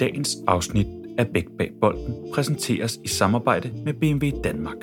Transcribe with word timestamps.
Dagens 0.00 0.36
afsnit 0.46 0.86
af 1.18 1.26
Bæk 1.28 1.46
bag 1.58 1.70
bolden 1.80 2.14
præsenteres 2.34 2.98
i 3.04 3.08
samarbejde 3.08 3.72
med 3.84 3.94
BMW 3.94 4.40
Danmark, 4.44 4.76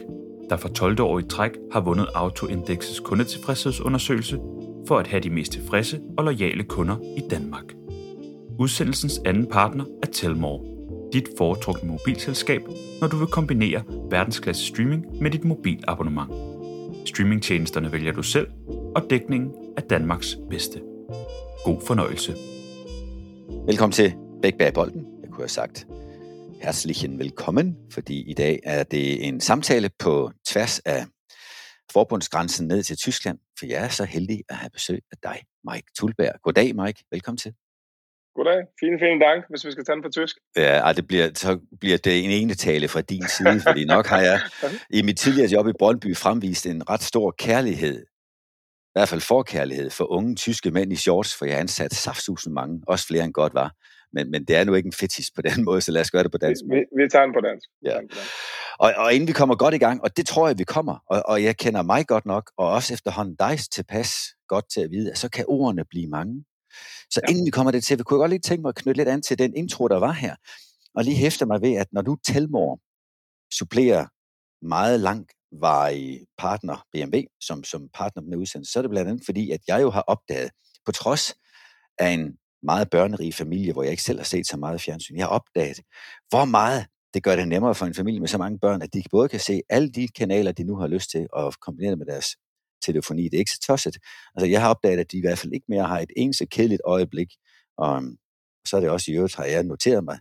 der 0.49 0.57
for 0.57 0.67
12. 0.67 1.01
år 1.01 1.19
i 1.19 1.23
træk 1.23 1.51
har 1.71 1.81
vundet 1.81 2.07
Autoindexets 2.15 2.99
kundetilfredshedsundersøgelse 2.99 4.39
for 4.87 4.97
at 4.97 5.07
have 5.07 5.19
de 5.19 5.29
mest 5.29 5.51
tilfredse 5.51 5.99
og 6.17 6.23
lojale 6.23 6.63
kunder 6.63 6.95
i 7.17 7.21
Danmark. 7.29 7.63
Udsendelsens 8.59 9.21
anden 9.25 9.45
partner 9.45 9.85
er 10.03 10.07
Telmore, 10.07 10.65
dit 11.13 11.29
foretrukne 11.37 11.89
mobilselskab, 11.89 12.61
når 13.01 13.07
du 13.07 13.17
vil 13.17 13.27
kombinere 13.27 13.83
verdensklasse 14.09 14.65
streaming 14.65 15.05
med 15.21 15.31
dit 15.31 15.45
mobilabonnement. 15.45 16.31
Streamingtjenesterne 17.05 17.91
vælger 17.91 18.11
du 18.11 18.23
selv, 18.23 18.47
og 18.95 19.03
dækningen 19.09 19.51
er 19.77 19.81
Danmarks 19.81 20.37
bedste. 20.49 20.81
God 21.65 21.81
fornøjelse. 21.87 22.33
Velkommen 23.67 23.91
til 23.91 24.13
Bæk 24.41 24.57
bag 24.57 24.73
bolden. 24.73 25.21
Jeg 25.21 25.29
kunne 25.29 25.43
have 25.43 25.49
sagt 25.49 25.87
herzlichen 26.61 27.19
velkommen, 27.19 27.77
fordi 27.91 28.29
i 28.29 28.33
dag 28.33 28.59
er 28.63 28.83
det 28.83 29.27
en 29.27 29.41
samtale 29.41 29.89
på 29.99 30.31
tværs 30.47 30.79
af 30.79 31.05
forbundsgrænsen 31.91 32.67
ned 32.67 32.83
til 32.83 32.97
Tyskland, 32.97 33.39
for 33.59 33.65
jeg 33.65 33.83
er 33.83 33.89
så 33.89 34.05
heldig 34.05 34.43
at 34.49 34.55
have 34.55 34.69
besøg 34.69 34.99
af 35.11 35.17
dig, 35.23 35.43
Mike 35.71 35.87
Tulberg. 35.97 36.33
Goddag, 36.43 36.75
Mike. 36.75 37.03
Velkommen 37.11 37.37
til. 37.37 37.53
Goddag. 38.35 38.65
Fine, 38.79 38.99
fine 38.99 39.19
dank, 39.25 39.45
hvis 39.49 39.65
vi 39.65 39.71
skal 39.71 39.85
tage 39.85 39.95
den 39.95 40.03
på 40.03 40.09
tysk. 40.09 40.35
Ja, 40.55 40.93
det 40.95 41.07
bliver, 41.07 41.29
så 41.33 41.59
bliver 41.79 41.97
det 41.97 42.25
en 42.25 42.31
ene 42.31 42.53
tale 42.53 42.87
fra 42.87 43.01
din 43.01 43.27
side, 43.27 43.61
fordi 43.67 43.85
nok 43.85 44.05
har 44.07 44.21
jeg 44.21 44.39
i 44.89 45.01
mit 45.01 45.17
tidligere 45.17 45.51
job 45.51 45.67
i 45.67 45.73
Brøndby 45.79 46.15
fremvist 46.15 46.65
en 46.65 46.89
ret 46.89 47.03
stor 47.03 47.35
kærlighed, 47.39 48.05
i 48.87 48.93
hvert 48.95 49.09
fald 49.09 49.21
forkærlighed 49.21 49.89
for 49.89 50.11
unge 50.11 50.35
tyske 50.35 50.71
mænd 50.71 50.93
i 50.93 50.95
shorts, 50.95 51.35
for 51.37 51.45
jeg 51.45 51.59
ansat 51.59 51.93
saftsusen 51.93 52.53
mange, 52.53 52.81
også 52.87 53.07
flere 53.07 53.23
end 53.23 53.33
godt 53.33 53.53
var. 53.53 53.71
Men, 54.13 54.31
men 54.31 54.45
det 54.45 54.55
er 54.55 54.63
nu 54.63 54.73
ikke 54.73 54.87
en 54.87 54.93
fetis 54.93 55.31
på 55.35 55.41
den 55.41 55.63
måde, 55.67 55.81
så 55.81 55.91
lad 55.91 56.01
os 56.01 56.11
gøre 56.11 56.23
det 56.23 56.31
på 56.31 56.37
dansk. 56.37 56.61
Vi, 56.71 56.79
vi 57.03 57.09
tager 57.11 57.25
den 57.25 57.33
på 57.33 57.41
dansk. 57.41 57.67
Ja. 57.85 57.97
Og, 58.79 58.93
og 58.97 59.13
inden 59.13 59.27
vi 59.27 59.33
kommer 59.33 59.55
godt 59.55 59.73
i 59.73 59.77
gang, 59.77 60.03
og 60.03 60.17
det 60.17 60.27
tror 60.27 60.47
jeg, 60.47 60.57
vi 60.57 60.63
kommer, 60.63 60.97
og, 61.09 61.23
og 61.25 61.43
jeg 61.43 61.57
kender 61.57 61.81
mig 61.81 62.07
godt 62.07 62.25
nok, 62.25 62.51
og 62.57 62.69
også 62.69 62.93
efterhånden 62.93 63.35
dig 63.39 63.59
tilpas 63.71 64.09
godt 64.47 64.65
til 64.73 64.81
at 64.81 64.91
vide, 64.91 65.11
at 65.11 65.17
så 65.17 65.29
kan 65.29 65.45
ordene 65.47 65.85
blive 65.89 66.07
mange. 66.09 66.45
Så 67.09 67.21
ja. 67.27 67.31
inden 67.31 67.45
vi 67.45 67.51
kommer 67.51 67.71
det 67.71 67.83
til, 67.83 67.97
vi 67.97 68.03
kunne 68.03 68.19
godt 68.19 68.29
lige 68.29 68.39
tænke 68.39 68.61
mig 68.61 68.69
at 68.69 68.75
knytte 68.75 68.99
lidt 68.99 69.09
an 69.09 69.21
til 69.21 69.39
den 69.39 69.55
intro, 69.55 69.87
der 69.87 69.99
var 69.99 70.11
her, 70.11 70.35
og 70.95 71.03
lige 71.03 71.15
hæfte 71.15 71.45
mig 71.45 71.61
ved, 71.61 71.73
at 71.73 71.87
når 71.91 72.01
du 72.01 72.17
Telmor 72.27 72.79
supplerer 73.53 74.05
meget 74.65 74.99
langt 74.99 75.31
i 75.93 76.19
partner 76.37 76.85
BMW, 76.93 77.21
som, 77.41 77.63
som 77.63 77.89
partner 77.93 78.21
på 78.21 78.25
den 78.25 78.35
udsendelse, 78.35 78.71
så 78.71 78.79
er 78.79 78.81
det 78.81 78.89
blandt 78.89 79.09
andet 79.09 79.25
fordi, 79.25 79.51
at 79.51 79.59
jeg 79.67 79.81
jo 79.81 79.89
har 79.89 80.01
opdaget, 80.01 80.51
på 80.85 80.91
trods 80.91 81.35
af 81.97 82.09
en 82.09 82.37
meget 82.63 82.89
børnerig 82.89 83.33
familie, 83.33 83.73
hvor 83.73 83.83
jeg 83.83 83.91
ikke 83.91 84.03
selv 84.03 84.19
har 84.19 84.23
set 84.25 84.47
så 84.47 84.57
meget 84.57 84.81
fjernsyn, 84.81 85.17
jeg 85.17 85.25
har 85.25 85.29
opdaget, 85.29 85.79
hvor 86.29 86.45
meget 86.45 86.85
det 87.13 87.23
gør 87.23 87.35
det 87.35 87.47
nemmere 87.47 87.75
for 87.75 87.85
en 87.85 87.93
familie 87.93 88.19
med 88.19 88.27
så 88.27 88.37
mange 88.37 88.59
børn, 88.59 88.81
at 88.81 88.93
de 88.93 89.03
både 89.11 89.29
kan 89.29 89.39
se 89.39 89.61
alle 89.69 89.91
de 89.91 90.07
kanaler, 90.07 90.51
de 90.51 90.63
nu 90.63 90.75
har 90.75 90.87
lyst 90.87 91.11
til, 91.11 91.27
og 91.33 91.53
kombinere 91.61 91.91
det 91.91 91.97
med 91.97 92.05
deres 92.05 92.27
telefoni. 92.85 93.23
Det 93.23 93.33
er 93.33 93.39
ikke 93.39 93.51
så 93.51 93.59
tosset. 93.67 93.97
Altså, 94.35 94.47
jeg 94.47 94.61
har 94.61 94.69
opdaget, 94.69 94.99
at 94.99 95.11
de 95.11 95.17
i 95.17 95.21
hvert 95.21 95.37
fald 95.37 95.53
ikke 95.53 95.65
mere 95.69 95.87
har 95.87 95.99
et 95.99 96.11
eneste 96.17 96.45
kedeligt 96.45 96.81
øjeblik. 96.85 97.27
Og 97.77 97.95
øhm, 97.95 98.17
så 98.67 98.77
er 98.77 98.81
det 98.81 98.89
også 98.89 99.11
i 99.11 99.15
øvrigt, 99.15 99.35
har 99.35 99.45
jeg 99.45 99.63
noteret 99.63 100.03
mig, 100.03 100.19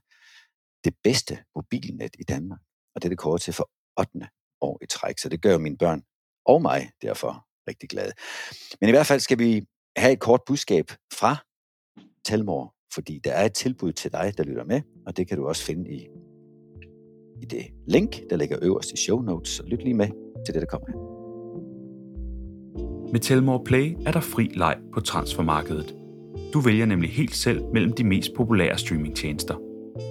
det 0.84 0.94
bedste 1.02 1.38
mobilnet 1.56 2.10
i 2.18 2.22
Danmark. 2.22 2.60
Og 2.94 3.02
det 3.02 3.08
er 3.08 3.10
det 3.10 3.18
kort 3.18 3.40
til 3.40 3.52
for 3.52 3.70
8. 4.00 4.28
år 4.60 4.78
i 4.82 4.86
træk. 4.86 5.18
Så 5.18 5.28
det 5.28 5.42
gør 5.42 5.58
mine 5.58 5.78
børn 5.78 6.02
og 6.44 6.62
mig 6.62 6.90
derfor 7.02 7.46
rigtig 7.68 7.88
glade. 7.88 8.12
Men 8.80 8.88
i 8.88 8.92
hvert 8.92 9.06
fald 9.06 9.20
skal 9.20 9.38
vi 9.38 9.62
have 9.96 10.12
et 10.12 10.20
kort 10.20 10.40
budskab 10.46 10.86
fra 11.12 11.36
Talmor, 12.26 12.74
fordi 12.94 13.20
der 13.24 13.30
er 13.30 13.44
et 13.44 13.52
tilbud 13.52 13.92
til 13.92 14.12
dig, 14.12 14.32
der 14.36 14.44
lytter 14.44 14.64
med, 14.64 14.80
og 15.06 15.16
det 15.16 15.28
kan 15.28 15.36
du 15.36 15.46
også 15.46 15.62
finde 15.62 15.90
i, 15.90 16.08
i 17.42 17.44
det 17.44 17.66
link, 17.86 18.16
der 18.30 18.36
ligger 18.36 18.58
øverst 18.62 18.92
i 18.92 18.96
show 18.96 19.22
notes. 19.22 19.48
Så 19.48 19.62
lyt 19.66 19.82
lige 19.82 19.94
med 19.94 20.08
til 20.46 20.54
det, 20.54 20.60
der 20.60 20.66
kommer 20.66 20.86
her. 20.88 21.16
Med 23.12 23.20
Telmore 23.20 23.64
Play 23.64 23.96
er 24.06 24.12
der 24.12 24.20
fri 24.20 24.44
leg 24.54 24.76
på 24.94 25.00
transfermarkedet. 25.00 25.94
Du 26.52 26.60
vælger 26.60 26.86
nemlig 26.86 27.10
helt 27.10 27.36
selv 27.36 27.64
mellem 27.72 27.92
de 27.92 28.04
mest 28.04 28.34
populære 28.34 28.78
streamingtjenester. 28.78 29.54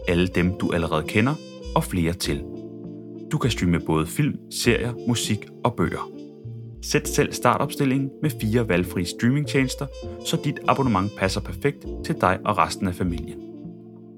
Alle 0.07 0.27
dem, 0.27 0.57
du 0.57 0.71
allerede 0.71 1.03
kender, 1.07 1.35
og 1.75 1.83
flere 1.83 2.13
til. 2.13 2.43
Du 3.31 3.37
kan 3.37 3.51
streame 3.51 3.79
både 3.79 4.07
film, 4.07 4.51
serier, 4.51 4.93
musik 5.07 5.47
og 5.63 5.75
bøger. 5.75 6.14
Sæt 6.91 7.07
selv 7.07 7.33
startopstillingen 7.33 8.09
med 8.21 8.29
fire 8.29 8.69
valgfrie 8.69 9.05
streamingtjenester, 9.05 9.85
så 10.25 10.37
dit 10.43 10.59
abonnement 10.67 11.11
passer 11.17 11.41
perfekt 11.41 11.85
til 12.05 12.15
dig 12.21 12.39
og 12.45 12.57
resten 12.57 12.87
af 12.87 12.95
familien. 12.95 13.39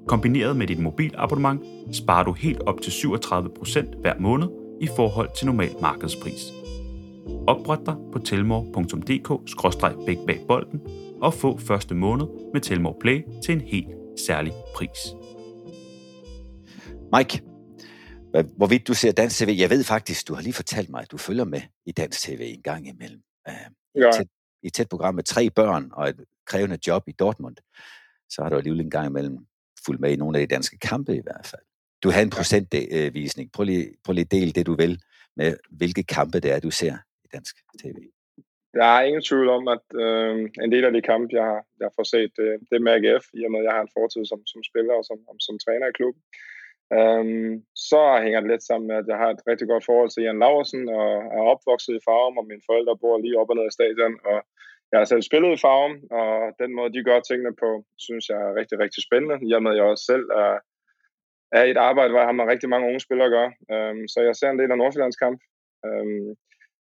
Kombineret 0.07 0.57
med 0.57 0.67
dit 0.67 0.79
mobilabonnement 0.79 1.61
sparer 1.91 2.23
du 2.23 2.33
helt 2.33 2.61
op 2.61 2.81
til 2.81 2.91
37% 2.91 4.01
hver 4.01 4.13
måned 4.19 4.47
i 4.81 4.87
forhold 4.95 5.29
til 5.37 5.45
normal 5.45 5.71
markedspris. 5.81 6.41
Opret 7.47 7.79
dig 7.85 7.95
på 8.13 8.19
telmore.dk 8.19 9.27
bolden 10.47 10.81
og 11.21 11.33
få 11.33 11.57
første 11.57 11.95
måned 11.95 12.25
med 12.53 12.61
Telmor 12.61 12.97
Play 13.01 13.21
til 13.43 13.55
en 13.55 13.61
helt 13.61 13.87
særlig 14.27 14.53
pris. 14.75 14.97
Mike, 17.15 17.41
hvorvidt 18.43 18.87
du 18.87 18.93
ser 18.93 19.11
dansk 19.11 19.37
tv, 19.39 19.55
jeg 19.57 19.69
ved 19.69 19.83
faktisk, 19.83 20.27
du 20.27 20.33
har 20.33 20.41
lige 20.41 20.53
fortalt 20.53 20.89
mig, 20.89 21.01
at 21.01 21.11
du 21.11 21.17
følger 21.17 21.43
med 21.43 21.61
i 21.85 21.91
dansk 21.91 22.21
tv 22.21 22.39
en 22.41 22.61
gang 22.61 22.87
imellem. 22.87 23.21
Uh, 23.49 24.01
ja. 24.01 24.11
tæt, 24.11 24.27
I 24.63 24.67
et 24.67 24.73
tæt 24.73 24.89
program 24.89 25.15
med 25.15 25.23
tre 25.23 25.49
børn 25.49 25.89
og 25.93 26.09
et 26.09 26.25
krævende 26.45 26.77
job 26.87 27.03
i 27.07 27.11
Dortmund, 27.11 27.55
så 28.29 28.41
har 28.41 28.49
du 28.49 28.55
alligevel 28.55 28.81
en 28.81 28.89
gang 28.89 29.07
imellem 29.07 29.37
fulgt 29.85 30.01
med 30.01 30.11
i 30.11 30.15
nogle 30.15 30.39
af 30.39 30.47
de 30.47 30.55
danske 30.55 30.77
kampe 30.79 31.15
i 31.15 31.21
hvert 31.23 31.45
fald. 31.45 31.61
Du 32.03 32.09
har 32.09 32.21
en 32.21 32.29
procentvisning. 32.29 33.51
Prøv 33.51 33.63
lige, 33.63 33.93
prøv 34.03 34.13
lige 34.13 34.25
del 34.37 34.55
det, 34.55 34.65
du 34.65 34.75
vil, 34.75 35.01
med 35.35 35.57
hvilke 35.69 36.03
kampe 36.03 36.39
det 36.39 36.51
er, 36.51 36.59
du 36.59 36.71
ser 36.71 36.95
i 37.25 37.27
dansk 37.33 37.55
tv. 37.81 37.97
Der 38.73 38.89
er 38.97 39.01
ingen 39.09 39.23
tvivl 39.29 39.49
om, 39.57 39.63
at 39.75 39.85
øh, 40.03 40.35
en 40.63 40.71
del 40.71 40.85
af 40.85 40.93
de 40.93 41.01
kampe, 41.01 41.29
jeg 41.39 41.45
har, 41.51 41.61
jeg 41.83 41.89
får 41.95 42.05
set, 42.13 42.31
det, 42.37 42.47
det 42.69 42.75
er 42.75 42.85
med 42.85 42.93
AGF, 42.97 43.25
i 43.39 43.41
og 43.45 43.51
med, 43.51 43.59
at 43.59 43.67
jeg 43.67 43.73
har 43.77 43.83
en 43.85 43.95
fortid 43.97 44.23
som, 44.31 44.39
som 44.51 44.61
spiller 44.69 44.93
og 44.99 45.03
som, 45.09 45.17
som 45.47 45.55
træner 45.65 45.87
i 45.87 45.97
klubben. 45.99 46.21
Øhm, 46.93 47.53
så 47.89 48.01
hænger 48.23 48.39
det 48.39 48.49
lidt 48.49 48.63
sammen 48.67 48.87
med, 48.87 48.95
at 48.95 49.07
jeg 49.07 49.17
har 49.17 49.29
et 49.31 49.47
rigtig 49.49 49.67
godt 49.67 49.85
forhold 49.85 50.09
til 50.11 50.23
Jan 50.23 50.39
Laversen, 50.39 50.89
og 50.89 51.09
er 51.37 51.43
opvokset 51.53 51.93
i 51.95 52.05
Farum, 52.05 52.37
og 52.37 52.45
mine 52.47 52.67
forældre 52.69 52.97
bor 53.01 53.17
lige 53.17 53.39
op 53.39 53.49
og 53.49 53.55
ned 53.55 53.65
af 53.69 53.77
stadion, 53.77 54.15
og 54.31 54.37
jeg 54.91 54.99
har 54.99 55.05
selv 55.05 55.21
spillet 55.21 55.51
i 55.53 55.61
Farum, 55.63 55.93
og 56.19 56.29
den 56.61 56.71
måde, 56.75 56.93
de 56.93 57.07
gør 57.09 57.19
tingene 57.19 57.53
på, 57.63 57.69
synes 58.05 58.29
jeg 58.29 58.39
er 58.47 58.55
rigtig, 58.59 58.79
rigtig 58.79 59.01
spændende. 59.07 59.37
Jeg 59.51 59.63
med, 59.63 59.71
at 59.71 59.77
jeg 59.77 59.85
også 59.85 60.05
selv 60.11 60.25
er, 60.43 60.55
er 61.57 61.63
i 61.63 61.71
et 61.71 61.83
arbejde, 61.89 62.11
hvor 62.11 62.19
jeg 62.19 62.27
har 62.27 62.39
med 62.39 62.51
rigtig 62.51 62.69
mange 62.69 62.87
unge 62.87 62.99
spillere 62.99 63.29
at 63.29 63.35
gøre. 63.37 63.51
Øhm, 63.73 64.07
så 64.07 64.19
jeg 64.27 64.35
ser 64.35 64.49
en 64.49 64.59
del 64.59 64.71
af 64.71 64.77
Nordsjællands 64.77 65.21
kamp. 65.23 65.39
øhm, 65.85 66.29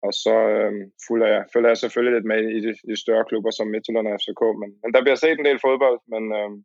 og 0.06 0.12
så 0.24 0.34
øhm, 0.54 0.82
følger, 1.08 1.28
jeg, 1.34 1.44
følger 1.52 1.70
jeg 1.70 1.80
selvfølgelig 1.80 2.14
lidt 2.14 2.30
med 2.32 2.40
i 2.56 2.60
de, 2.66 2.72
de 2.90 2.96
større 3.04 3.24
klubber 3.30 3.50
som 3.50 3.66
Midtjylland 3.66 4.08
og 4.08 4.18
FCK. 4.20 4.42
Men, 4.60 4.70
men 4.82 4.90
der 4.94 5.02
bliver 5.02 5.18
set 5.20 5.38
en 5.38 5.48
del 5.48 5.60
fodbold, 5.66 5.98
men, 6.12 6.24
øhm, 6.38 6.58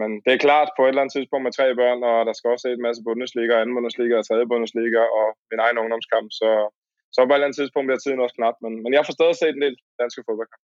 men 0.00 0.10
det 0.24 0.32
er 0.32 0.44
klart 0.46 0.68
på 0.76 0.82
et 0.82 0.88
eller 0.88 1.02
andet 1.02 1.14
tidspunkt 1.16 1.44
med 1.44 1.56
tre 1.58 1.66
børn, 1.80 2.00
og 2.10 2.18
der 2.28 2.34
skal 2.36 2.48
også 2.54 2.66
en 2.68 2.86
masse 2.86 3.00
Bundesliga, 3.08 3.52
anden 3.54 3.76
Bundesliga 3.78 4.14
og 4.20 4.26
tredje 4.26 4.46
Bundesliga 4.52 5.02
og 5.18 5.26
min 5.50 5.60
egen 5.64 5.80
ungdomskamp. 5.82 6.28
Så, 6.40 6.48
så 7.14 7.18
på 7.20 7.32
et 7.32 7.36
eller 7.36 7.46
andet 7.48 7.58
tidspunkt 7.60 7.86
bliver 7.86 8.02
tiden 8.02 8.24
også 8.24 8.36
knap. 8.38 8.56
Men, 8.64 8.72
men 8.82 8.90
jeg 8.96 9.02
får 9.06 9.14
stadig 9.18 9.36
set 9.38 9.54
en 9.56 9.64
del 9.66 9.76
danske 10.02 10.22
fodboldkamp. 10.26 10.64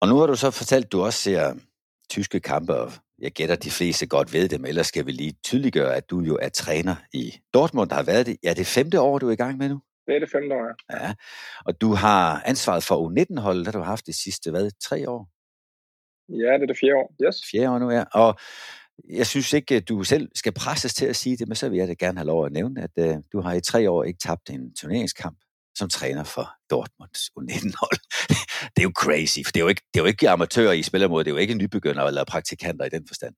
Og 0.00 0.06
nu 0.08 0.14
har 0.20 0.26
du 0.26 0.36
så 0.44 0.48
fortalt, 0.60 0.86
at 0.86 0.92
du 0.92 0.98
også 1.08 1.20
ser 1.26 1.44
tyske 2.14 2.40
kampe, 2.40 2.72
og 2.82 2.88
jeg 3.24 3.32
gætter, 3.32 3.56
de 3.56 3.70
fleste 3.70 4.06
godt 4.06 4.32
ved 4.32 4.48
det, 4.48 4.60
men 4.60 4.68
ellers 4.68 4.86
skal 4.86 5.06
vi 5.06 5.12
lige 5.12 5.34
tydeliggøre, 5.44 5.96
at 5.96 6.10
du 6.10 6.20
jo 6.20 6.38
er 6.42 6.48
træner 6.48 6.96
i 7.12 7.24
Dortmund, 7.54 7.90
der 7.90 7.96
har 7.96 8.02
været 8.12 8.26
det. 8.26 8.36
Ja, 8.42 8.52
det 8.54 8.66
femte 8.66 9.00
år, 9.00 9.18
du 9.18 9.28
er 9.28 9.32
i 9.32 9.42
gang 9.44 9.58
med 9.58 9.68
nu? 9.68 9.78
Det 10.06 10.14
er 10.16 10.20
det 10.20 10.30
femte 10.30 10.54
år, 10.54 10.64
ja. 10.68 11.06
ja. 11.06 11.14
Og 11.66 11.80
du 11.80 11.92
har 11.94 12.42
ansvaret 12.44 12.84
for 12.84 12.96
U19-holdet, 13.06 13.66
der 13.66 13.72
du 13.72 13.78
har 13.78 13.84
haft 13.84 14.06
det 14.06 14.14
sidste, 14.14 14.50
hvad, 14.50 14.70
tre 14.88 15.08
år? 15.10 15.28
Ja, 16.30 16.54
det 16.54 16.62
er 16.62 16.66
det 16.66 16.78
fjerde 16.78 16.96
år, 16.96 17.14
yes. 17.24 17.36
Fjerde 17.50 17.70
år 17.70 17.78
nu, 17.78 17.90
ja. 17.90 18.04
Og 18.14 18.38
jeg 19.08 19.26
synes 19.26 19.52
ikke, 19.52 19.74
at 19.74 19.88
du 19.88 20.04
selv 20.04 20.28
skal 20.34 20.52
presses 20.52 20.94
til 20.94 21.06
at 21.06 21.16
sige 21.16 21.36
det, 21.36 21.48
men 21.48 21.56
så 21.56 21.68
vil 21.68 21.78
jeg 21.78 21.88
da 21.88 21.94
gerne 22.04 22.18
have 22.18 22.26
lov 22.26 22.46
at 22.46 22.52
nævne, 22.52 22.82
at 22.82 22.94
uh, 23.06 23.22
du 23.32 23.40
har 23.40 23.54
i 23.54 23.60
tre 23.60 23.90
år 23.90 24.04
ikke 24.04 24.18
tabt 24.18 24.50
en 24.50 24.74
turneringskamp 24.74 25.38
som 25.80 25.88
træner 25.88 26.24
for 26.34 26.46
Dortmunds 26.70 27.22
U19-hold. 27.38 27.98
det 28.72 28.80
er 28.82 28.88
jo 28.90 28.94
crazy, 29.02 29.40
for 29.44 29.52
det 29.52 29.60
er 29.60 29.66
jo 29.66 29.72
ikke, 29.74 29.84
det 29.90 29.96
er 29.98 30.04
jo 30.04 30.10
ikke 30.12 30.28
amatører, 30.34 30.72
I 30.80 30.82
spiller 30.90 31.08
mod, 31.08 31.20
det 31.24 31.30
er 31.30 31.36
jo 31.36 31.44
ikke 31.44 31.60
nybegynder 31.62 32.04
eller 32.10 32.24
praktikanter 32.34 32.84
i 32.86 32.94
den 32.96 33.04
forstand. 33.10 33.34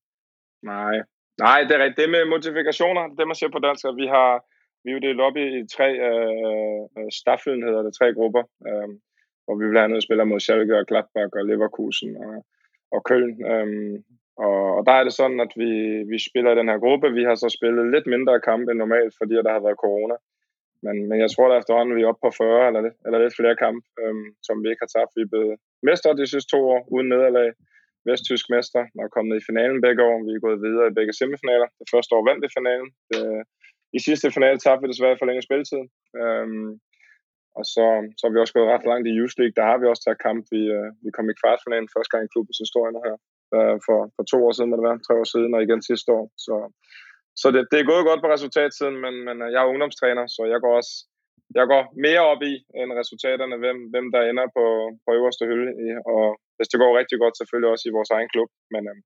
Nej, 0.72 0.94
Nej 1.46 1.58
det 1.66 1.72
er 1.76 1.82
rigtigt. 1.84 2.00
Det 2.00 2.14
med 2.14 2.24
modifikationer, 2.34 3.02
det 3.16 3.24
man 3.30 3.38
siger 3.38 3.52
på 3.54 3.62
dansk, 3.66 3.84
vi 4.02 4.06
har, 4.16 4.30
vi 4.82 4.88
er 4.90 4.96
jo 4.96 5.04
delt 5.06 5.20
op 5.28 5.36
i, 5.44 5.46
i 5.60 5.62
tre 5.76 5.88
øh, 6.08 6.80
øh 6.98 7.10
staffen, 7.20 7.66
hedder 7.66 7.82
det, 7.86 7.92
tre 7.98 8.08
grupper, 8.18 8.42
øh, 8.68 8.88
hvor 9.44 9.54
vi 9.60 9.64
blandt 9.72 9.86
andet 9.86 10.06
spiller 10.06 10.24
mod 10.30 10.40
Schalke 10.44 10.74
og 10.80 10.86
Gladbach 10.90 11.32
og 11.40 11.44
Leverkusen 11.50 12.10
og, 12.26 12.34
og 12.94 13.00
Köln. 13.08 13.32
Øhm, 13.52 13.94
og, 14.46 14.58
og 14.76 14.82
der 14.88 14.94
er 14.96 15.04
det 15.04 15.14
sådan, 15.20 15.40
at 15.46 15.52
vi, 15.62 15.70
vi 16.12 16.18
spiller 16.28 16.50
i 16.52 16.58
den 16.60 16.70
her 16.72 16.78
gruppe. 16.84 17.16
Vi 17.18 17.24
har 17.28 17.34
så 17.34 17.48
spillet 17.58 17.92
lidt 17.94 18.06
mindre 18.14 18.44
kampe 18.48 18.68
end 18.70 18.78
normalt, 18.80 19.14
fordi 19.20 19.34
der 19.46 19.52
har 19.56 19.66
været 19.66 19.82
corona. 19.84 20.16
Men, 20.84 20.96
men 21.08 21.18
jeg 21.24 21.30
tror, 21.30 21.48
at 21.48 21.58
efterhånden 21.58 21.96
vi 21.96 22.02
er 22.02 22.10
oppe 22.10 22.24
på 22.24 22.30
40 22.30 22.66
eller, 22.68 22.80
eller 23.06 23.18
lidt 23.18 23.38
flere 23.40 23.56
kampe, 23.64 23.86
øhm, 24.02 24.28
som 24.46 24.56
vi 24.62 24.66
ikke 24.68 24.84
har 24.84 24.92
tabt. 24.96 25.16
Vi 25.16 25.22
er 25.24 25.32
blevet 25.32 25.54
mester 25.88 26.10
de 26.12 26.26
sidste 26.32 26.50
to 26.54 26.60
år 26.74 26.80
uden 26.94 27.08
nederlag. 27.14 27.50
vesttysk 28.10 28.46
mester 28.54 28.82
og 29.00 29.08
kommet 29.16 29.34
i 29.36 29.46
finalen 29.48 29.80
begge 29.86 30.02
år. 30.10 30.16
Vi 30.26 30.32
er 30.34 30.46
gået 30.46 30.64
videre 30.66 30.86
i 30.88 30.96
begge 30.98 31.14
semifinaler. 31.20 31.68
Det 31.80 31.88
første 31.94 32.12
år 32.16 32.22
vandt 32.28 32.42
vi 32.44 32.56
finalen. 32.58 32.88
Det, 33.10 33.22
I 33.96 33.98
sidste 34.08 34.26
finale 34.36 34.58
tabte 34.58 34.82
vi 34.82 34.92
desværre 34.92 35.18
for 35.18 35.26
længe 35.28 35.46
spilletid. 35.48 35.82
Øhm, 36.20 36.70
og 37.58 37.64
så, 37.74 37.84
så 38.16 38.22
har 38.24 38.32
vi 38.32 38.42
også 38.42 38.56
gået 38.56 38.72
ret 38.74 38.88
langt 38.90 39.06
i 39.08 39.16
Youth 39.18 39.36
League. 39.38 39.56
Der 39.58 39.66
har 39.70 39.78
vi 39.78 39.86
også 39.86 40.02
taget 40.04 40.24
kamp. 40.26 40.42
Vi, 40.54 40.62
øh, 40.76 40.88
vi 41.04 41.10
kom 41.16 41.26
i 41.30 41.38
kvartfinalen 41.40 41.92
første 41.94 42.10
gang 42.12 42.22
i 42.24 42.32
klubbens 42.32 42.62
historie 42.64 42.92
her. 43.06 43.16
Øh, 43.56 43.76
for, 43.86 43.98
for 44.16 44.24
to 44.32 44.36
år 44.46 44.52
siden, 44.54 44.70
må 44.70 44.76
det 44.76 44.88
være, 44.88 45.06
tre 45.06 45.14
år 45.22 45.28
siden, 45.34 45.50
og 45.56 45.60
igen 45.62 45.82
sidste 45.90 46.10
år. 46.18 46.26
Så, 46.46 46.54
så 47.40 47.46
det, 47.54 47.62
det 47.70 47.78
er 47.78 47.90
gået 47.92 48.08
godt 48.10 48.22
på 48.22 48.32
resultatsiden, 48.34 48.96
men, 49.04 49.14
men 49.26 49.36
øh, 49.44 49.48
jeg 49.52 49.60
er 49.60 49.70
ungdomstræner, 49.72 50.24
så 50.36 50.42
jeg 50.52 50.60
går 50.64 50.74
også 50.80 50.94
jeg 51.58 51.66
går 51.72 51.82
mere 52.06 52.22
op 52.32 52.42
i 52.52 52.54
end 52.80 52.98
resultaterne, 53.00 53.56
hvem, 53.62 53.78
hvem 53.92 54.06
der 54.14 54.22
ender 54.30 54.46
på, 54.56 54.64
på 55.04 55.08
øverste 55.18 55.44
hylde. 55.50 55.72
Og 56.14 56.24
hvis 56.56 56.70
det 56.70 56.80
går 56.82 56.98
rigtig 57.00 57.18
godt, 57.22 57.38
selvfølgelig 57.38 57.70
også 57.70 57.84
i 57.88 57.96
vores 57.96 58.10
egen 58.16 58.30
klub. 58.34 58.50
Men, 58.74 58.82
øh, 58.90 58.98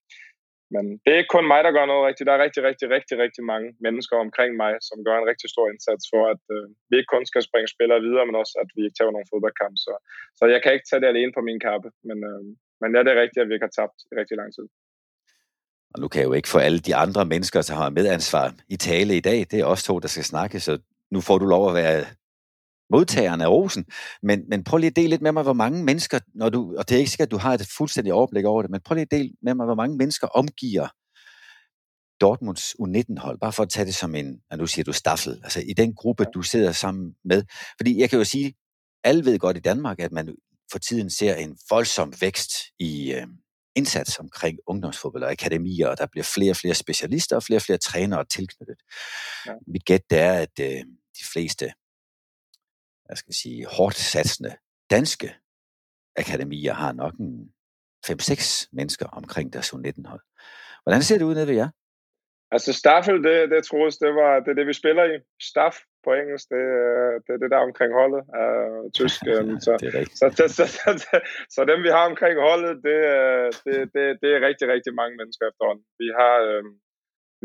men 0.75 0.85
det 1.03 1.11
er 1.11 1.21
ikke 1.21 1.35
kun 1.37 1.51
mig, 1.53 1.61
der 1.65 1.77
gør 1.77 1.87
noget 1.89 2.07
rigtigt. 2.09 2.27
Der 2.29 2.35
er 2.37 2.45
rigtig, 2.47 2.63
rigtig, 2.69 2.87
rigtig, 2.97 3.17
rigtig 3.25 3.43
mange 3.53 3.69
mennesker 3.87 4.17
omkring 4.27 4.51
mig, 4.63 4.73
som 4.89 4.99
gør 5.07 5.17
en 5.19 5.29
rigtig 5.31 5.49
stor 5.55 5.67
indsats 5.73 6.05
for, 6.13 6.23
at 6.33 6.43
øh, 6.57 6.67
vi 6.89 6.95
ikke 6.97 7.13
kun 7.15 7.25
skal 7.31 7.43
springe 7.49 7.69
spillere 7.75 8.05
videre, 8.07 8.27
men 8.27 8.41
også, 8.43 8.55
at 8.63 8.69
vi 8.77 8.81
ikke 8.85 8.97
tager 8.99 9.15
nogle 9.15 9.31
fodboldkampe. 9.33 9.79
Så, 9.87 9.95
så 10.39 10.45
jeg 10.55 10.61
kan 10.63 10.73
ikke 10.75 10.89
tage 10.89 11.01
det 11.03 11.13
alene 11.13 11.33
på 11.37 11.43
min 11.49 11.61
kappe, 11.69 11.89
men, 12.09 12.19
øh, 12.31 12.43
men 12.81 12.89
ja, 12.95 13.01
det 13.05 13.13
er 13.13 13.23
rigtigt, 13.25 13.43
at 13.43 13.49
vi 13.49 13.55
ikke 13.55 13.69
har 13.69 13.77
tabt 13.81 13.99
i 14.11 14.13
rigtig 14.21 14.37
lang 14.41 14.51
tid. 14.57 14.67
Og 15.93 15.99
nu 16.01 16.07
kan 16.09 16.21
jeg 16.21 16.29
jo 16.31 16.37
ikke 16.39 16.55
få 16.55 16.59
alle 16.67 16.81
de 16.89 16.95
andre 17.05 17.25
mennesker, 17.33 17.61
der 17.69 17.75
har 17.81 17.97
medansvar 17.99 18.47
i 18.75 18.77
tale 18.89 19.13
i 19.17 19.25
dag. 19.31 19.39
Det 19.51 19.59
er 19.61 19.71
os 19.75 19.85
to, 19.89 19.95
der 20.05 20.11
skal 20.15 20.25
snakke, 20.33 20.57
så 20.67 20.73
nu 21.15 21.19
får 21.27 21.39
du 21.39 21.47
lov 21.55 21.65
at 21.71 21.75
være 21.83 21.99
modtageren 22.91 23.41
af 23.41 23.49
rosen. 23.49 23.85
Men, 24.23 24.43
men 24.49 24.65
prøv 24.65 24.79
lige 24.79 24.91
at 24.91 24.97
dele 24.97 25.09
lidt 25.09 25.23
med 25.23 25.33
mig, 25.33 25.43
hvor 25.43 25.53
mange 25.53 25.85
mennesker, 25.85 26.19
når 26.35 26.49
du, 26.49 26.75
og 26.79 26.89
det 26.89 26.95
er 26.95 26.99
ikke 26.99 27.11
sikkert, 27.11 27.27
at 27.27 27.31
du 27.31 27.39
har 27.39 27.55
et 27.55 27.69
fuldstændigt 27.77 28.15
overblik 28.15 28.45
over 28.45 28.63
det, 28.63 28.71
men 28.71 28.81
prøv 28.85 28.95
lige 28.95 29.03
at 29.03 29.11
dele 29.11 29.33
med 29.43 29.55
mig, 29.55 29.67
hvor 29.67 29.75
mange 29.75 29.97
mennesker 29.97 30.27
omgiver 30.27 30.89
Dortmunds 32.21 32.75
U19-hold, 32.81 33.39
bare 33.41 33.53
for 33.53 33.63
at 33.63 33.71
tage 33.71 33.87
det 33.87 33.95
som 33.95 34.15
en, 34.15 34.41
og 34.51 34.59
nu 34.59 34.67
siger 34.67 34.85
du 34.85 34.93
staffel, 34.93 35.41
altså 35.45 35.61
i 35.61 35.73
den 35.73 35.95
gruppe, 35.95 36.25
du 36.35 36.43
sidder 36.43 36.73
sammen 36.73 37.15
med. 37.25 37.45
Fordi 37.79 38.01
jeg 38.01 38.11
kan 38.11 38.19
jo 38.19 38.25
sige, 38.25 38.55
alle 39.05 39.25
ved 39.25 39.39
godt 39.39 39.57
i 39.57 39.61
Danmark, 39.61 40.01
at 40.01 40.13
man 40.13 40.37
for 40.73 40.79
tiden 40.79 41.11
ser 41.11 41.35
en 41.35 41.59
voldsom 41.71 42.13
vækst 42.21 42.51
i 42.79 43.13
øh, 43.13 43.27
indsats 43.77 44.19
omkring 44.19 44.59
ungdomsfodbold 44.67 45.23
og 45.23 45.31
akademier, 45.31 45.89
og 45.89 45.99
der 45.99 46.07
bliver 46.07 46.25
flere 46.25 46.51
og 46.51 46.57
flere 46.57 46.75
specialister 46.75 47.37
og 47.37 47.43
flere 47.43 47.59
og 47.59 47.63
flere 47.63 47.79
trænere 47.79 48.25
tilknyttet. 48.25 48.77
Ja. 49.47 49.53
Mit 49.67 49.85
gæt 49.85 50.03
er, 50.11 50.33
at 50.33 50.61
øh, 50.61 50.81
de 51.19 51.25
fleste 51.33 51.73
jeg 53.09 53.19
skal 53.19 53.35
sige, 53.35 53.67
hårdt 53.67 53.97
satsende 53.97 54.57
danske 54.91 55.35
akademier 56.17 56.75
har 56.75 56.93
nok 56.93 57.15
en 57.15 57.53
5-6 58.07 58.69
mennesker 58.73 59.07
omkring 59.07 59.53
deres 59.53 59.73
U19-hold. 59.75 60.21
Hvordan 60.83 61.03
ser 61.03 61.19
det 61.19 61.25
ud 61.25 61.35
nede 61.35 61.47
ved 61.47 61.55
jer? 61.55 61.71
Altså 62.55 62.73
staffel, 62.83 63.17
det, 63.27 63.51
det 63.53 63.61
troes, 63.65 63.97
det 64.05 64.13
var 64.21 64.33
det, 64.45 64.57
det, 64.59 64.67
vi 64.67 64.75
spiller 64.83 65.05
i. 65.05 65.17
Staff 65.51 65.77
på 66.05 66.11
engelsk, 66.21 66.47
det, 66.55 66.65
det 67.25 67.33
er 67.35 67.41
det 67.43 67.51
der 67.55 67.67
omkring 67.69 67.93
holdet 68.01 68.23
uh, 68.41 68.83
tysk. 68.99 69.21
Um, 69.35 69.61
så, 69.65 69.73
det 69.83 69.89
er 69.95 70.05
så, 70.21 70.27
så, 70.39 70.45
så, 70.57 70.65
så, 70.77 70.91
så, 71.05 71.17
så 71.55 71.61
dem, 71.71 71.81
vi 71.87 71.91
har 71.97 72.05
omkring 72.13 72.37
holdet, 72.49 72.75
det, 72.87 72.99
det, 73.67 73.77
det, 73.95 74.05
det 74.23 74.31
er 74.37 74.47
rigtig, 74.49 74.67
rigtig 74.75 74.93
mange 75.01 75.15
mennesker 75.21 75.45
efterhånden. 75.51 75.85
Vi 76.03 76.09
har, 76.21 76.37
um, 76.55 76.71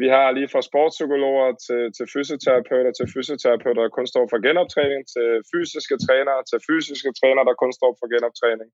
vi 0.01 0.07
har 0.15 0.27
lige 0.37 0.51
fra 0.53 0.67
sportspsykologer 0.69 1.49
til, 1.65 1.81
til 1.97 2.05
fysioterapeuter, 2.13 2.91
til 2.95 3.07
fysioterapeuter, 3.13 3.81
der 3.83 3.97
kun 3.97 4.07
står 4.13 4.25
for 4.31 4.39
genoptræning, 4.47 5.01
til 5.13 5.27
fysiske 5.51 5.95
trænere, 6.05 6.41
til 6.49 6.59
fysiske 6.69 7.11
trænere, 7.19 7.47
der 7.49 7.61
kun 7.63 7.73
står 7.79 7.91
for 7.99 8.07
genoptræning, 8.13 8.69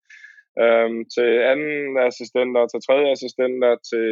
øhm, 0.63 0.99
til 1.15 1.29
anden 1.51 1.75
assistenter, 2.09 2.63
til 2.67 2.79
tredje 2.87 3.09
assistenter, 3.15 3.71
til 3.89 4.07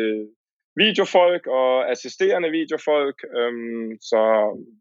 videofolk 0.84 1.44
og 1.62 1.72
assisterende 1.94 2.50
videofolk. 2.60 3.18
Øhm, 3.40 3.90
så 4.10 4.22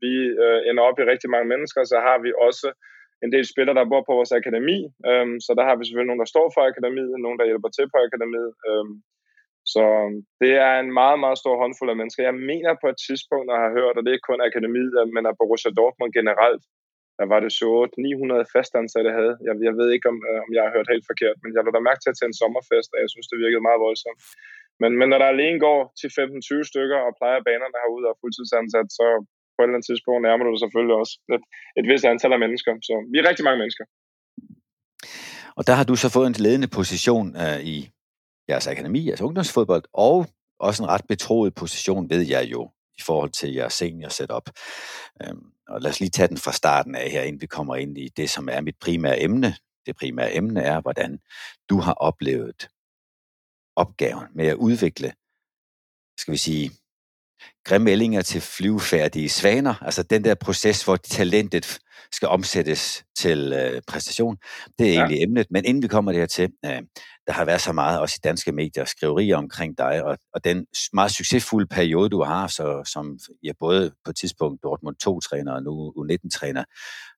vi 0.02 0.14
øh, 0.44 0.60
ender 0.68 0.82
op 0.88 0.98
i 0.98 1.10
rigtig 1.12 1.28
mange 1.34 1.48
mennesker. 1.52 1.80
Så 1.92 1.96
har 2.06 2.18
vi 2.24 2.30
også 2.48 2.68
en 3.24 3.30
del 3.34 3.44
spillere, 3.52 3.76
der 3.78 3.90
bor 3.90 4.02
på 4.06 4.14
vores 4.18 4.32
akademi. 4.40 4.78
Øhm, 5.10 5.36
så 5.44 5.50
der 5.58 5.64
har 5.68 5.74
vi 5.76 5.82
selvfølgelig 5.84 6.10
nogen, 6.10 6.24
der 6.24 6.34
står 6.34 6.46
for 6.54 6.62
akademiet, 6.70 7.12
nogen, 7.24 7.38
der 7.38 7.48
hjælper 7.50 7.70
til 7.72 7.86
på 7.92 7.98
akademiet. 8.06 8.50
Øhm, 8.68 8.94
så 9.72 9.84
øhm, 10.02 10.18
det 10.42 10.52
er 10.66 10.74
en 10.84 10.90
meget, 11.00 11.18
meget 11.24 11.38
stor 11.42 11.54
håndfuld 11.62 11.90
af 11.90 11.98
mennesker. 12.00 12.28
Jeg 12.30 12.38
mener 12.50 12.80
på 12.82 12.88
et 12.92 12.98
tidspunkt, 13.06 13.46
når 13.46 13.56
jeg 13.56 13.66
har 13.66 13.76
hørt, 13.78 13.96
og 13.96 14.00
det 14.00 14.10
er 14.10 14.18
ikke 14.18 14.30
kun 14.30 14.48
akademiet, 14.48 14.94
øh, 15.00 15.06
men 15.14 15.24
at 15.30 15.38
Borussia 15.40 15.70
Dortmund 15.78 16.12
generelt, 16.18 16.64
der 17.18 17.26
var 17.32 17.40
det 17.44 17.52
så 17.60 17.70
900 17.98 18.44
fastansatte 18.54 19.10
havde. 19.18 19.34
Jeg, 19.46 19.54
jeg 19.68 19.74
ved 19.80 19.88
ikke, 19.94 20.08
om, 20.12 20.18
øh, 20.28 20.38
om 20.44 20.50
jeg 20.56 20.62
har 20.64 20.72
hørt 20.76 20.92
helt 20.92 21.06
forkert, 21.10 21.36
men 21.42 21.50
jeg 21.54 21.62
blev 21.62 21.74
da 21.74 21.88
mærke 21.88 22.02
til 22.02 22.12
at 22.12 22.18
tage 22.18 22.30
en 22.30 22.40
sommerfest, 22.42 22.90
og 22.94 22.98
jeg 23.02 23.10
synes, 23.12 23.28
det 23.28 23.42
virkede 23.44 23.66
meget 23.68 23.84
voldsomt. 23.86 24.20
Men, 24.82 24.90
men 24.98 25.06
når 25.10 25.18
der 25.20 25.28
alene 25.34 25.58
går 25.66 25.78
til 26.00 26.08
15-20 26.18 26.70
stykker 26.70 26.98
og 27.06 27.12
plejer 27.18 27.46
banerne 27.48 27.78
herude 27.82 28.06
og 28.06 28.12
er 28.12 28.20
fuldtidsansat, 28.22 28.88
så 28.98 29.06
på 29.54 29.58
et 29.60 29.64
eller 29.64 29.76
andet 29.76 29.88
tidspunkt 29.90 30.22
nærmer 30.26 30.44
du 30.44 30.50
dig 30.52 30.62
selvfølgelig 30.64 30.96
også 31.02 31.14
et, 31.34 31.44
et 31.78 31.86
vist 31.90 32.04
antal 32.12 32.36
af 32.36 32.40
mennesker. 32.44 32.72
Så 32.88 32.94
vi 33.12 33.16
er 33.18 33.28
rigtig 33.30 33.44
mange 33.48 33.60
mennesker. 33.62 33.84
Og 35.58 35.62
der 35.68 35.74
har 35.78 35.86
du 35.90 35.94
så 35.96 36.08
fået 36.16 36.28
en 36.28 36.40
ledende 36.44 36.70
position 36.78 37.26
øh, 37.44 37.60
i 37.74 37.76
jeres 38.48 38.66
akademi, 38.66 39.08
jeres 39.08 39.20
ungdomsfodbold, 39.20 39.84
og 39.92 40.26
også 40.60 40.82
en 40.82 40.88
ret 40.88 41.04
betroet 41.08 41.54
position, 41.54 42.10
ved 42.10 42.20
jeg 42.20 42.44
jo, 42.44 42.70
i 42.98 43.02
forhold 43.02 43.30
til 43.30 43.52
jeres 43.52 43.72
senior 43.72 44.08
setup. 44.08 44.50
Øhm, 45.22 45.46
og 45.68 45.80
lad 45.80 45.90
os 45.90 46.00
lige 46.00 46.10
tage 46.10 46.28
den 46.28 46.36
fra 46.36 46.52
starten 46.52 46.94
af 46.94 47.10
her, 47.10 47.22
inden 47.22 47.40
vi 47.40 47.46
kommer 47.46 47.76
ind 47.76 47.98
i 47.98 48.08
det, 48.08 48.30
som 48.30 48.48
er 48.48 48.60
mit 48.60 48.76
primære 48.80 49.22
emne. 49.22 49.56
Det 49.86 49.96
primære 49.96 50.34
emne 50.34 50.62
er, 50.62 50.80
hvordan 50.80 51.18
du 51.68 51.80
har 51.80 51.92
oplevet 51.92 52.68
opgaven 53.76 54.26
med 54.34 54.46
at 54.46 54.56
udvikle, 54.56 55.12
skal 56.18 56.32
vi 56.32 56.36
sige, 56.36 56.70
grimmellinger 57.64 58.22
til 58.22 58.40
flyvefærdige 58.40 59.28
svaner, 59.28 59.74
altså 59.82 60.02
den 60.02 60.24
der 60.24 60.34
proces, 60.34 60.84
hvor 60.84 60.96
talentet 60.96 61.78
skal 62.12 62.28
omsættes 62.28 63.04
til 63.16 63.52
øh, 63.52 63.82
præstation. 63.86 64.36
Det 64.78 64.88
er 64.88 64.92
ja. 64.92 64.98
egentlig 64.98 65.22
emnet, 65.22 65.46
men 65.50 65.64
inden 65.64 65.82
vi 65.82 65.88
kommer 65.88 66.12
dertil, 66.12 66.52
øh, 66.64 66.82
der 67.26 67.32
har 67.32 67.44
været 67.44 67.60
så 67.60 67.72
meget 67.72 68.00
også 68.00 68.16
i 68.18 68.24
danske 68.24 68.52
medier 68.52 68.84
skriverier 68.84 69.36
omkring 69.36 69.78
dig, 69.78 70.04
og, 70.04 70.18
og 70.32 70.44
den 70.44 70.66
meget 70.92 71.10
succesfulde 71.10 71.66
periode, 71.66 72.08
du 72.10 72.22
har, 72.22 72.46
så, 72.46 72.82
som 72.86 73.18
ja, 73.42 73.52
både 73.60 73.94
på 74.04 74.10
et 74.10 74.16
tidspunkt 74.16 74.62
Dortmund 74.62 74.96
2-træner 75.06 75.52
og 75.52 75.62
nu 75.62 75.92
U19-træner, 75.96 76.64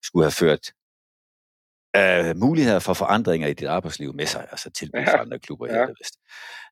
skulle 0.03 0.25
have 0.25 0.32
ført 0.32 0.73
øh, 1.97 2.37
muligheder 2.37 2.78
for 2.78 2.95
forandringer 2.95 3.49
i 3.49 3.54
dit 3.54 3.69
arbejdsliv 3.69 4.14
med 4.14 4.26
sig, 4.26 4.47
altså 4.50 4.71
tilbyde 4.71 5.02
ja. 5.02 5.12
for 5.14 5.19
andre 5.19 5.38
klubber 5.38 5.66
ja. 5.66 5.85
i 5.85 5.87
det 5.87 5.97
vest. 6.00 6.14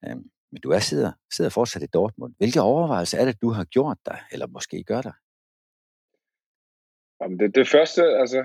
Øh, 0.05 0.17
men 0.53 0.61
du 0.63 0.71
er 0.71 0.79
sidder, 0.79 1.13
sidder 1.33 1.51
fortsat 1.51 1.83
i 1.83 1.87
Dortmund. 1.87 2.35
Hvilke 2.39 2.61
overvejelser 2.61 3.19
er 3.19 3.25
det, 3.25 3.43
du 3.43 3.51
har 3.51 3.65
gjort 3.65 3.99
dig, 4.07 4.19
eller 4.33 4.47
måske 4.47 4.85
gør 4.85 5.03
dig? 5.03 5.13
Jamen 7.21 7.39
det, 7.39 7.55
det 7.55 7.69
første, 7.69 8.03
altså, 8.03 8.45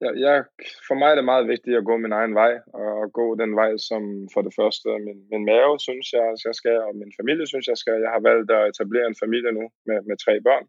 jeg, 0.00 0.12
jeg, 0.24 0.44
for 0.88 0.94
mig 0.94 1.10
er 1.10 1.14
det 1.14 1.30
meget 1.32 1.48
vigtigt 1.48 1.76
at 1.76 1.84
gå 1.84 1.96
min 1.96 2.18
egen 2.20 2.34
vej, 2.34 2.52
og 2.72 3.12
gå 3.12 3.26
den 3.42 3.52
vej, 3.60 3.70
som 3.88 4.02
for 4.34 4.42
det 4.42 4.52
første 4.58 4.88
min, 5.06 5.20
min 5.32 5.44
mave 5.44 5.72
synes 5.86 6.12
jeg, 6.12 6.26
jeg 6.46 6.54
skal, 6.60 6.78
og 6.88 6.92
min 7.02 7.12
familie 7.20 7.46
synes 7.46 7.66
jeg 7.68 7.78
skal. 7.82 7.96
Jeg 8.04 8.10
har 8.16 8.22
valgt 8.30 8.50
at 8.50 8.68
etablere 8.72 9.06
en 9.06 9.20
familie 9.24 9.52
nu 9.52 9.64
med, 9.88 9.98
med 10.08 10.16
tre 10.24 10.34
børn, 10.46 10.64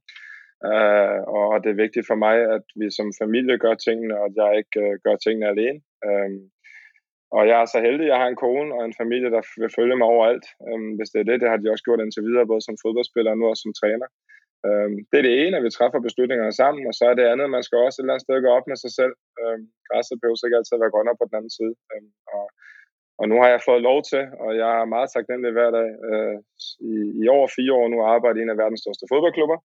uh, 0.69 1.19
og 1.35 1.63
det 1.63 1.69
er 1.71 1.83
vigtigt 1.85 2.07
for 2.07 2.17
mig, 2.25 2.35
at 2.55 2.65
vi 2.81 2.87
som 2.97 3.07
familie 3.23 3.57
gør 3.57 3.75
tingene, 3.75 4.13
og 4.19 4.25
at 4.25 4.35
jeg 4.41 4.51
ikke 4.59 4.77
uh, 4.85 4.93
gør 5.05 5.15
tingene 5.15 5.47
alene. 5.53 5.79
Uh, 6.07 6.31
og 7.37 7.43
jeg 7.49 7.57
er 7.61 7.65
så 7.65 7.79
heldig, 7.87 8.05
at 8.05 8.11
jeg 8.11 8.19
har 8.21 8.29
en 8.29 8.43
kone 8.45 8.73
og 8.77 8.81
en 8.85 8.99
familie, 9.01 9.29
der 9.35 9.41
vil 9.61 9.75
følge 9.77 9.95
mig 9.97 10.07
overalt. 10.07 10.45
Um, 10.69 10.89
hvis 10.97 11.09
det 11.09 11.19
er 11.19 11.27
det, 11.29 11.41
det 11.41 11.49
har 11.49 11.57
de 11.57 11.71
også 11.71 11.85
gjort 11.87 12.03
indtil 12.03 12.27
videre, 12.29 12.51
både 12.51 12.61
som 12.61 12.81
fodboldspiller 12.83 13.31
og 13.31 13.37
nu 13.37 13.45
også 13.47 13.63
som 13.65 13.77
træner. 13.81 14.07
Um, 14.67 14.93
det 15.09 15.17
er 15.19 15.25
det 15.27 15.35
ene, 15.43 15.57
at 15.57 15.65
vi 15.65 15.71
træffer 15.77 15.99
beslutningerne 16.07 16.55
sammen, 16.61 16.83
og 16.89 16.93
så 16.99 17.03
er 17.11 17.15
det 17.15 17.31
andet, 17.31 17.47
man 17.55 17.63
skal 17.65 17.77
også 17.85 17.97
et 17.97 18.03
eller 18.03 18.13
andet 18.13 18.25
sted 18.25 18.37
gå 18.45 18.49
op 18.57 18.67
med 18.71 18.77
sig 18.83 18.91
selv. 18.99 19.13
Um, 19.43 19.61
græsset 19.87 20.19
behøver 20.19 20.45
ikke 20.45 20.59
altid 20.59 20.77
at 20.77 20.83
være 20.83 20.93
grønnere 20.95 21.19
på 21.19 21.25
den 21.27 21.37
anden 21.39 21.53
side. 21.59 21.73
Um, 21.93 22.07
og, 22.35 22.45
og 23.19 23.25
nu 23.31 23.35
har 23.41 23.49
jeg 23.51 23.65
fået 23.69 23.81
lov 23.89 23.99
til, 24.11 24.23
og 24.43 24.51
jeg 24.61 24.71
er 24.81 24.93
meget 24.95 25.09
taknemmelig 25.15 25.51
hver 25.53 25.71
dag, 25.79 25.89
øh, 26.09 26.37
i, 26.91 26.93
i 27.21 27.23
over 27.35 27.47
fire 27.57 27.73
år 27.79 27.87
nu 27.87 27.97
arbejde 28.15 28.39
i 28.39 28.43
en 28.43 28.53
af 28.53 28.61
verdens 28.61 28.81
største 28.83 29.05
fodboldklubber. 29.11 29.57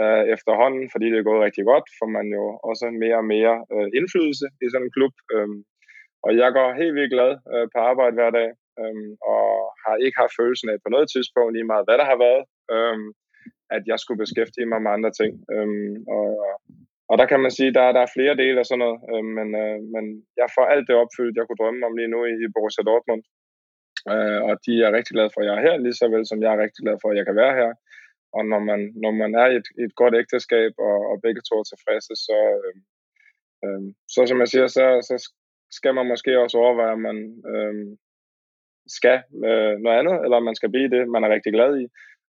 øh, 0.00 0.24
efterhånden, 0.34 0.84
fordi 0.92 1.06
det 1.12 1.18
er 1.18 1.28
gået 1.30 1.46
rigtig 1.46 1.64
godt, 1.72 1.86
får 1.98 2.10
man 2.18 2.26
jo 2.38 2.44
også 2.70 2.86
mere 3.02 3.18
og 3.22 3.28
mere 3.34 3.54
øh, 3.74 3.88
indflydelse 3.98 4.46
i 4.64 4.66
sådan 4.68 4.86
en 4.86 4.94
klub. 4.96 5.14
Øh, 5.34 5.48
og 6.26 6.30
jeg 6.42 6.50
går 6.56 6.78
helt 6.80 6.94
vildt 6.98 7.14
glad 7.16 7.32
øh, 7.52 7.66
på 7.72 7.78
arbejde 7.90 8.16
hver 8.18 8.32
dag, 8.38 8.50
øh, 8.80 9.08
og 9.32 9.46
har 9.84 9.94
ikke 10.04 10.20
haft 10.22 10.38
følelsen 10.40 10.68
af 10.72 10.78
på 10.84 10.88
noget 10.94 11.08
tidspunkt, 11.14 11.52
lige 11.52 11.70
meget 11.72 11.86
hvad 11.86 11.98
der 12.00 12.08
har 12.12 12.20
været, 12.26 12.44
Øh, 12.74 12.98
at 13.76 13.82
jeg 13.90 13.98
skulle 13.98 14.22
beskæftige 14.24 14.70
mig 14.72 14.80
med 14.82 14.90
andre 14.96 15.12
ting. 15.20 15.32
Øhm, 15.54 15.96
og, 16.16 16.28
og 17.10 17.14
der 17.20 17.26
kan 17.30 17.40
man 17.44 17.52
sige, 17.58 17.74
der, 17.78 17.92
der 17.96 18.02
er 18.02 18.14
flere 18.16 18.38
dele 18.42 18.58
af 18.60 18.66
sådan 18.66 18.82
noget, 18.84 18.98
øhm, 19.12 19.32
men, 19.38 19.48
øh, 19.62 19.78
men 19.94 20.04
jeg 20.40 20.48
får 20.56 20.64
alt 20.72 20.88
det 20.88 20.96
opfyldt, 21.02 21.36
jeg 21.36 21.46
kunne 21.46 21.60
drømme 21.62 21.86
om 21.86 21.96
lige 21.96 22.12
nu 22.14 22.20
i, 22.32 22.34
i 22.44 22.48
Borussia 22.54 22.84
Dortmund. 22.90 23.22
Øh, 24.12 24.40
og 24.48 24.54
de 24.66 24.72
er 24.86 24.96
rigtig 24.96 25.14
glade 25.16 25.30
for, 25.32 25.40
at 25.40 25.46
jeg 25.46 25.54
er 25.56 25.66
her, 25.66 25.76
lige 25.76 25.98
så 26.00 26.06
vel 26.14 26.24
som 26.26 26.42
jeg 26.42 26.50
er 26.52 26.62
rigtig 26.64 26.80
glad 26.84 26.96
for, 27.00 27.08
at 27.10 27.18
jeg 27.18 27.26
kan 27.26 27.36
være 27.42 27.54
her. 27.60 27.70
Og 28.36 28.42
når 28.52 28.60
man, 28.70 28.80
når 29.04 29.12
man 29.22 29.30
er 29.42 29.46
i 29.50 29.56
et, 29.60 29.68
et 29.84 29.94
godt 30.00 30.14
ægteskab, 30.22 30.72
og, 30.88 30.98
og 31.10 31.16
begge 31.24 31.42
to 31.48 31.54
er 31.60 31.66
tilfredse, 31.68 32.14
så, 32.26 32.38
øh, 32.58 32.74
øh, 33.64 33.82
så 34.14 34.20
som 34.26 34.38
jeg 34.42 34.48
siger, 34.48 34.66
så, 34.66 34.84
så 35.08 35.16
skal 35.78 35.94
man 35.94 36.06
måske 36.12 36.32
også 36.44 36.56
overveje, 36.58 36.92
om 36.92 37.02
man, 37.08 37.18
øh, 37.52 37.74
skal 38.98 39.18
øh, 39.48 39.74
noget 39.84 39.98
andet, 40.00 40.16
eller 40.24 40.36
om 40.36 40.46
man 40.48 40.58
skal 40.58 40.70
blive 40.70 40.90
det, 40.94 41.08
man 41.08 41.24
er 41.24 41.34
rigtig 41.36 41.52
glad 41.52 41.80
i. 41.82 41.86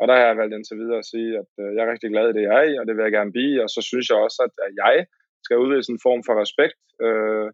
Og 0.01 0.05
der 0.07 0.15
har 0.17 0.25
jeg 0.27 0.39
valgt 0.41 0.55
indtil 0.55 0.81
videre 0.81 1.01
at 1.03 1.09
sige, 1.13 1.31
at 1.41 1.51
øh, 1.61 1.69
jeg 1.75 1.81
er 1.83 1.91
rigtig 1.93 2.09
glad 2.13 2.25
i 2.29 2.35
det, 2.37 2.43
jeg 2.47 2.55
er 2.61 2.65
i, 2.71 2.73
og 2.79 2.85
det 2.85 2.93
vil 2.95 3.05
jeg 3.07 3.17
gerne 3.17 3.35
blive. 3.37 3.63
Og 3.63 3.69
så 3.75 3.81
synes 3.89 4.05
jeg 4.09 4.17
også, 4.25 4.39
at, 4.47 4.53
jeg 4.83 4.97
skal 5.45 5.61
udvise 5.63 5.91
en 5.91 6.03
form 6.07 6.21
for 6.27 6.35
respekt. 6.43 6.79
Øh, 7.05 7.47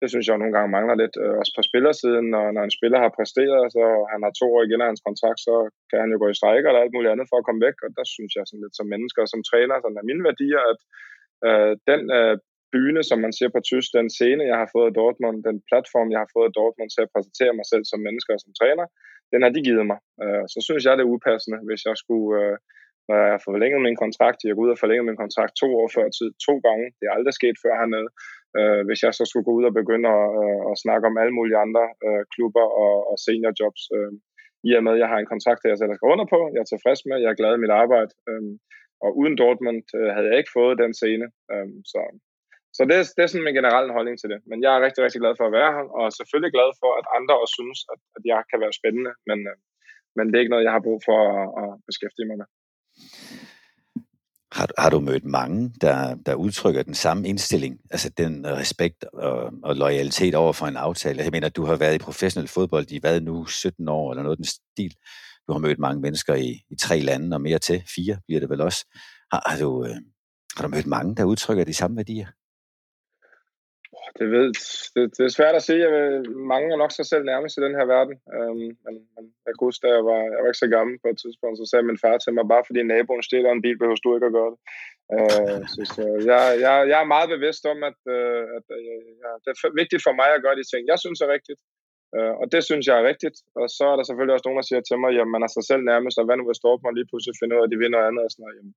det 0.00 0.08
synes 0.10 0.26
jeg 0.26 0.38
nogle 0.38 0.54
gange 0.56 0.74
mangler 0.76 0.96
lidt, 1.02 1.16
øh, 1.22 1.34
også 1.40 1.52
på 1.56 1.62
spillersiden. 1.68 2.26
Når, 2.34 2.44
når 2.56 2.62
en 2.64 2.76
spiller 2.78 2.98
har 3.04 3.16
præsteret, 3.18 3.64
så 3.76 3.84
han 4.12 4.20
har 4.26 4.32
to 4.40 4.46
år 4.56 4.62
igen 4.64 4.82
af 4.82 4.90
hans 4.90 5.06
kontrakt, 5.08 5.40
så 5.48 5.54
kan 5.90 5.98
han 6.02 6.12
jo 6.12 6.18
gå 6.22 6.26
i 6.30 6.38
strejke 6.40 6.66
eller 6.68 6.82
alt 6.82 6.94
muligt 6.94 7.12
andet 7.12 7.30
for 7.30 7.36
at 7.38 7.46
komme 7.46 7.64
væk. 7.66 7.76
Og 7.84 7.90
der 7.98 8.06
synes 8.14 8.32
jeg 8.34 8.44
sådan 8.44 8.64
lidt 8.64 8.78
som 8.78 8.90
mennesker 8.94 9.20
og 9.22 9.30
som 9.32 9.42
træner, 9.50 9.74
sådan 9.76 10.00
er 10.00 10.10
mine 10.10 10.26
værdier, 10.28 10.62
at 10.72 10.80
øh, 11.48 11.72
den 11.90 12.02
øh, 12.18 12.34
byne, 12.72 13.02
som 13.10 13.18
man 13.24 13.32
siger 13.36 13.50
på 13.52 13.60
tysk, 13.70 13.88
den 13.98 14.08
scene, 14.16 14.50
jeg 14.52 14.58
har 14.62 14.70
fået 14.74 14.88
i 14.90 14.96
Dortmund, 15.00 15.36
den 15.48 15.58
platform, 15.70 16.08
jeg 16.14 16.20
har 16.24 16.30
fået 16.36 16.48
i 16.48 16.56
Dortmund 16.58 16.90
til 16.92 17.02
at 17.04 17.12
præsentere 17.14 17.52
mig 17.58 17.66
selv 17.72 17.84
som 17.90 18.00
mennesker 18.06 18.32
og 18.34 18.42
som 18.44 18.52
træner, 18.60 18.86
den 19.32 19.42
har 19.42 19.50
de 19.52 19.66
givet 19.68 19.86
mig. 19.92 19.98
Øh, 20.22 20.44
så 20.52 20.58
synes 20.66 20.82
jeg, 20.84 20.92
det 20.96 21.04
er 21.04 21.14
upassende, 21.14 21.58
hvis 21.68 21.82
jeg 21.88 21.96
skulle, 22.02 22.30
øh, 22.42 22.56
når 23.08 23.16
jeg 23.22 23.30
har 23.34 23.42
forlænget 23.48 23.80
min 23.86 24.02
kontrakt, 24.04 24.38
jeg 24.44 24.54
går 24.54 24.64
ud 24.66 24.74
og 24.74 24.82
forlænge 24.82 25.08
min 25.08 25.22
kontrakt 25.22 25.52
to 25.62 25.68
år 25.80 25.88
før 25.96 26.06
tid, 26.18 26.28
to 26.46 26.54
gange, 26.66 26.86
det 26.98 27.04
er 27.06 27.16
aldrig 27.16 27.34
sket 27.40 27.56
før 27.64 27.74
hernede, 27.80 28.08
øh, 28.58 28.82
hvis 28.86 29.00
jeg 29.06 29.12
så 29.14 29.24
skulle 29.26 29.46
gå 29.48 29.52
ud 29.58 29.64
og 29.68 29.74
begynde 29.80 30.08
at, 30.18 30.26
øh, 30.42 30.60
at 30.70 30.80
snakke 30.84 31.04
om 31.10 31.18
alle 31.22 31.34
mulige 31.38 31.62
andre 31.64 31.84
øh, 32.06 32.22
klubber 32.34 32.66
og, 32.84 32.94
og 33.10 33.16
seniorjobs, 33.24 33.82
øh, 33.96 34.12
i 34.68 34.70
og 34.78 34.82
med, 34.84 34.92
at 34.94 35.02
jeg 35.02 35.08
har 35.12 35.18
en 35.18 35.32
kontrakt, 35.32 35.60
jeg 35.64 35.78
selv 35.78 35.94
skal 35.94 36.12
under 36.14 36.26
på, 36.34 36.40
jeg 36.54 36.60
er 36.62 36.70
tilfreds 36.70 37.00
med, 37.08 37.22
jeg 37.22 37.30
er 37.30 37.40
glad 37.40 37.52
i 37.54 37.62
mit 37.64 37.76
arbejde, 37.82 38.12
og 39.04 39.10
uden 39.20 39.36
Dortmund 39.42 39.80
havde 40.14 40.28
jeg 40.30 40.38
ikke 40.38 40.56
fået 40.58 40.82
den 40.82 40.92
scene, 40.94 41.26
så 41.92 42.00
så 42.76 42.80
det, 42.90 42.96
det 43.16 43.22
er 43.22 43.30
sådan 43.30 43.46
min 43.48 43.58
generelle 43.60 43.92
holdning 43.96 44.16
til 44.18 44.28
det. 44.32 44.40
Men 44.50 44.58
jeg 44.64 44.72
er 44.74 44.84
rigtig, 44.86 45.02
rigtig 45.04 45.20
glad 45.24 45.34
for 45.38 45.46
at 45.46 45.56
være 45.58 45.72
her, 45.76 45.86
og 45.98 46.06
selvfølgelig 46.18 46.52
glad 46.56 46.70
for, 46.80 46.90
at 47.00 47.06
andre 47.18 47.34
også 47.42 47.54
synes, 47.60 47.78
at, 47.92 48.00
at 48.16 48.22
jeg 48.32 48.40
kan 48.50 48.58
være 48.64 48.78
spændende. 48.80 49.12
Men, 49.28 49.38
øh, 49.50 49.56
men 50.16 50.24
det 50.26 50.34
er 50.34 50.42
ikke 50.44 50.54
noget, 50.54 50.66
jeg 50.68 50.76
har 50.76 50.86
brug 50.88 51.00
for 51.08 51.18
at, 51.38 51.46
at 51.62 51.68
beskæftige 51.88 52.28
mig 52.28 52.38
med. 52.40 52.48
Har, 54.56 54.66
har 54.78 54.90
du 54.90 55.00
mødt 55.00 55.24
mange, 55.24 55.60
der, 55.80 56.14
der 56.26 56.34
udtrykker 56.34 56.82
den 56.82 56.94
samme 56.94 57.28
indstilling, 57.28 57.74
altså 57.90 58.08
den 58.22 58.46
respekt 58.46 59.04
og, 59.04 59.52
og 59.62 59.76
loyalitet 59.76 60.34
over 60.34 60.52
for 60.52 60.66
en 60.66 60.76
aftale? 60.76 61.22
Jeg 61.22 61.32
mener, 61.32 61.48
du 61.48 61.64
har 61.64 61.76
været 61.76 61.94
i 61.94 62.06
professionel 62.08 62.48
fodbold 62.48 62.90
i 62.90 62.98
hvad 63.00 63.20
nu, 63.20 63.46
17 63.46 63.88
år 63.88 64.12
eller 64.12 64.22
noget 64.22 64.38
den 64.38 64.44
stil. 64.44 64.94
Du 65.46 65.52
har 65.52 65.58
mødt 65.58 65.78
mange 65.78 66.00
mennesker 66.00 66.34
i, 66.34 66.50
i 66.70 66.76
tre 66.80 67.00
lande 67.00 67.34
og 67.36 67.40
mere 67.40 67.58
til, 67.58 67.82
fire 67.96 68.18
bliver 68.26 68.40
det 68.40 68.50
vel 68.50 68.60
også. 68.60 68.80
Har, 69.32 69.42
har, 69.46 69.58
du, 69.58 69.84
øh, 69.84 69.96
har 70.56 70.62
du 70.62 70.68
mødt 70.68 70.86
mange, 70.86 71.16
der 71.16 71.24
udtrykker 71.24 71.64
de 71.64 71.74
samme 71.74 71.96
værdier? 71.96 72.26
Det, 74.22 74.30
ved, 74.36 74.48
det, 74.94 75.02
det 75.16 75.24
er 75.24 75.36
svært 75.38 75.56
at 75.58 75.66
sige. 75.66 75.84
Jeg 75.86 75.92
ved, 75.96 76.10
mange 76.52 76.68
er 76.72 76.82
nok 76.82 76.92
sig 76.94 77.06
selv 77.12 77.24
nærmest 77.32 77.54
i 77.58 77.64
den 77.66 77.74
her 77.78 77.86
verden. 77.94 78.14
Øhm, 78.36 78.70
men, 78.84 78.94
men 79.14 79.24
jeg 79.46 79.52
kunne 79.54 79.68
huske, 79.70 79.84
da 79.84 79.90
jeg 79.96 80.04
var, 80.10 80.20
jeg 80.32 80.40
var 80.40 80.50
ikke 80.50 80.64
så 80.64 80.70
gammel 80.76 80.94
på 81.02 81.08
et 81.12 81.18
tidspunkt, 81.22 81.56
så 81.56 81.64
sagde 81.66 81.88
min 81.88 82.02
far 82.04 82.16
til 82.18 82.32
mig, 82.34 82.44
bare 82.52 82.66
fordi 82.68 82.80
naboen 82.82 83.28
stiller 83.28 83.50
en 83.50 83.64
bil, 83.64 83.78
behøver 83.78 84.02
du 84.04 84.10
ikke 84.14 84.30
at 84.30 84.36
gøre 84.38 84.52
det. 84.54 84.60
Øh, 85.14 85.60
så, 85.72 85.80
så 85.94 86.02
jeg, 86.30 86.42
jeg, 86.64 86.74
jeg 86.90 86.98
er 87.00 87.12
meget 87.14 87.28
bevidst 87.34 87.62
om, 87.72 87.78
at, 87.90 88.00
øh, 88.16 88.42
at 88.56 88.66
øh, 88.78 89.04
ja, 89.22 89.30
det 89.42 89.48
er 89.50 89.80
vigtigt 89.82 90.04
for 90.06 90.14
mig 90.20 90.28
at 90.32 90.42
gøre 90.44 90.58
de 90.60 90.66
ting, 90.72 90.82
jeg 90.92 90.98
synes 91.04 91.20
er 91.20 91.34
rigtigt. 91.36 91.60
Øh, 92.16 92.34
og 92.40 92.46
det 92.52 92.62
synes 92.68 92.84
jeg 92.86 92.96
er 92.98 93.08
rigtigt. 93.10 93.36
Og 93.60 93.66
så 93.76 93.84
er 93.92 93.96
der 93.96 94.04
selvfølgelig 94.06 94.34
også 94.34 94.46
nogen, 94.46 94.60
der 94.60 94.68
siger 94.68 94.82
til 94.84 94.98
mig, 95.02 95.10
at 95.24 95.32
man 95.34 95.44
er 95.46 95.50
sig 95.56 95.64
selv 95.70 95.82
nærmest, 95.92 96.16
og 96.18 96.24
hvad 96.24 96.36
nu 96.36 96.44
hvis 96.46 96.64
Dortmund 96.64 96.96
lige 96.96 97.10
pludselig 97.10 97.34
finder 97.40 97.54
ud 97.56 97.62
af, 97.62 97.66
at 97.66 97.72
de 97.72 97.82
vinder 97.82 97.98
noget 97.98 98.08
andet? 98.10 98.22
Og 98.26 98.30
sådan 98.30 98.42
noget. 98.44 98.56
Jamen, 98.58 98.74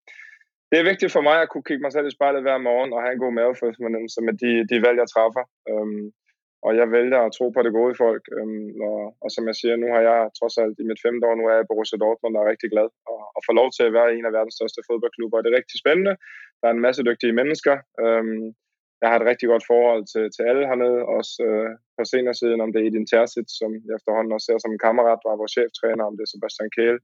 det 0.69 0.77
er 0.79 0.89
vigtigt 0.91 1.11
for 1.15 1.23
mig 1.29 1.37
at 1.41 1.49
kunne 1.49 1.67
kigge 1.67 1.85
mig 1.85 1.93
selv 1.93 2.07
i 2.07 2.15
spejlet 2.17 2.41
hver 2.45 2.57
morgen 2.69 2.93
og 2.93 3.01
have 3.03 3.13
en 3.13 3.23
god 3.25 3.33
mavefornemmelse 3.39 4.19
med 4.27 4.33
de, 4.43 4.51
de 4.71 4.77
valg, 4.85 4.97
jeg 5.03 5.09
træffer. 5.15 5.43
Øhm, 5.71 6.05
og 6.65 6.71
jeg 6.79 6.87
vælger 6.97 7.19
at 7.23 7.33
tro 7.37 7.45
på 7.53 7.61
det 7.65 7.73
gode 7.77 7.91
i 7.93 8.01
folk. 8.05 8.23
Øhm, 8.37 8.69
og, 8.89 9.01
og 9.23 9.29
som 9.35 9.43
jeg 9.49 9.55
siger, 9.61 9.75
nu 9.75 9.87
har 9.95 10.01
jeg 10.09 10.19
trods 10.39 10.55
alt 10.63 10.77
i 10.83 10.85
mit 10.89 11.03
femte 11.05 11.23
år, 11.27 11.35
nu 11.35 11.43
er 11.45 11.53
jeg 11.55 11.63
i 11.63 11.69
Borussia 11.71 11.97
Dortmund 12.03 12.35
og 12.35 12.41
er 12.43 12.51
rigtig 12.53 12.69
glad 12.73 12.87
og, 13.11 13.19
og 13.35 13.41
få 13.47 13.51
lov 13.59 13.69
til 13.71 13.83
at 13.87 13.95
være 13.97 14.13
en 14.17 14.27
af 14.27 14.33
verdens 14.37 14.57
største 14.59 14.81
fodboldklubber. 14.87 15.41
Det 15.41 15.49
er 15.49 15.59
rigtig 15.59 15.77
spændende. 15.83 16.13
Der 16.59 16.65
er 16.67 16.73
en 16.73 16.85
masse 16.87 17.01
dygtige 17.09 17.37
mennesker. 17.39 17.75
Øhm, 18.03 18.45
jeg 19.01 19.07
har 19.09 19.17
et 19.19 19.29
rigtig 19.31 19.47
godt 19.51 19.65
forhold 19.73 20.03
til, 20.13 20.25
til 20.35 20.43
alle 20.49 20.63
hernede, 20.69 20.99
også 21.17 21.33
øh, 21.47 21.69
på 21.97 22.03
senere 22.13 22.35
siden, 22.41 22.59
om 22.63 22.69
det 22.71 22.79
er 22.79 22.87
Edin 22.87 23.09
Terzic, 23.11 23.47
som 23.59 23.71
jeg 23.87 23.95
efterhånden 23.97 24.35
også 24.35 24.45
ser 24.47 24.57
som 24.61 24.73
en 24.73 24.83
kammerat, 24.85 25.21
var 25.27 25.41
vores 25.41 25.55
cheftræner, 25.57 26.03
om 26.05 26.15
det 26.15 26.23
er 26.23 26.31
Sebastian 26.33 26.71
Kæle, 26.77 26.99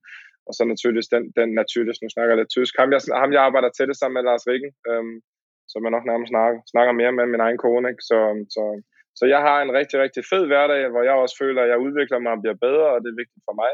og 0.51 0.55
så 0.57 0.63
naturligvis 0.73 1.13
den, 1.15 1.23
den 1.39 1.49
naturligvis, 1.61 2.01
nu 2.01 2.09
snakker 2.11 2.31
jeg 2.31 2.41
lidt 2.41 2.55
tysk, 2.57 2.73
ham 2.81 2.89
jeg, 2.95 3.01
ham 3.21 3.31
jeg 3.35 3.41
arbejder 3.47 3.71
til 3.73 3.89
sammen 3.95 4.15
med 4.17 4.27
Lars 4.29 4.47
Rikken, 4.49 4.71
øhm, 4.89 5.17
som 5.71 5.83
jeg 5.83 5.91
nok 5.95 6.05
nærmest 6.11 6.31
snakker, 6.33 6.59
snakker 6.73 6.91
mere 7.01 7.13
med 7.17 7.25
min 7.33 7.45
egen 7.45 7.59
kone, 7.65 7.85
ikke? 7.91 8.03
Så, 8.09 8.17
øhm, 8.29 8.45
så, 8.55 8.63
så 9.19 9.23
jeg 9.33 9.41
har 9.47 9.57
en 9.59 9.73
rigtig, 9.79 9.97
rigtig 10.05 10.23
fed 10.31 10.43
hverdag, 10.47 10.81
hvor 10.93 11.03
jeg 11.07 11.15
også 11.23 11.35
føler, 11.43 11.61
at 11.61 11.71
jeg 11.73 11.83
udvikler 11.85 12.19
mig 12.19 12.31
og 12.35 12.41
bliver 12.43 12.57
bedre, 12.65 12.87
og 12.93 12.99
det 13.01 13.09
er 13.09 13.21
vigtigt 13.21 13.43
for 13.47 13.55
mig. 13.63 13.73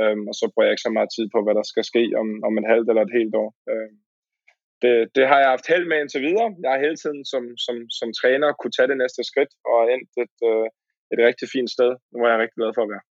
Øhm, 0.00 0.24
og 0.30 0.34
så 0.38 0.44
bruger 0.48 0.66
jeg 0.66 0.74
ikke 0.74 0.86
så 0.88 0.92
meget 0.96 1.10
tid 1.16 1.26
på, 1.34 1.38
hvad 1.42 1.54
der 1.58 1.66
skal 1.72 1.84
ske 1.92 2.04
om, 2.20 2.28
om 2.48 2.52
et 2.60 2.70
halvt 2.72 2.88
eller 2.90 3.04
et 3.04 3.16
helt 3.18 3.34
år. 3.42 3.50
Øhm, 3.70 3.96
det, 4.82 4.94
det 5.16 5.24
har 5.30 5.38
jeg 5.42 5.50
haft 5.54 5.70
held 5.72 5.86
med 5.88 5.98
indtil 6.00 6.22
videre. 6.28 6.50
Jeg 6.62 6.70
har 6.72 6.84
hele 6.86 6.98
tiden 7.02 7.22
som, 7.32 7.44
som, 7.64 7.76
som 7.98 8.08
træner 8.20 8.48
kunne 8.60 8.76
tage 8.76 8.90
det 8.92 8.98
næste 9.02 9.22
skridt 9.30 9.52
og 9.72 9.80
endt 9.94 10.10
et, 10.24 10.36
øh, 10.50 10.66
et 11.12 11.20
rigtig 11.28 11.46
fint 11.54 11.70
sted, 11.76 11.90
hvor 12.16 12.26
jeg 12.26 12.34
er 12.36 12.42
rigtig 12.42 12.60
glad 12.60 12.72
for 12.76 12.84
at 12.84 12.92
være 12.94 13.06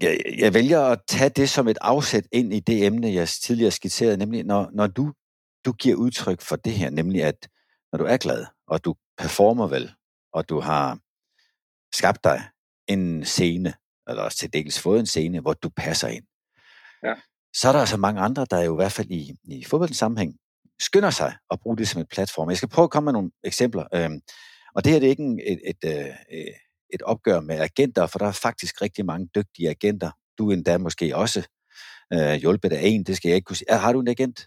jeg, 0.00 0.20
jeg 0.38 0.54
vælger 0.54 0.80
at 0.80 1.00
tage 1.08 1.30
det 1.30 1.50
som 1.50 1.68
et 1.68 1.78
afsæt 1.80 2.24
ind 2.32 2.54
i 2.54 2.60
det 2.60 2.86
emne, 2.86 3.12
jeg 3.12 3.28
tidligere 3.28 3.70
skitserede, 3.70 4.16
nemlig 4.16 4.44
når, 4.44 4.70
når 4.72 4.86
du, 4.86 5.12
du 5.64 5.72
giver 5.72 5.96
udtryk 5.96 6.40
for 6.40 6.56
det 6.56 6.72
her, 6.72 6.90
nemlig 6.90 7.24
at 7.24 7.48
når 7.92 7.98
du 7.98 8.04
er 8.04 8.16
glad, 8.16 8.46
og 8.66 8.84
du 8.84 8.94
performer 9.18 9.66
vel, 9.66 9.92
og 10.32 10.48
du 10.48 10.60
har 10.60 10.98
skabt 11.94 12.24
dig 12.24 12.42
en 12.88 13.24
scene, 13.24 13.74
eller 14.08 14.22
også 14.22 14.38
til 14.38 14.52
dels 14.52 14.80
fået 14.80 15.00
en 15.00 15.06
scene, 15.06 15.40
hvor 15.40 15.52
du 15.52 15.68
passer 15.68 16.08
ind, 16.08 16.24
ja. 17.04 17.14
så 17.54 17.68
er 17.68 17.72
der 17.72 17.80
altså 17.80 17.96
mange 17.96 18.20
andre, 18.20 18.46
der 18.50 18.60
jo 18.60 18.74
i 18.74 18.76
hvert 18.76 18.92
fald 18.92 19.10
i, 19.10 19.34
i 19.44 19.64
fodboldens 19.64 19.98
sammenhæng 19.98 20.36
skynder 20.80 21.10
sig 21.10 21.36
at 21.50 21.60
bruge 21.60 21.76
det 21.76 21.88
som 21.88 22.00
et 22.00 22.08
platform. 22.08 22.48
Jeg 22.48 22.56
skal 22.56 22.68
prøve 22.68 22.84
at 22.84 22.90
komme 22.90 23.04
med 23.04 23.12
nogle 23.12 23.30
eksempler. 23.44 23.86
Øhm, 23.94 24.20
og 24.74 24.84
det 24.84 24.92
her 24.92 25.00
det 25.00 25.06
er 25.06 25.10
ikke 25.10 25.38
et, 25.46 25.60
et, 25.64 25.76
et, 25.84 26.08
øh, 26.08 26.54
et 26.92 27.02
opgør 27.02 27.40
med 27.40 27.56
agenter, 27.68 28.06
for 28.06 28.18
der 28.18 28.26
er 28.26 28.40
faktisk 28.42 28.82
rigtig 28.82 29.04
mange 29.06 29.28
dygtige 29.36 29.70
agenter. 29.70 30.10
Du 30.38 30.50
endda 30.50 30.78
måske 30.78 31.16
også 31.16 31.40
øh, 32.14 32.34
hjulpet 32.42 32.72
af 32.72 32.80
en, 32.82 33.04
det 33.04 33.16
skal 33.16 33.28
jeg 33.28 33.36
ikke 33.36 33.46
kunne 33.46 33.56
sige. 33.56 33.72
Har 33.86 33.92
du 33.92 34.00
en 34.00 34.08
agent? 34.08 34.38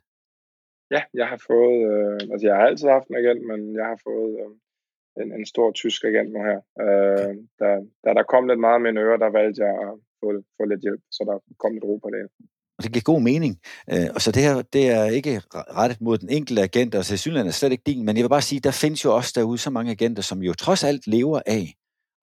Ja, 0.92 1.02
jeg 1.14 1.28
har 1.28 1.40
fået, 1.50 1.78
øh, 1.92 2.20
altså 2.32 2.48
jeg 2.48 2.56
har 2.56 2.66
altid 2.70 2.88
haft 2.88 3.08
en 3.08 3.20
agent, 3.22 3.42
men 3.52 3.60
jeg 3.80 3.86
har 3.92 4.00
fået 4.08 4.32
øh, 4.42 4.52
en, 5.22 5.30
en 5.40 5.46
stor 5.46 5.72
tysk 5.72 6.04
agent 6.04 6.32
nu 6.34 6.40
her. 6.50 6.60
Øh, 6.84 7.34
da, 7.60 7.68
da 8.04 8.10
der 8.18 8.24
kom 8.32 8.48
lidt 8.48 8.60
meget 8.60 8.82
med 8.82 8.90
en 8.90 8.98
øre, 8.98 9.18
der 9.24 9.30
valgte 9.40 9.62
jeg 9.66 9.74
at 9.88 9.94
få, 10.20 10.28
få 10.58 10.64
lidt 10.72 10.82
hjælp, 10.82 11.02
så 11.12 11.22
der 11.30 11.36
kom 11.62 11.74
lidt 11.74 11.84
ro 11.90 11.98
på 12.04 12.10
det. 12.16 12.22
Og 12.78 12.84
det 12.84 12.94
giver 12.94 13.12
god 13.14 13.22
mening. 13.22 13.54
Øh, 13.92 14.10
og 14.16 14.22
så 14.22 14.32
det 14.32 14.44
her, 14.44 14.56
det 14.62 14.84
er 14.98 15.06
ikke 15.06 15.42
rettet 15.80 16.02
mod 16.02 16.18
den 16.18 16.30
enkelte 16.30 16.62
agent, 16.62 16.96
og 16.96 17.06
selvfølgelig 17.06 17.48
er 17.48 17.52
slet 17.52 17.72
ikke 17.72 17.90
din, 17.92 18.06
men 18.06 18.16
jeg 18.16 18.24
vil 18.24 18.36
bare 18.38 18.50
sige, 18.50 18.60
der 18.60 18.72
findes 18.84 19.06
jo 19.06 19.16
også 19.16 19.32
derude 19.36 19.58
så 19.58 19.70
mange 19.70 19.92
agenter, 19.92 20.24
som 20.24 20.40
jo 20.44 20.54
trods 20.54 20.84
alt 20.84 21.08
lever 21.08 21.42
af 21.46 21.64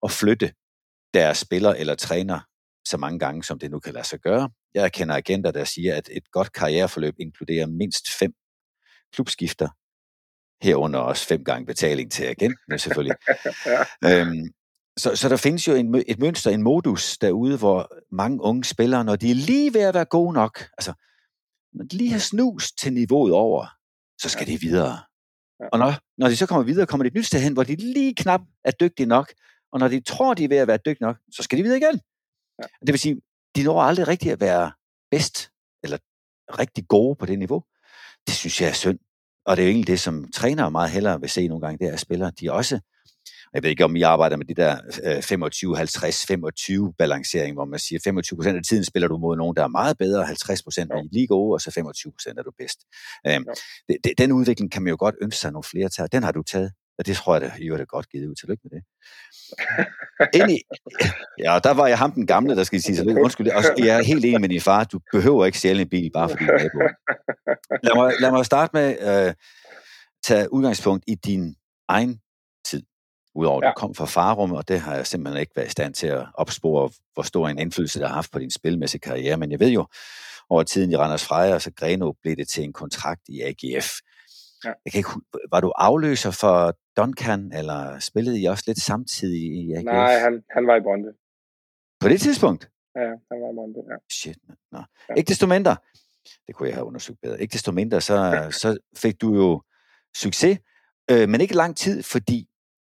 at 0.03 0.11
flytte 0.11 0.53
deres 1.13 1.37
spiller 1.37 1.73
eller 1.73 1.95
træner 1.95 2.39
så 2.85 2.97
mange 2.97 3.19
gange, 3.19 3.43
som 3.43 3.59
det 3.59 3.71
nu 3.71 3.79
kan 3.79 3.93
lade 3.93 4.07
sig 4.07 4.19
gøre. 4.19 4.49
Jeg 4.73 4.91
kender 4.91 5.15
agenter, 5.15 5.51
der 5.51 5.63
siger, 5.63 5.95
at 5.95 6.09
et 6.11 6.31
godt 6.31 6.53
karriereforløb 6.53 7.15
inkluderer 7.19 7.67
mindst 7.67 8.11
fem 8.19 8.33
klubskifter, 9.13 9.69
herunder 10.65 10.99
også 10.99 11.27
fem 11.27 11.43
gange 11.43 11.65
betaling 11.65 12.11
til 12.11 12.23
agenten 12.23 12.79
selvfølgelig. 12.79 13.15
øhm, 14.05 14.53
så, 14.97 15.15
så 15.15 15.29
der 15.29 15.37
findes 15.37 15.67
jo 15.67 15.73
en, 15.73 16.03
et 16.07 16.19
mønster, 16.19 16.51
en 16.51 16.63
modus 16.63 17.17
derude, 17.17 17.57
hvor 17.57 17.89
mange 18.11 18.41
unge 18.41 18.63
spillere, 18.63 19.03
når 19.03 19.15
de 19.15 19.31
er 19.31 19.35
lige 19.35 19.73
ved 19.73 19.81
at 19.81 19.93
være 19.93 20.05
gode 20.05 20.33
nok, 20.33 20.59
altså 20.77 20.93
når 21.73 21.85
de 21.85 21.97
lige 21.97 22.11
har 22.11 22.19
snus 22.19 22.71
til 22.71 22.93
niveauet 22.93 23.33
over, 23.33 23.67
så 24.21 24.29
skal 24.29 24.47
de 24.47 24.59
videre. 24.59 24.99
Og 25.71 25.79
når, 25.79 25.93
når 26.17 26.27
de 26.27 26.37
så 26.37 26.45
kommer 26.45 26.63
videre, 26.63 26.87
kommer 26.87 27.03
de 27.03 27.07
et 27.07 27.13
nyt 27.13 27.25
sted 27.25 27.39
hen, 27.39 27.53
hvor 27.53 27.63
de 27.63 27.75
lige 27.75 28.15
knap 28.15 28.41
er 28.63 28.71
dygtige 28.71 29.05
nok, 29.05 29.33
og 29.73 29.79
når 29.79 29.87
de 29.87 30.01
tror, 30.01 30.33
de 30.33 30.43
er 30.43 30.47
ved 30.47 30.57
at 30.57 30.67
være 30.67 30.77
dygtige 30.85 31.03
nok, 31.03 31.17
så 31.31 31.43
skal 31.43 31.57
de 31.57 31.63
videre 31.63 31.77
igen. 31.77 31.99
Ja. 32.61 32.67
Det 32.85 32.93
vil 32.93 32.99
sige, 32.99 33.21
de 33.55 33.63
når 33.63 33.81
aldrig 33.81 34.07
rigtig 34.07 34.31
at 34.31 34.41
være 34.41 34.71
bedst, 35.11 35.49
eller 35.83 35.97
rigtig 36.59 36.87
gode 36.87 37.15
på 37.15 37.25
det 37.25 37.39
niveau. 37.39 37.63
Det 38.27 38.35
synes 38.35 38.61
jeg 38.61 38.69
er 38.69 38.73
synd. 38.73 38.99
Og 39.45 39.57
det 39.57 39.63
er 39.63 39.67
jo 39.67 39.71
egentlig 39.71 39.87
det, 39.87 39.99
som 39.99 40.31
trænere 40.31 40.71
meget 40.71 40.91
hellere 40.91 41.19
vil 41.19 41.29
se 41.29 41.47
nogle 41.47 41.61
gange, 41.65 41.77
det 41.77 41.89
er, 41.89 41.93
at 41.93 41.99
spillere, 41.99 42.31
de 42.39 42.51
også 42.51 42.79
jeg 43.53 43.63
ved 43.63 43.69
ikke, 43.69 43.83
om 43.85 43.95
I 43.95 44.01
arbejder 44.01 44.37
med 44.37 44.45
det 44.45 44.57
der 44.57 44.75
25-50-25 46.89 46.95
balancering, 46.97 47.53
hvor 47.55 47.65
man 47.65 47.79
siger, 47.79 47.99
25% 48.53 48.57
af 48.57 48.63
tiden 48.63 48.83
spiller 48.83 49.07
du 49.07 49.17
mod 49.17 49.37
nogen, 49.37 49.55
der 49.55 49.63
er 49.63 49.67
meget 49.67 49.97
bedre, 49.97 50.23
50% 50.23 50.25
er 50.25 51.07
lige 51.11 51.27
gode, 51.27 51.53
og 51.53 51.61
så 51.61 51.69
25% 52.29 52.33
er 52.39 52.43
du 52.43 52.51
bedst. 52.57 52.79
Øhm, 53.27 53.45
det, 54.03 54.13
den 54.17 54.31
udvikling 54.31 54.71
kan 54.71 54.81
man 54.81 54.89
jo 54.89 54.97
godt 54.99 55.15
ønske 55.21 55.39
sig 55.39 55.51
nogle 55.51 55.63
flere 55.63 55.89
tager. 55.89 56.07
Den 56.07 56.23
har 56.23 56.31
du 56.31 56.43
taget, 56.43 56.71
og 56.97 57.05
det 57.05 57.15
tror 57.15 57.35
jeg, 57.35 57.43
at 57.43 57.59
I 57.59 57.67
er 57.67 57.85
godt 57.85 58.09
givet 58.09 58.27
ud. 58.27 58.35
Tillykke 58.35 58.61
med 58.63 58.71
det. 58.71 58.83
Ind 60.39 60.51
i, 60.51 60.59
ja, 61.45 61.59
der 61.63 61.73
var 61.73 61.87
jeg 61.87 61.97
ham 61.97 62.11
den 62.11 62.27
gamle, 62.27 62.55
der 62.55 62.63
skal 62.63 62.81
sige 62.81 62.95
så 62.95 63.03
undskyld. 63.03 63.49
Og 63.49 63.63
jeg 63.77 63.97
er 63.99 64.03
helt 64.03 64.25
enig 64.25 64.41
med 64.41 64.49
din 64.49 64.61
far, 64.61 64.83
du 64.83 64.99
behøver 65.11 65.45
ikke 65.45 65.57
stjæle 65.57 65.81
en 65.81 65.89
bil, 65.89 66.11
bare 66.13 66.29
fordi 66.29 66.45
du 66.45 66.51
er 66.51 66.69
på. 66.73 66.81
Lad 67.83 67.95
mig, 67.95 68.13
lad 68.19 68.31
mig 68.31 68.45
starte 68.45 68.71
med 68.73 68.97
at 68.97 69.27
øh, 69.27 69.33
tage 70.23 70.53
udgangspunkt 70.53 71.03
i 71.07 71.15
din 71.15 71.55
egen 71.87 72.19
tid. 72.65 72.83
Udover 73.35 73.61
at 73.61 73.65
ja. 73.65 73.69
du 73.69 73.73
kom 73.77 73.95
fra 73.95 74.05
Farum, 74.05 74.51
og 74.51 74.67
det 74.67 74.79
har 74.79 74.95
jeg 74.95 75.07
simpelthen 75.07 75.41
ikke 75.41 75.53
været 75.55 75.67
i 75.67 75.71
stand 75.71 75.93
til 75.93 76.07
at 76.07 76.25
opspore, 76.33 76.89
hvor 77.13 77.23
stor 77.23 77.49
en 77.49 77.59
indflydelse 77.59 77.99
det 77.99 78.07
har 78.07 78.15
haft 78.15 78.31
på 78.31 78.39
din 78.39 78.51
spilmæssige 78.51 79.01
karriere. 79.01 79.37
Men 79.37 79.51
jeg 79.51 79.59
ved 79.59 79.69
jo, 79.69 79.87
over 80.49 80.63
tiden 80.63 80.91
i 80.91 80.95
Randers 80.95 81.25
Freja, 81.25 81.53
og 81.53 81.61
så 81.61 81.71
Greno 81.71 82.13
blev 82.21 82.35
det 82.35 82.47
til 82.47 82.63
en 82.63 82.73
kontrakt 82.73 83.21
i 83.29 83.41
AGF. 83.41 83.89
Ja. 84.65 84.73
Jeg 84.85 84.91
kan 84.91 84.99
ikke, 84.99 85.09
var 85.51 85.61
du 85.61 85.69
afløser 85.75 86.31
for 86.31 86.77
Duncan, 86.97 87.51
eller 87.53 87.99
spillede 87.99 88.41
I 88.41 88.45
også 88.45 88.63
lidt 88.67 88.81
samtidig 88.81 89.41
i 89.41 89.73
AGF? 89.73 89.83
Nej, 89.83 90.19
han, 90.19 90.43
han 90.51 90.67
var 90.67 90.75
i 90.75 90.81
Brøndby. 90.81 91.07
På 91.99 92.09
det 92.09 92.21
tidspunkt? 92.21 92.69
Ja, 92.95 93.01
han 93.01 93.41
var 93.41 93.51
i 93.51 93.55
Brøndby, 93.55 93.77
ja. 93.77 93.97
Shit, 94.11 94.37
Nå. 94.71 94.81
Ja. 95.09 95.13
Ikke 95.13 95.29
desto 95.29 95.47
mindre, 95.47 95.75
det 96.47 96.55
kunne 96.55 96.69
jeg 96.69 96.75
have 96.75 96.85
undersøgt 96.85 97.19
bedre, 97.21 97.41
ikke 97.41 97.53
desto 97.53 97.71
mindre, 97.71 98.01
så, 98.01 98.15
så 98.61 98.77
fik 98.97 99.21
du 99.21 99.35
jo 99.35 99.61
succes, 100.15 100.59
øh, 101.11 101.29
men 101.29 101.41
ikke 101.41 101.55
lang 101.55 101.77
tid, 101.77 102.03
fordi 102.03 102.47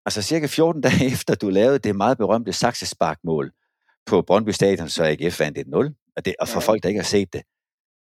altså 0.07 0.23
cirka 0.23 0.47
14 0.47 0.83
dage 0.83 1.07
efter, 1.13 1.35
du 1.35 1.51
lavede 1.51 1.79
det 1.79 1.97
meget 1.97 2.19
berømte 2.19 2.53
saksesparkmål 2.53 3.53
på 4.07 4.23
Brøndby 4.23 4.51
Stadion, 4.51 4.89
så 4.89 5.05
AGF 5.05 5.41
vandt 5.41 5.59
1-0. 5.59 6.13
Og, 6.17 6.25
det, 6.25 6.35
og 6.41 6.49
for 6.49 6.61
ja. 6.61 6.67
folk, 6.67 6.83
der 6.83 6.89
ikke 6.89 7.01
har 7.01 7.05
set 7.05 7.33
det, 7.33 7.43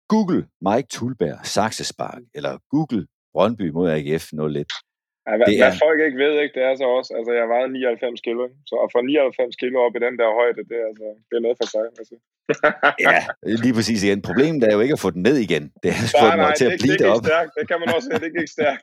Google 0.07 0.47
Mike 0.61 0.87
Tulberg 0.89 1.45
saksespark, 1.45 2.21
eller 2.33 2.57
Google 2.69 3.07
Brøndby 3.33 3.67
mod 3.77 3.87
AGF 3.95 4.25
0-1. 4.33 4.89
Ja, 5.27 5.33
hvad, 5.37 5.47
det 5.49 5.55
er... 5.55 5.61
hvad 5.63 5.73
folk 5.85 5.99
ikke 6.07 6.19
ved, 6.25 6.33
ikke, 6.43 6.53
det 6.57 6.63
er 6.69 6.73
så 6.81 6.87
også, 6.97 7.11
altså 7.17 7.31
jeg 7.39 7.45
vejede 7.53 7.69
99 7.73 8.21
kilo, 8.27 8.43
så 8.69 8.75
at 8.83 8.89
få 8.93 8.99
99 9.01 9.55
kilo 9.61 9.77
op 9.85 9.93
i 9.97 10.01
den 10.05 10.15
der 10.21 10.29
højde, 10.39 10.61
det 10.69 10.77
er, 10.83 10.87
altså, 10.91 11.07
det 11.27 11.35
er 11.39 11.43
noget 11.45 11.57
for 11.61 11.67
sig. 11.73 11.85
Altså. 11.99 12.15
ja, 13.07 13.17
lige 13.63 13.75
præcis 13.77 13.99
igen. 14.05 14.19
Problemet 14.29 14.61
er 14.67 14.73
jo 14.75 14.81
ikke 14.85 14.95
at 14.97 15.03
få 15.05 15.09
den 15.15 15.23
ned 15.27 15.37
igen. 15.47 15.63
Det 15.81 15.87
er 15.93 15.97
at 16.07 16.11
få 16.21 16.27
den 16.33 16.41
til 16.61 16.67
at 16.71 16.77
blive 16.83 16.97
det, 16.97 17.05
det 17.05 17.13
op. 17.13 17.23
Stærkt. 17.25 17.51
Det 17.59 17.65
kan 17.69 17.77
man 17.81 17.87
også 17.95 18.07
det 18.11 18.17
er 18.21 18.29
ikke 18.31 18.43
stærkt. 18.57 18.81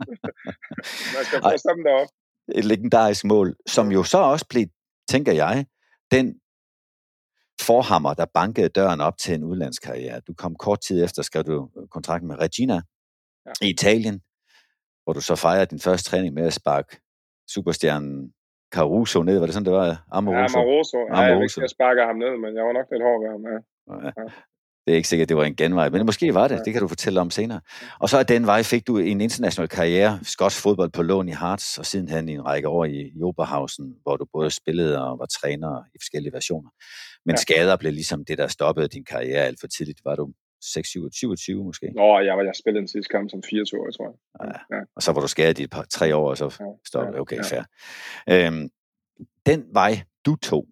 man 1.17 1.23
skal 1.27 1.39
få 1.45 1.73
dem 1.77 1.85
derop. 1.89 2.11
Et 2.61 2.65
legendarisk 2.73 3.23
mål, 3.33 3.49
som 3.77 3.87
jo 3.97 4.01
så 4.13 4.21
også 4.33 4.47
blev, 4.53 4.65
tænker 5.13 5.33
jeg, 5.45 5.57
den 6.17 6.27
forhammer, 7.69 8.15
der 8.15 8.27
bankede 8.35 8.69
døren 8.69 9.01
op 9.01 9.17
til 9.19 9.35
en 9.35 9.45
udlandskarriere. 9.45 10.21
Du 10.21 10.33
kom 10.43 10.55
kort 10.55 10.81
tid 10.87 11.05
efter, 11.05 11.23
skrev 11.23 11.45
du 11.45 11.71
kontrakt 11.91 12.25
med 12.25 12.37
Regina 12.45 12.79
ja. 13.47 13.53
i 13.67 13.71
Italien 13.71 14.21
hvor 15.07 15.13
du 15.13 15.21
så 15.21 15.37
fejrede 15.37 15.67
din 15.67 15.81
første 15.81 16.11
træning 16.11 16.35
med 16.35 16.47
at 16.47 16.53
sparke 16.53 17.01
superstjernen 17.55 18.33
Caruso 18.75 19.23
ned. 19.23 19.39
Var 19.39 19.47
det 19.47 19.55
sådan, 19.55 19.65
det 19.65 19.73
var? 19.73 20.05
Amoroso. 20.13 20.59
Ja, 20.59 20.63
Amoroso. 20.63 20.99
Ja, 20.99 21.21
jeg 21.21 21.37
vil 21.37 21.43
ikke 21.43 21.69
sparke 21.77 22.01
ham 22.09 22.17
ned, 22.17 22.33
men 22.43 22.51
jeg 22.57 22.65
var 22.69 22.73
nok 22.79 22.87
lidt 22.93 23.03
hård 23.07 23.19
ved 23.23 23.31
ham. 23.35 23.43
Ja. 23.53 23.59
ja. 24.07 24.29
Det 24.87 24.93
er 24.93 24.97
ikke 24.97 25.09
sikkert, 25.09 25.29
det 25.29 25.37
var 25.37 25.45
en 25.45 25.57
genvej, 25.57 25.89
men 25.89 26.07
måske 26.07 26.35
var 26.35 26.49
det. 26.49 26.63
Det 26.65 26.73
kan 26.73 26.83
du 26.83 26.89
fortælle 26.89 27.21
om 27.21 27.31
senere. 27.31 27.61
Og 28.01 28.09
så 28.09 28.19
af 28.19 28.27
den 28.27 28.47
vej 28.47 28.63
fik 28.63 28.87
du 28.87 28.99
en 28.99 29.21
international 29.21 29.69
karriere, 29.69 30.19
skotsk 30.23 30.63
fodbold 30.63 30.91
på 30.91 31.03
lån 31.03 31.29
i 31.29 31.33
Hearts, 31.33 31.79
og 31.79 31.87
sidenhen 31.87 32.29
i 32.29 32.33
en 32.33 32.45
række 32.45 32.69
år 32.69 32.85
i 32.85 33.13
Joberhausen, 33.21 33.95
hvor 34.03 34.17
du 34.17 34.27
både 34.33 34.51
spillede 34.51 35.05
og 35.05 35.19
var 35.19 35.27
træner 35.27 35.83
i 35.95 35.99
forskellige 36.01 36.33
versioner. 36.33 36.71
Men 37.25 37.33
ja. 37.33 37.37
skader 37.37 37.77
blev 37.77 37.93
ligesom 37.93 38.25
det, 38.25 38.39
der 38.39 38.47
stoppede 38.47 38.89
din 38.89 39.05
karriere 39.05 39.43
alt 39.43 39.61
for 39.61 39.67
tidligt. 39.67 40.01
Var 40.05 40.17
du 40.17 40.33
6, 40.73 40.89
27 41.13 41.65
måske? 41.65 41.93
Nå, 41.95 42.21
jeg, 42.21 42.37
var, 42.37 42.43
jeg 42.43 42.55
spillede 42.57 42.81
den 42.81 42.89
sidste 42.89 43.11
kamp 43.11 43.31
som 43.31 43.43
24 43.43 43.81
år, 43.81 43.91
tror 43.91 44.05
jeg. 44.09 44.17
Ja. 44.47 44.77
ja. 44.77 44.83
Og 44.97 45.03
så 45.03 45.13
var 45.13 45.21
du 45.21 45.29
skadet 45.29 45.59
i 45.59 45.63
et 45.63 45.71
par, 45.71 45.83
tre 45.83 46.17
år, 46.17 46.31
og 46.31 46.37
så 46.37 46.57
ja. 46.61 46.65
stoppede 46.87 47.21
Okay, 47.21 47.37
ja. 47.37 47.43
fair. 47.43 47.65
Øhm, 48.31 48.69
den 49.47 49.67
vej, 49.73 49.93
du 50.27 50.37
tog, 50.37 50.67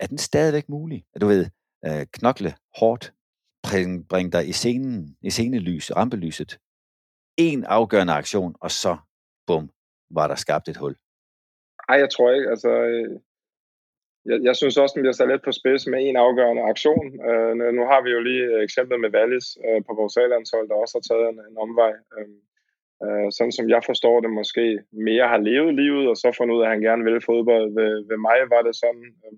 er 0.00 0.06
den 0.06 0.18
stadigvæk 0.18 0.68
mulig? 0.68 1.04
Du 1.20 1.26
ved, 1.26 1.46
øh, 1.86 2.06
knokle 2.12 2.54
hårdt, 2.78 3.12
bring, 3.62 4.08
bring 4.08 4.32
dig 4.32 4.48
i 4.48 4.52
scenen, 4.52 5.16
i 5.22 5.30
scenelys, 5.30 5.96
rampelyset. 5.96 6.58
En 7.36 7.64
afgørende 7.64 8.12
aktion, 8.12 8.54
og 8.60 8.70
så, 8.70 8.96
bum, 9.46 9.70
var 10.10 10.26
der 10.28 10.34
skabt 10.34 10.68
et 10.68 10.76
hul. 10.76 10.96
Ej, 11.88 11.96
jeg 11.96 12.10
tror 12.10 12.32
ikke, 12.32 12.50
altså, 12.50 12.68
øh, 12.68 13.20
jeg, 14.30 14.38
jeg 14.48 14.54
synes 14.56 14.76
også, 14.76 14.94
den 14.94 15.02
bliver 15.02 15.18
sat 15.18 15.28
lidt 15.28 15.46
på 15.46 15.52
spids 15.52 15.86
med 15.86 15.98
en 16.02 16.16
afgørende 16.16 16.62
aktion. 16.72 17.06
Øh, 17.28 17.52
nu 17.78 17.82
har 17.90 18.00
vi 18.04 18.10
jo 18.16 18.20
lige 18.28 18.62
eksemplet 18.66 19.00
med 19.00 19.14
Wallis 19.14 19.46
øh, 19.66 19.80
på 19.86 19.92
vores 20.00 20.16
A-landshold, 20.16 20.68
der 20.68 20.82
også 20.82 20.94
har 20.98 21.06
taget 21.08 21.26
en, 21.32 21.38
en 21.50 21.56
omvej. 21.64 21.92
Øh, 22.16 22.36
øh, 23.04 23.28
sådan 23.36 23.56
som 23.58 23.66
jeg 23.74 23.82
forstår 23.90 24.16
det, 24.20 24.30
måske 24.40 24.64
mere 25.08 25.26
har 25.32 25.40
levet 25.48 25.74
livet, 25.82 26.04
og 26.10 26.16
så 26.16 26.28
fundet 26.38 26.54
ud 26.56 26.62
af, 26.62 26.66
at 26.66 26.74
han 26.74 26.86
gerne 26.88 27.04
vil 27.08 27.26
fodbold. 27.28 27.66
Ved, 27.78 27.92
ved 28.10 28.18
mig 28.28 28.38
var 28.54 28.62
det 28.68 28.74
sådan, 28.82 29.08
øh, 29.24 29.36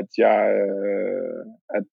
at 0.00 0.08
jeg, 0.24 0.40
øh, 0.64 1.44
at 1.76 1.84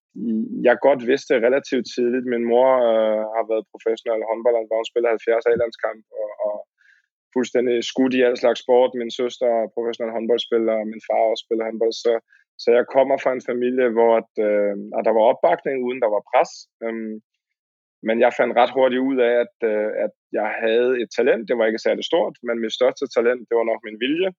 jeg 0.67 0.75
godt 0.87 1.01
vidste 1.11 1.45
relativt 1.47 1.85
tidligt. 1.95 2.25
Min 2.33 2.45
mor 2.51 2.69
øh, 2.91 3.23
har 3.35 3.45
været 3.51 3.69
professionel 3.73 4.21
håndbold, 4.29 4.67
hvor 4.67 4.79
hun 4.79 4.91
spiller 4.91 5.09
70 5.09 5.45
A-landskamp, 5.51 6.03
og, 6.21 6.29
og 6.47 6.55
fuldstændig 7.35 7.75
skudt 7.91 8.13
i 8.17 8.21
al 8.27 8.37
slags 8.37 8.59
sport. 8.65 8.91
Min 9.01 9.11
søster 9.19 9.47
er 9.59 9.71
professionel 9.75 10.15
håndboldspiller, 10.15 10.73
og 10.81 10.85
min 10.91 11.05
far 11.07 11.21
også 11.31 11.43
spiller 11.45 11.65
håndbold. 11.65 11.93
Så, 12.03 12.13
så 12.63 12.67
jeg 12.77 12.85
kommer 12.95 13.17
fra 13.23 13.31
en 13.33 13.47
familie, 13.51 13.87
hvor 13.95 14.11
at, 14.21 14.31
øh, 14.47 14.75
at 14.97 15.03
der 15.07 15.13
var 15.17 15.29
opbakning, 15.31 15.77
uden 15.87 15.99
der 16.03 16.11
var 16.15 16.23
pres. 16.31 16.51
Øhm, 16.85 17.15
men 18.07 18.17
jeg 18.23 18.31
fandt 18.39 18.57
ret 18.59 18.75
hurtigt 18.77 19.05
ud 19.09 19.17
af, 19.27 19.33
at, 19.45 19.55
øh, 19.71 19.89
at 20.05 20.13
jeg 20.39 20.47
havde 20.63 20.89
et 21.01 21.09
talent. 21.17 21.47
Det 21.49 21.55
var 21.57 21.65
ikke 21.67 21.85
særlig 21.87 22.05
stort, 22.11 22.35
men 22.47 22.55
mit 22.63 22.77
største 22.79 23.05
talent, 23.15 23.43
det 23.49 23.55
var 23.59 23.67
nok 23.71 23.81
min 23.83 24.01
vilje. 24.05 24.29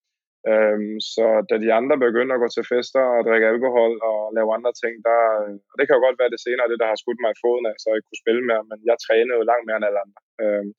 Øhm, 0.51 0.97
så 1.15 1.27
da 1.51 1.55
de 1.65 1.71
andre 1.79 1.97
begyndte 2.07 2.35
at 2.35 2.43
gå 2.43 2.49
til 2.53 2.65
fester 2.73 3.05
og 3.17 3.21
drikke 3.29 3.51
alkohol 3.53 3.93
og 4.11 4.19
lave 4.37 4.51
andre 4.57 4.73
ting, 4.83 4.95
der, 5.09 5.21
øh, 5.43 5.55
og 5.71 5.75
det 5.77 5.85
kan 5.85 5.97
jo 5.97 6.03
godt 6.07 6.21
være 6.21 6.33
det 6.35 6.41
senere, 6.47 6.71
det 6.71 6.81
der 6.83 6.91
har 6.93 6.99
skudt 7.03 7.21
mig 7.23 7.31
i 7.33 7.41
foden 7.45 7.67
af, 7.71 7.77
så 7.79 7.87
jeg 7.95 8.03
kunne 8.05 8.23
spille 8.25 8.43
mere, 8.51 8.65
men 8.71 8.79
jeg 8.89 8.97
trænede 9.07 9.39
jo 9.39 9.49
langt 9.51 9.67
mere 9.67 9.79
end 9.79 9.89
alle 9.89 10.03
andre. 10.05 10.21
Øhm, 10.43 10.71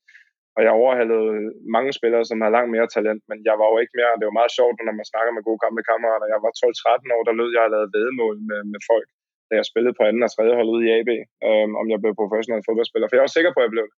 og 0.58 0.62
jeg 0.66 0.78
overhalede 0.82 1.30
mange 1.76 1.90
spillere, 1.98 2.24
som 2.30 2.38
har 2.44 2.50
langt 2.56 2.70
mere 2.74 2.88
talent, 2.96 3.22
men 3.30 3.38
jeg 3.48 3.56
var 3.60 3.68
jo 3.72 3.76
ikke 3.82 3.96
mere, 3.98 4.18
det 4.20 4.28
var 4.30 4.40
meget 4.40 4.56
sjovt, 4.58 4.76
når 4.88 4.96
man 5.00 5.10
snakker 5.12 5.32
med 5.32 5.46
gode 5.48 5.62
gamle 5.64 5.82
kammerater. 5.90 6.32
Jeg 6.34 6.40
var 6.46 6.52
12-13 6.52 7.16
år, 7.16 7.22
der 7.28 7.38
lød 7.40 7.50
jeg 7.56 7.72
lavede 7.74 7.94
vedmål 7.98 8.36
med, 8.50 8.60
med 8.72 8.80
folk, 8.90 9.08
da 9.48 9.52
jeg 9.58 9.66
spillede 9.70 9.94
på 9.96 10.02
anden 10.08 10.26
og 10.26 10.32
tredje 10.32 10.56
hold 10.58 10.72
ude 10.74 10.84
i 10.86 10.92
AB, 10.96 11.10
øhm, 11.48 11.74
om 11.80 11.86
jeg 11.92 11.98
blev 12.02 12.12
professionel 12.20 12.66
fodboldspiller, 12.66 13.06
for 13.08 13.16
jeg 13.16 13.26
var 13.26 13.36
sikker 13.36 13.52
på, 13.52 13.60
at 13.60 13.66
jeg 13.66 13.74
blev 13.76 13.86
det. 13.90 13.96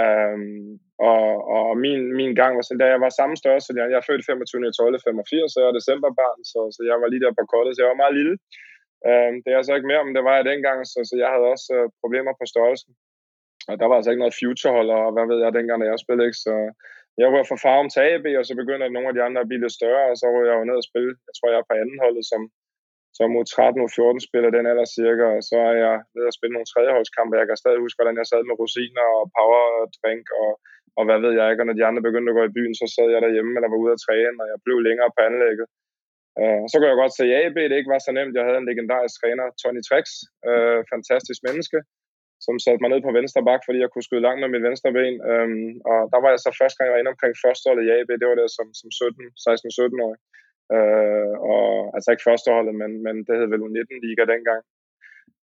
Øhm, 0.00 0.70
og, 1.10 1.26
og 1.54 1.64
min, 1.84 2.00
min 2.20 2.32
gang 2.40 2.52
var 2.56 2.64
sådan, 2.64 2.82
da 2.82 2.88
jeg 2.94 3.00
var 3.04 3.12
samme 3.20 3.36
størrelse, 3.42 3.78
jeg, 3.80 3.86
jeg 3.94 4.06
fødte 4.08 4.24
25. 4.26 4.72
12. 4.72 5.00
85, 5.04 5.52
så 5.52 5.56
jeg 5.60 5.68
er 5.70 5.76
decemberbarn, 5.78 6.40
så, 6.52 6.60
så 6.74 6.80
jeg 6.90 6.96
var 7.00 7.08
lige 7.10 7.24
der 7.24 7.38
på 7.38 7.44
kortet, 7.52 7.72
så 7.72 7.80
jeg 7.82 7.92
var 7.92 8.02
meget 8.02 8.18
lille. 8.20 8.34
Øhm, 9.08 9.36
det 9.44 9.50
er 9.50 9.60
så 9.62 9.72
ikke 9.74 9.90
mere, 9.90 10.02
om, 10.04 10.14
det 10.16 10.24
var 10.28 10.34
jeg 10.36 10.46
dengang, 10.52 10.78
så, 10.92 10.98
så 11.08 11.14
jeg 11.22 11.28
havde 11.34 11.52
også 11.54 11.68
øh, 11.76 11.86
problemer 12.02 12.32
på 12.36 12.44
størrelsen. 12.52 12.92
Og 13.68 13.74
der 13.80 13.86
var 13.88 13.96
altså 13.96 14.10
ikke 14.10 14.24
noget 14.24 14.40
futurehold, 14.40 14.90
og 14.98 15.04
hvad 15.14 15.26
ved 15.30 15.38
jeg, 15.42 15.50
dengang, 15.58 15.78
da 15.80 15.86
jeg 15.88 16.04
spillede, 16.04 16.26
ikke? 16.28 16.44
Så 16.46 16.54
jeg 17.20 17.28
var 17.34 17.42
fra 17.50 17.62
Farum 17.64 17.88
til 17.90 18.02
AB, 18.12 18.26
og 18.40 18.44
så 18.44 18.54
begyndte 18.60 18.94
nogle 18.94 19.10
af 19.10 19.16
de 19.16 19.24
andre 19.26 19.40
at 19.42 19.48
blive 19.50 19.62
lidt 19.64 19.78
større, 19.78 20.04
og 20.12 20.16
så 20.20 20.26
var 20.34 20.42
jeg 20.48 20.56
jo 20.60 20.64
ned 20.68 20.78
og 20.82 20.88
spille. 20.90 21.12
Jeg 21.28 21.34
tror, 21.34 21.48
jeg 21.52 21.60
er 21.60 21.70
på 21.70 21.76
anden 21.82 21.98
holdet, 22.04 22.24
som, 22.32 22.42
som 23.16 23.26
mod 23.34 23.44
13 23.44 23.86
og 23.86 23.90
14 23.90 24.28
spiller 24.28 24.50
den 24.56 24.70
alder 24.70 24.88
cirka, 24.98 25.26
og 25.36 25.42
så 25.50 25.56
er 25.70 25.76
jeg 25.84 25.94
ved 26.16 26.24
at 26.30 26.36
spille 26.38 26.54
nogle 26.54 26.70
tredjeholdskampe. 26.72 27.40
Jeg 27.40 27.46
kan 27.48 27.62
stadig 27.62 27.80
huske, 27.84 27.98
hvordan 27.98 28.20
jeg 28.20 28.26
sad 28.28 28.42
med 28.46 28.58
rosiner 28.62 29.06
og 29.18 29.24
power 29.38 29.62
drink, 29.98 30.26
og, 30.42 30.50
og 30.98 31.02
hvad 31.06 31.18
ved 31.24 31.32
jeg 31.38 31.46
ikke, 31.48 31.62
og 31.62 31.68
når 31.68 31.76
de 31.78 31.86
andre 31.88 32.06
begyndte 32.06 32.30
at 32.30 32.38
gå 32.38 32.44
i 32.46 32.56
byen, 32.56 32.74
så 32.80 32.86
sad 32.94 33.08
jeg 33.14 33.20
derhjemme, 33.24 33.52
eller 33.56 33.70
var 33.72 33.82
ude 33.84 33.96
at 33.96 34.02
træne, 34.06 34.38
og 34.42 34.46
jeg 34.52 34.58
blev 34.66 34.78
længere 34.88 35.10
på 35.16 35.20
anlægget. 35.28 35.68
Uh, 36.40 36.62
så 36.70 36.74
kunne 36.76 36.92
jeg 36.92 37.02
godt 37.02 37.16
se, 37.18 37.24
at 37.34 37.40
AB 37.44 37.56
det 37.70 37.76
ikke 37.78 37.94
var 37.94 38.02
så 38.02 38.12
nemt. 38.18 38.36
Jeg 38.38 38.46
havde 38.46 38.60
en 38.62 38.70
legendarisk 38.70 39.14
træner, 39.20 39.46
Tony 39.60 39.82
Trex, 39.88 40.04
uh, 40.48 40.52
øh, 40.52 40.78
fantastisk 40.92 41.40
menneske, 41.48 41.78
som 42.44 42.54
satte 42.64 42.82
mig 42.82 42.90
ned 42.90 43.00
på 43.04 43.16
venstre 43.18 43.42
bak, 43.48 43.60
fordi 43.64 43.78
jeg 43.82 43.90
kunne 43.90 44.06
skyde 44.06 44.26
langt 44.26 44.40
med 44.40 44.50
mit 44.52 44.66
venstre 44.68 44.90
ben. 44.96 45.16
Øhm, 45.30 45.70
og 45.90 46.00
der 46.12 46.18
var 46.22 46.30
jeg 46.32 46.40
så 46.42 46.50
første 46.60 46.76
gang, 46.76 46.86
jeg 46.86 46.94
var 46.94 47.02
inde 47.02 47.14
omkring 47.14 47.34
førsteholdet 47.44 47.84
i 47.86 47.92
AB, 47.96 48.10
det 48.20 48.28
var 48.28 48.38
der 48.38 48.50
som, 48.58 48.66
som 48.80 48.88
17, 48.90 49.24
16-17 49.46 50.08
år. 50.08 50.14
Øh, 50.74 51.34
og, 51.52 51.68
altså 51.94 52.08
ikke 52.10 52.28
førsteholdet, 52.28 52.74
men, 52.82 52.90
men 53.06 53.16
det 53.26 53.34
hed 53.38 53.48
vel 53.52 53.62
19 53.64 54.04
liga 54.06 54.24
dengang. 54.34 54.62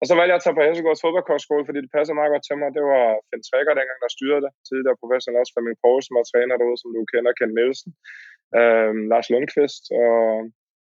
Og 0.00 0.04
så 0.06 0.14
valgte 0.16 0.32
jeg 0.32 0.40
at 0.40 0.44
tage 0.44 0.56
på 0.58 0.64
Hesegårds 0.64 1.04
fodboldkostskole, 1.04 1.66
fordi 1.66 1.80
det 1.84 1.94
passer 1.96 2.14
meget 2.18 2.32
godt 2.32 2.44
til 2.46 2.56
mig. 2.60 2.68
Det 2.76 2.84
var 2.92 3.04
Finn 3.28 3.44
Trækker 3.48 3.74
dengang, 3.78 3.98
der 4.04 4.16
styrede 4.16 4.44
det. 4.44 4.52
Tidligere 4.68 5.00
professionel 5.02 5.40
også 5.40 5.52
Flemming 5.54 5.78
Poulsen 5.82 6.16
var 6.18 6.24
træner 6.26 6.56
derude, 6.58 6.78
som 6.80 6.90
du 6.96 7.00
kender, 7.12 7.32
Ken 7.38 7.52
Nielsen. 7.58 7.90
øh, 8.58 8.94
Lars 9.10 9.28
Lundqvist 9.32 9.84
og 10.02 10.16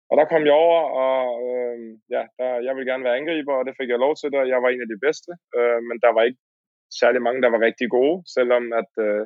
og 0.10 0.14
der 0.20 0.26
kom 0.32 0.44
jeg 0.46 0.56
over, 0.66 0.82
og 1.06 1.18
øh, 1.52 1.78
ja, 2.16 2.24
der, 2.38 2.50
jeg 2.66 2.74
ville 2.76 2.90
gerne 2.92 3.08
være 3.08 3.18
angriber, 3.20 3.54
og 3.56 3.66
det 3.68 3.78
fik 3.80 3.90
jeg 3.90 4.04
lov 4.06 4.14
til, 4.16 4.36
og 4.42 4.48
jeg 4.54 4.60
var 4.64 4.70
en 4.70 4.86
af 4.86 4.90
de 4.94 5.00
bedste. 5.06 5.32
Øh, 5.58 5.80
men 5.88 5.98
der 6.04 6.12
var 6.16 6.24
ikke 6.24 6.42
særlig 7.02 7.22
mange, 7.22 7.42
der 7.42 7.50
var 7.54 7.66
rigtig 7.68 7.88
gode, 7.98 8.18
selvom 8.36 8.64
at, 8.82 8.92
øh, 9.08 9.24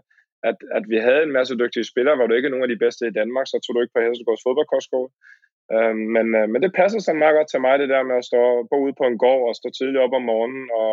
at, 0.50 0.58
at 0.78 0.84
vi 0.92 0.98
havde 1.08 1.24
en 1.24 1.36
masse 1.40 1.54
dygtige 1.62 1.90
spillere, 1.92 2.20
var 2.20 2.28
du 2.28 2.34
ikke 2.36 2.54
nogen 2.54 2.68
af 2.68 2.72
de 2.74 2.84
bedste 2.84 3.04
i 3.08 3.18
Danmark, 3.20 3.46
så 3.48 3.58
tog 3.60 3.72
du 3.74 3.82
ikke 3.82 3.96
på 3.96 4.02
Hesselgårds 4.04 4.46
fodboldkostskole. 4.46 5.10
Øh, 5.74 5.96
men, 6.16 6.26
øh, 6.40 6.48
men 6.52 6.60
det 6.64 6.78
passede 6.80 7.04
så 7.04 7.14
meget 7.14 7.36
godt 7.38 7.50
til 7.52 7.62
mig, 7.66 7.74
det 7.80 7.90
der 7.94 8.10
med 8.10 8.18
at 8.22 8.28
stå 8.30 8.42
bo 8.70 8.78
ude 8.86 9.00
på 9.00 9.06
en 9.08 9.18
gård 9.24 9.44
og 9.50 9.56
stå 9.56 9.68
tidligt 9.70 10.04
op 10.06 10.18
om 10.20 10.28
morgenen, 10.32 10.68
og 10.82 10.92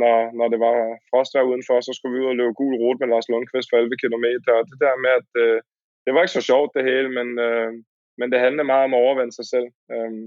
når, 0.00 0.16
når 0.38 0.46
det 0.52 0.60
var 0.66 0.76
frostvær 1.10 1.48
udenfor, 1.50 1.76
så 1.80 1.92
skulle 1.94 2.14
vi 2.14 2.22
ud 2.24 2.32
og 2.32 2.38
løbe 2.38 2.58
gul 2.60 2.74
rute 2.82 3.00
med 3.00 3.08
Lars 3.08 3.28
Lundqvist 3.28 3.70
for 3.70 3.76
11 3.76 4.02
km. 4.02 4.26
Og 4.56 4.62
det 4.70 4.78
der 4.84 5.02
med, 5.04 5.12
at 5.20 5.30
øh, 5.44 5.58
det 6.04 6.10
var 6.12 6.22
ikke 6.22 6.38
så 6.38 6.44
sjovt 6.50 6.74
det 6.76 6.88
hele, 6.90 7.08
men, 7.18 7.28
øh, 7.48 7.72
men 8.18 8.32
det 8.32 8.40
handler 8.40 8.62
meget 8.62 8.84
om 8.84 8.94
at 8.94 9.02
overvinde 9.04 9.32
sig 9.32 9.46
selv. 9.54 9.68
Øhm, 9.92 10.24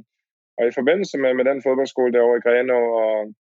og 0.58 0.68
i 0.68 0.76
forbindelse 0.80 1.18
med, 1.18 1.34
med 1.34 1.46
den 1.46 1.64
fodboldskole 1.66 2.14
derovre 2.14 2.38
i 2.38 2.46
Greno, 2.46 2.80
og, 3.04 3.34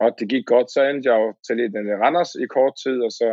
og 0.00 0.08
det 0.18 0.28
gik 0.28 0.46
godt, 0.46 0.68
så 0.70 0.80
endte 0.82 1.08
jeg 1.10 1.16
jo 1.22 1.28
til 1.46 1.56
lidt 1.56 1.74
i 1.74 2.00
Randers 2.02 2.32
i 2.44 2.46
kort 2.56 2.74
tid, 2.84 2.98
og 3.06 3.12
så 3.12 3.28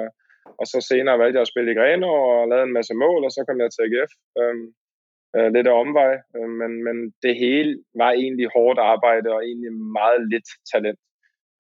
og 0.60 0.66
så 0.72 0.78
senere 0.90 1.20
valgte 1.20 1.38
jeg 1.38 1.46
at 1.46 1.54
spille 1.54 1.72
i 1.72 1.80
Greno 1.80 2.10
og 2.32 2.48
lavede 2.48 2.68
en 2.68 2.78
masse 2.80 2.94
mål, 2.94 3.22
og 3.28 3.32
så 3.32 3.42
kom 3.48 3.60
jeg 3.62 3.72
til 3.72 3.86
AGF. 3.86 4.12
Øhm, 4.40 4.68
øh, 5.36 5.50
lidt 5.56 5.68
af 5.72 5.80
omvej, 5.84 6.14
øh, 6.38 6.50
men, 6.60 6.72
men 6.86 6.98
det 7.24 7.34
hele 7.44 7.72
var 8.02 8.12
egentlig 8.12 8.48
hårdt 8.56 8.80
arbejde 8.94 9.28
og 9.36 9.42
egentlig 9.50 9.74
meget 10.00 10.22
lidt 10.34 10.50
talent. 10.72 11.00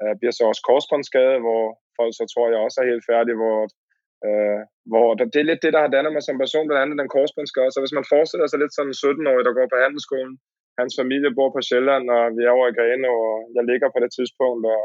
Jeg 0.09 0.15
bliver 0.19 0.35
så 0.35 0.43
også 0.51 0.63
korsbåndsskade, 0.69 1.37
hvor 1.45 1.63
folk 1.97 2.13
så 2.15 2.25
tror 2.33 2.49
jeg 2.49 2.59
også 2.65 2.77
er 2.81 2.91
helt 2.91 3.05
færdig, 3.11 3.33
hvor, 3.41 3.59
øh, 4.27 4.61
hvor 4.91 5.07
der, 5.17 5.25
det 5.33 5.39
er 5.39 5.49
lidt 5.49 5.63
det, 5.65 5.73
der 5.73 5.81
har 5.83 5.91
dannet 5.95 6.13
mig 6.13 6.23
som 6.23 6.41
person, 6.43 6.67
blandt 6.67 6.83
andet 6.83 7.01
den 7.01 7.13
korsbåndsskade. 7.15 7.71
Så 7.71 7.79
hvis 7.81 7.97
man 7.97 8.09
forestiller 8.13 8.47
sig 8.47 8.59
lidt 8.59 8.75
sådan 8.75 8.91
en 8.91 9.01
17-årig, 9.03 9.43
der 9.45 9.57
går 9.57 9.67
på 9.71 9.79
handelsskolen, 9.83 10.35
hans 10.81 10.93
familie 11.01 11.35
bor 11.37 11.49
på 11.53 11.61
Sjælland, 11.67 12.05
og 12.15 12.23
vi 12.37 12.41
er 12.43 12.55
over 12.57 12.67
i 12.67 12.77
Grene, 12.77 13.07
og 13.19 13.29
jeg 13.55 13.63
ligger 13.71 13.87
på 13.91 13.99
det 14.03 14.11
tidspunkt, 14.17 14.63
og, 14.75 14.81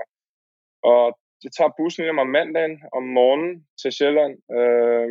og 0.92 1.04
det 1.42 1.50
tager 1.56 1.76
bussen 1.78 2.04
hjem 2.04 2.24
om 2.24 2.34
mandagen 2.38 2.76
om 2.98 3.04
morgenen 3.18 3.54
til 3.80 3.90
Sjælland. 3.98 4.34
Øh, 4.58 5.08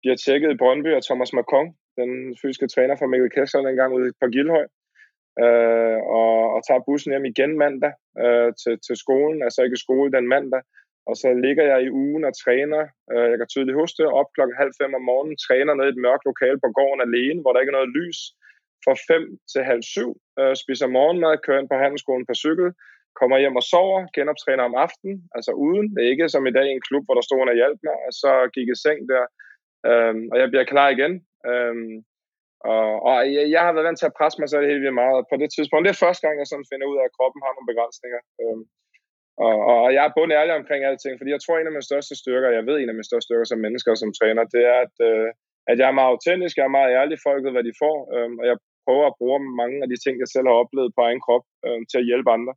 bliver 0.00 0.16
tjekket 0.24 0.50
i 0.52 0.60
Brøndby 0.62 0.90
af 0.94 1.02
Thomas 1.08 1.32
Macron, 1.38 1.68
den 2.00 2.10
fysiske 2.40 2.68
træner 2.68 2.96
fra 2.96 3.10
Mikkel 3.10 3.30
Kessler 3.34 3.66
dengang 3.68 3.90
ude 3.98 4.12
på 4.20 4.26
Gildhøj. 4.34 4.66
Øh, 5.44 5.98
og, 6.20 6.38
og 6.54 6.60
tager 6.66 6.86
bussen 6.86 7.12
hjem 7.12 7.24
igen 7.32 7.52
mandag 7.62 7.92
øh, 8.22 8.50
til, 8.62 8.74
til 8.86 8.96
skolen, 9.04 9.38
altså 9.46 9.60
ikke 9.62 9.84
skole 9.84 10.12
den 10.16 10.26
mandag. 10.34 10.62
Og 11.08 11.14
så 11.22 11.28
ligger 11.44 11.64
jeg 11.72 11.78
i 11.82 11.94
ugen 12.02 12.24
og 12.28 12.34
træner, 12.44 12.82
øh, 13.12 13.26
jeg 13.30 13.38
kan 13.38 13.48
tydeligt 13.50 13.80
huske 13.80 13.98
det, 13.98 14.16
op 14.20 14.28
klokken 14.34 14.56
halv 14.62 14.72
fem 14.80 14.90
om 14.98 15.04
morgenen, 15.10 15.36
træner 15.46 15.72
ned 15.74 15.86
i 15.88 15.94
et 15.94 16.04
mørkt 16.06 16.24
lokale 16.30 16.58
på 16.64 16.68
gården 16.78 17.02
alene, 17.08 17.40
hvor 17.40 17.52
der 17.52 17.60
ikke 17.60 17.72
er 17.74 17.80
noget 17.80 17.96
lys. 17.98 18.20
Fra 18.84 18.94
5 19.10 19.38
til 19.52 19.62
halv 19.70 19.82
syv, 19.94 20.10
øh, 20.40 20.54
spiser 20.62 20.94
morgenmad, 20.96 21.34
kører 21.44 21.60
ind 21.60 21.70
på 21.72 21.78
handelsskolen 21.84 22.26
på 22.26 22.34
cykel, 22.44 22.68
kommer 23.20 23.36
hjem 23.42 23.60
og 23.60 23.66
sover, 23.72 24.00
genoptræner 24.16 24.64
om 24.70 24.78
aftenen, 24.86 25.16
altså 25.36 25.52
uden. 25.66 25.86
Det 25.94 26.00
er 26.02 26.12
ikke 26.12 26.28
som 26.28 26.46
i 26.46 26.56
dag 26.56 26.66
i 26.68 26.76
en 26.76 26.86
klub, 26.88 27.04
hvor 27.04 27.16
der 27.16 27.24
stod 27.26 27.40
en 27.42 27.52
og 27.52 27.60
hjalp 27.60 27.80
mig, 27.86 27.98
og 28.08 28.12
så 28.22 28.30
gik 28.54 28.68
i 28.70 28.80
seng 28.84 29.00
der. 29.12 29.24
Øhm, 29.90 30.24
og 30.32 30.36
jeg 30.42 30.48
bliver 30.50 30.66
klar 30.72 30.88
igen. 30.96 31.12
Øhm, 31.50 31.94
og, 32.74 32.86
og 33.08 33.16
jeg, 33.34 33.44
jeg 33.54 33.62
har 33.64 33.72
været 33.72 33.88
vant 33.88 34.00
til 34.00 34.10
at 34.10 34.18
presse 34.18 34.36
mig 34.40 34.48
selv 34.50 34.70
helt 34.70 34.82
vildt 34.84 35.00
meget. 35.02 35.28
På 35.30 35.36
det 35.42 35.48
tidspunkt, 35.50 35.84
det 35.84 35.92
er 35.92 36.04
første 36.04 36.22
gang, 36.24 36.34
jeg 36.38 36.48
sådan 36.50 36.70
finder 36.72 36.86
ud 36.90 36.96
af, 37.00 37.04
at 37.06 37.16
kroppen 37.16 37.40
har 37.44 37.52
nogle 37.54 37.70
begrænsninger. 37.70 38.20
Øhm, 38.42 38.64
og, 39.46 39.56
og 39.72 39.88
jeg 39.96 40.02
er 40.04 40.14
bund 40.16 40.32
ærlig 40.40 40.54
omkring 40.60 40.82
alting, 40.84 41.14
fordi 41.18 41.30
jeg 41.34 41.42
tror, 41.42 41.56
en 41.56 41.70
af 41.70 41.76
mine 41.76 41.90
største 41.90 42.14
styrker, 42.22 42.56
jeg 42.56 42.66
ved 42.68 42.76
en 42.78 42.92
af 42.92 42.96
mine 42.96 43.10
største 43.10 43.26
styrker 43.28 43.48
som 43.48 43.64
mennesker 43.66 43.90
og 43.92 44.00
som 44.02 44.12
træner, 44.18 44.44
det 44.54 44.62
er, 44.72 44.78
at, 44.86 44.96
øh, 45.08 45.28
at 45.70 45.76
jeg 45.80 45.86
er 45.88 45.98
meget 45.98 46.12
autentisk, 46.14 46.54
jeg 46.56 46.66
er 46.68 46.76
meget 46.78 46.90
ærlig, 47.00 47.16
folk 47.26 47.40
ved, 47.44 47.52
hvad 47.54 47.66
de 47.68 47.80
får, 47.82 47.96
øh, 48.14 48.30
og 48.40 48.44
jeg 48.50 48.56
prøver 48.86 49.06
at 49.08 49.18
bruge 49.20 49.38
mange 49.62 49.78
af 49.84 49.88
de 49.92 49.98
ting, 50.04 50.14
jeg 50.18 50.30
selv 50.34 50.46
har 50.50 50.56
oplevet 50.62 50.94
på 50.94 51.00
egen 51.08 51.22
krop, 51.26 51.44
øh, 51.66 51.80
til 51.90 51.98
at 52.00 52.08
hjælpe 52.10 52.30
andre. 52.36 52.54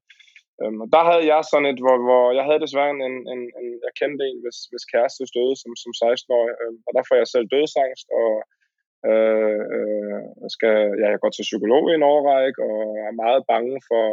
Øh, 0.61 0.73
og 0.83 0.87
der 0.95 1.03
havde 1.09 1.25
jeg 1.31 1.41
sådan 1.51 1.69
et, 1.71 1.79
hvor, 1.83 1.97
hvor 2.07 2.25
jeg 2.37 2.45
havde 2.47 2.63
desværre 2.65 2.91
en, 2.95 3.01
en, 3.09 3.17
en 3.33 3.67
jeg 3.85 3.93
kendte 3.99 4.23
en, 4.29 4.39
hvis, 4.43 4.59
hvis 4.71 4.89
kæreste 4.91 5.23
døde 5.35 5.55
som, 5.61 5.71
som 5.83 5.91
16-årig, 6.01 6.53
øh, 6.61 6.73
og 6.87 6.91
der 6.95 7.03
får 7.05 7.15
jeg 7.21 7.27
selv 7.29 7.47
dødsangst, 7.55 8.07
og 8.21 8.31
øh, 9.09 9.61
øh, 9.77 10.21
skal, 10.55 10.77
ja, 11.01 11.07
jeg 11.13 11.19
går 11.21 11.31
til 11.33 11.47
psykolog 11.49 11.83
i 11.87 11.95
en 11.97 12.09
overræk, 12.13 12.55
og 12.69 12.77
er 13.07 13.21
meget 13.23 13.41
bange 13.51 13.75
for, 13.89 14.05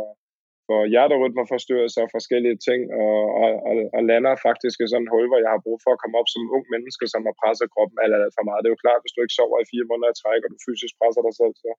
for 0.69 0.81
hjerterytmeforstyrrelser 0.93 2.03
og 2.07 2.15
forskellige 2.17 2.59
ting, 2.69 2.81
og, 3.03 3.21
og, 3.43 3.51
og, 3.69 3.75
og 3.97 4.03
lander 4.11 4.35
faktisk 4.47 4.77
i 4.81 4.87
sådan 4.89 5.05
en 5.05 5.13
hul, 5.13 5.27
hvor 5.31 5.41
jeg 5.45 5.53
har 5.55 5.65
brug 5.67 5.79
for 5.85 5.91
at 5.93 6.01
komme 6.03 6.17
op 6.21 6.29
som 6.31 6.53
ung 6.57 6.65
menneske, 6.75 7.05
som 7.13 7.23
har 7.29 7.35
presset 7.43 7.69
kroppen 7.75 7.97
alt, 8.03 8.15
alt 8.17 8.37
for 8.39 8.45
meget. 8.47 8.61
Det 8.61 8.69
er 8.69 8.77
jo 8.77 8.85
klart, 8.85 9.03
hvis 9.03 9.15
du 9.15 9.21
ikke 9.23 9.39
sover 9.39 9.59
i 9.61 9.71
fire 9.73 9.89
måneder 9.91 10.11
i 10.13 10.19
træk, 10.23 10.43
og 10.45 10.51
du 10.53 10.59
fysisk 10.69 10.95
presser 11.01 11.23
dig 11.27 11.35
selv, 11.41 11.55
så, 11.63 11.71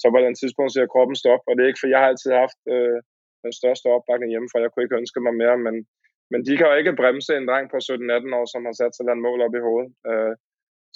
så 0.00 0.06
på 0.14 0.18
den 0.26 0.34
tidspunkt 0.40 0.70
siger 0.72 0.92
kroppen 0.94 1.16
stop, 1.22 1.42
og 1.48 1.52
det 1.54 1.62
er 1.62 1.70
ikke, 1.70 1.82
for 1.82 1.92
jeg 1.92 2.00
har 2.02 2.08
altid 2.12 2.30
haft 2.42 2.60
øh, 2.74 2.98
den 3.44 3.52
største 3.60 3.86
opbakning 3.96 4.30
hjemmefra. 4.32 4.64
Jeg 4.64 4.70
kunne 4.70 4.84
ikke 4.86 5.00
ønske 5.02 5.20
mig 5.26 5.34
mere, 5.42 5.56
men, 5.66 5.74
men 6.32 6.40
de 6.46 6.52
kan 6.56 6.68
jo 6.70 6.74
ikke 6.80 6.98
bremse 7.00 7.32
en 7.36 7.48
dreng 7.50 7.66
på 7.72 7.78
17-18 7.86 8.38
år, 8.38 8.46
som 8.52 8.62
har 8.68 8.74
sat 8.80 8.92
sig 8.94 9.04
et 9.04 9.24
mål 9.26 9.40
op 9.46 9.54
i 9.58 9.64
hovedet. 9.66 9.90
Øh, 10.10 10.34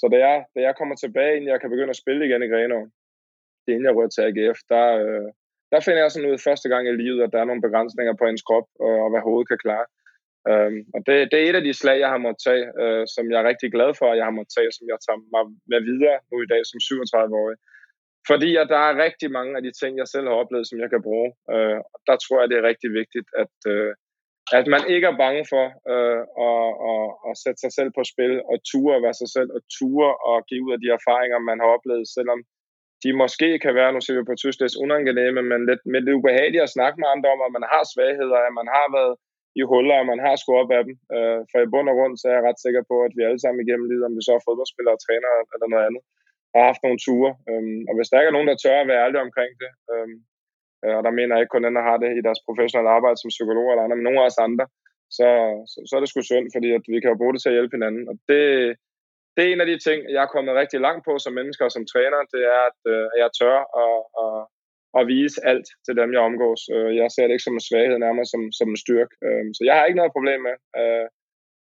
så 0.00 0.04
da 0.12 0.16
jeg, 0.26 0.36
da 0.54 0.58
jeg 0.66 0.74
kommer 0.76 0.96
tilbage, 0.96 1.34
inden 1.36 1.52
jeg 1.52 1.60
kan 1.60 1.72
begynde 1.72 1.94
at 1.94 2.02
spille 2.02 2.22
igen 2.26 2.42
i 2.44 2.50
Grenaa, 2.52 2.86
det 3.62 3.70
inden 3.72 3.88
jeg 3.88 3.96
rører 3.96 4.12
til 4.12 4.26
AGF, 4.28 4.58
der, 4.72 4.86
øh, 5.04 5.28
der 5.72 5.80
finder 5.80 6.02
jeg 6.02 6.12
sådan 6.12 6.30
ud 6.30 6.44
første 6.48 6.68
gang 6.72 6.84
i 6.88 7.00
livet, 7.02 7.22
at 7.22 7.32
der 7.32 7.40
er 7.40 7.48
nogle 7.48 7.66
begrænsninger 7.66 8.14
på 8.16 8.24
ens 8.26 8.46
krop, 8.48 8.68
og, 8.86 8.94
og 9.04 9.08
hvad 9.10 9.22
hovedet 9.26 9.48
kan 9.48 9.62
klare. 9.64 9.86
Um, 10.50 10.76
og 10.94 11.00
det, 11.06 11.14
det 11.30 11.36
er 11.38 11.46
et 11.50 11.60
af 11.60 11.64
de 11.68 11.74
slag, 11.80 11.98
jeg 12.04 12.10
har 12.14 12.20
måttet 12.24 12.44
tage, 12.48 12.66
uh, 12.82 13.04
som 13.14 13.24
jeg 13.30 13.38
er 13.40 13.50
rigtig 13.50 13.68
glad 13.76 13.90
for, 13.98 14.06
at 14.10 14.18
jeg 14.18 14.26
har 14.28 14.36
måttet 14.36 14.54
tage, 14.56 14.72
som 14.78 14.84
jeg 14.92 14.98
tager 15.06 15.20
mig 15.34 15.44
med 15.72 15.80
videre 15.90 16.16
nu 16.30 16.36
i 16.42 16.50
dag 16.52 16.62
som 16.70 16.78
37-årig. 16.88 17.58
Fordi 18.30 18.50
at 18.62 18.68
der 18.74 18.80
er 18.88 19.02
rigtig 19.06 19.28
mange 19.38 19.52
af 19.56 19.62
de 19.66 19.72
ting, 19.80 19.92
jeg 19.98 20.08
selv 20.14 20.26
har 20.28 20.36
oplevet, 20.42 20.68
som 20.68 20.78
jeg 20.82 20.90
kan 20.90 21.02
bruge. 21.08 21.30
Uh, 21.54 21.78
og 21.92 21.98
der 22.08 22.16
tror 22.24 22.38
jeg, 22.40 22.48
det 22.50 22.58
er 22.58 22.70
rigtig 22.70 22.90
vigtigt, 23.00 23.28
at, 23.42 23.56
uh, 23.74 23.90
at 24.58 24.66
man 24.74 24.82
ikke 24.94 25.06
er 25.12 25.20
bange 25.24 25.44
for 25.52 25.66
uh, 25.92 26.22
at, 26.48 26.68
at, 26.90 27.06
at 27.28 27.34
sætte 27.42 27.60
sig 27.64 27.72
selv 27.78 27.90
på 27.96 28.02
spil, 28.12 28.34
og 28.50 28.56
ture 28.70 28.96
at 28.96 29.04
være 29.06 29.18
sig 29.22 29.30
selv, 29.36 29.50
og 29.56 29.60
ture 29.76 30.10
og 30.28 30.36
give 30.48 30.64
ud 30.66 30.72
af 30.76 30.80
de 30.82 30.88
erfaringer, 30.98 31.38
man 31.50 31.58
har 31.62 31.68
oplevet, 31.76 32.06
selvom 32.16 32.40
de 33.02 33.10
måske 33.22 33.48
kan 33.64 33.72
være, 33.78 33.92
nu 33.92 34.00
ser 34.00 34.18
vi 34.18 34.30
på 34.30 34.34
tysk, 34.42 34.58
lidt 34.60 34.80
unangenæme, 34.84 35.42
men 35.50 35.60
lidt, 35.70 35.82
med 35.92 36.00
det 36.06 36.16
ubehagelige 36.18 36.66
at 36.66 36.74
snakke 36.76 36.96
med 37.00 37.08
andre 37.14 37.28
om, 37.34 37.40
at 37.46 37.52
man 37.56 37.66
har 37.72 37.82
svagheder, 37.92 38.38
at 38.48 38.54
man 38.60 38.68
har 38.76 38.86
været 38.96 39.14
i 39.60 39.62
huller, 39.70 39.96
og 40.02 40.06
man 40.12 40.20
har 40.26 40.34
skåret 40.36 40.62
op 40.62 40.72
af 40.78 40.82
dem. 40.86 40.94
Øh, 41.16 41.40
for 41.50 41.58
i 41.60 41.70
bund 41.72 41.88
og 41.92 41.96
grund, 41.98 42.14
så 42.16 42.24
er 42.28 42.34
jeg 42.36 42.46
ret 42.48 42.62
sikker 42.64 42.82
på, 42.90 42.96
at 43.06 43.12
vi 43.16 43.22
alle 43.22 43.40
sammen 43.42 43.60
igennem 43.62 43.86
livet, 43.88 44.08
om 44.08 44.16
vi 44.18 44.22
så 44.24 44.32
er 44.34 44.46
fodboldspillere, 44.48 45.02
trænere 45.04 45.36
eller 45.54 45.68
noget 45.72 45.86
andet, 45.88 46.02
har 46.54 46.62
haft 46.70 46.82
nogle 46.84 47.00
ture. 47.06 47.32
Øhm, 47.50 47.80
og 47.88 47.92
hvis 47.96 48.08
der 48.08 48.18
ikke 48.18 48.30
er 48.32 48.36
nogen, 48.36 48.50
der 48.50 48.62
tør 48.62 48.78
at 48.80 48.90
være 48.90 49.02
ærlige 49.04 49.26
omkring 49.28 49.52
det, 49.62 49.70
øhm, 49.92 50.16
øh, 50.84 50.94
og 50.98 51.02
der 51.06 51.12
mener 51.18 51.32
jeg 51.32 51.42
ikke 51.42 51.54
kun 51.54 51.66
den, 51.66 51.78
der 51.78 51.88
har 51.90 51.98
det 52.02 52.10
i 52.18 52.26
deres 52.26 52.40
professionelle 52.46 52.94
arbejde 52.96 53.18
som 53.20 53.34
psykolog 53.36 53.66
eller 53.68 53.84
andre, 53.84 53.98
men 53.98 54.06
nogle 54.06 54.20
af 54.22 54.28
os 54.30 54.44
andre, 54.48 54.66
så, 55.16 55.28
så, 55.70 55.78
så 55.88 55.92
er 55.94 56.00
det 56.00 56.10
sgu 56.10 56.20
synd, 56.22 56.46
fordi 56.54 56.68
at 56.78 56.84
vi 56.92 56.98
kan 57.00 57.12
jo 57.12 57.20
bruge 57.20 57.34
det 57.34 57.40
til 57.40 57.52
at 57.52 57.56
hjælpe 57.56 57.76
hinanden. 57.76 58.04
Og 58.10 58.14
det, 58.30 58.44
det 59.34 59.42
er 59.42 59.52
en 59.52 59.64
af 59.64 59.68
de 59.70 59.78
ting, 59.86 59.98
jeg 60.14 60.22
er 60.22 60.34
kommet 60.34 60.60
rigtig 60.62 60.80
langt 60.86 61.02
på 61.04 61.12
som 61.18 61.32
mennesker 61.38 61.64
og 61.64 61.74
som 61.74 61.86
træner, 61.92 62.20
det 62.34 62.42
er, 62.56 62.62
at, 62.70 62.80
øh, 62.92 63.06
jeg 63.22 63.30
tør 63.40 63.58
at, 63.84 63.96
at, 64.22 64.38
at 64.98 65.02
vise 65.12 65.38
alt 65.50 65.68
til 65.86 65.94
dem, 66.00 66.08
jeg 66.14 66.26
omgås. 66.28 66.62
Øh, 66.76 66.92
jeg 67.00 67.08
ser 67.10 67.24
det 67.24 67.34
ikke 67.34 67.48
som 67.48 67.58
en 67.58 67.68
svaghed, 67.68 67.98
nærmere 67.98 68.28
som, 68.32 68.42
som 68.58 68.68
en 68.70 68.82
styrke. 68.84 69.14
Øh, 69.26 69.44
så 69.56 69.60
jeg 69.68 69.74
har 69.76 69.84
ikke 69.84 70.00
noget 70.00 70.16
problem 70.16 70.40
med. 70.48 70.56
Øh, 70.80 71.06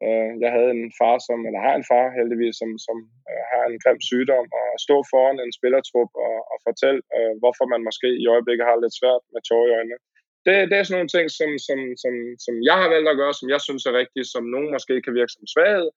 øh, 0.06 0.30
jeg 0.44 0.50
havde 0.56 0.70
en 0.76 0.92
far, 1.00 1.16
som, 1.26 1.38
eller 1.46 1.60
har 1.66 1.74
en 1.76 1.88
far 1.90 2.06
heldigvis, 2.18 2.56
som, 2.60 2.70
som 2.86 2.96
øh, 3.30 3.44
har 3.52 3.64
en 3.66 3.80
grim 3.82 4.00
sygdom, 4.10 4.46
og 4.58 4.66
stå 4.86 4.96
foran 5.12 5.38
en 5.40 5.56
spillertrup 5.58 6.10
og, 6.26 6.36
og 6.52 6.58
fortælle, 6.66 7.00
øh, 7.16 7.34
hvorfor 7.42 7.64
man 7.72 7.86
måske 7.88 8.08
i 8.22 8.26
øjeblikket 8.34 8.68
har 8.68 8.76
lidt 8.84 8.98
svært 9.00 9.22
med 9.34 9.42
tårer 9.48 9.68
i 9.70 9.76
øjnene. 9.78 9.98
Det, 10.46 10.54
det 10.70 10.76
er 10.76 10.84
sådan 10.84 10.96
nogle 10.98 11.14
ting, 11.16 11.26
som, 11.38 11.50
som, 11.66 11.78
som, 12.02 12.14
som 12.44 12.54
jeg 12.68 12.76
har 12.82 12.88
valgt 12.94 13.08
at 13.10 13.20
gøre, 13.20 13.34
som 13.40 13.48
jeg 13.54 13.60
synes 13.66 13.84
er 13.84 13.98
rigtigt, 14.02 14.26
som 14.34 14.44
nogen 14.54 14.70
måske 14.76 14.94
kan 15.02 15.16
virke 15.18 15.34
som 15.36 15.46
svaghed, 15.54 15.90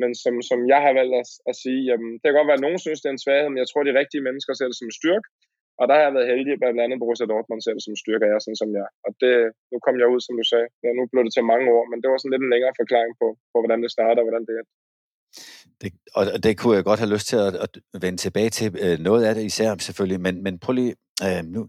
men 0.00 0.10
som, 0.22 0.34
som 0.50 0.60
jeg 0.72 0.80
har 0.86 0.92
valgt 1.00 1.14
at, 1.22 1.28
at 1.50 1.54
sige, 1.62 1.80
jamen, 1.90 2.10
det 2.18 2.26
kan 2.26 2.38
godt 2.38 2.50
være, 2.50 2.60
at 2.60 2.66
nogen 2.66 2.80
synes, 2.84 3.00
det 3.00 3.08
er 3.08 3.16
en 3.16 3.24
svaghed, 3.24 3.48
men 3.50 3.62
jeg 3.62 3.68
tror, 3.68 3.82
de 3.82 3.98
rigtige 4.00 4.26
mennesker 4.26 4.52
ser 4.54 4.68
det 4.68 4.78
som 4.78 4.88
en 4.90 4.98
styrke, 5.00 5.28
og 5.80 5.84
der 5.88 5.94
har 5.96 6.04
jeg 6.06 6.14
været 6.16 6.30
heldig, 6.32 6.54
blandt 6.62 6.80
andet 6.82 7.00
Borussia 7.02 7.26
Dortmund 7.32 7.60
ser 7.62 7.74
det 7.76 7.84
som 7.84 7.94
en 7.94 8.02
styrke, 8.04 8.24
af 8.26 8.30
jer, 8.30 8.40
sådan 8.42 8.62
som 8.62 8.70
jeg. 8.78 8.88
Og 9.06 9.10
det, 9.22 9.32
nu 9.72 9.76
kom 9.84 9.96
jeg 10.00 10.08
ud, 10.14 10.20
som 10.26 10.34
du 10.40 10.44
sagde. 10.52 10.68
Ja, 10.84 10.88
nu 10.98 11.02
blev 11.10 11.22
det 11.26 11.32
til 11.34 11.50
mange 11.52 11.66
år, 11.76 11.84
men 11.90 11.98
det 12.00 12.08
var 12.08 12.18
sådan 12.18 12.34
lidt 12.34 12.44
en 12.46 12.52
længere 12.54 12.78
forklaring 12.80 13.12
på, 13.20 13.26
på 13.52 13.56
hvordan 13.62 13.80
det 13.84 13.90
starter 13.96 14.20
og 14.22 14.26
hvordan 14.28 14.46
det 14.48 14.54
er. 14.60 14.66
Det, 15.80 15.90
og 16.18 16.24
det 16.44 16.52
kunne 16.58 16.76
jeg 16.76 16.84
godt 16.90 17.02
have 17.02 17.14
lyst 17.14 17.26
til 17.30 17.38
at, 17.46 17.54
at 17.64 17.70
vende 18.04 18.18
tilbage 18.24 18.50
til. 18.58 18.68
Øh, 18.84 18.96
noget 19.08 19.22
af 19.28 19.32
det 19.34 19.44
især 19.50 19.70
selvfølgelig, 19.86 20.20
men, 20.26 20.34
men 20.46 20.54
prøv 20.62 20.72
lige, 20.80 20.94
øh, 21.26 21.42
nu, 21.54 21.60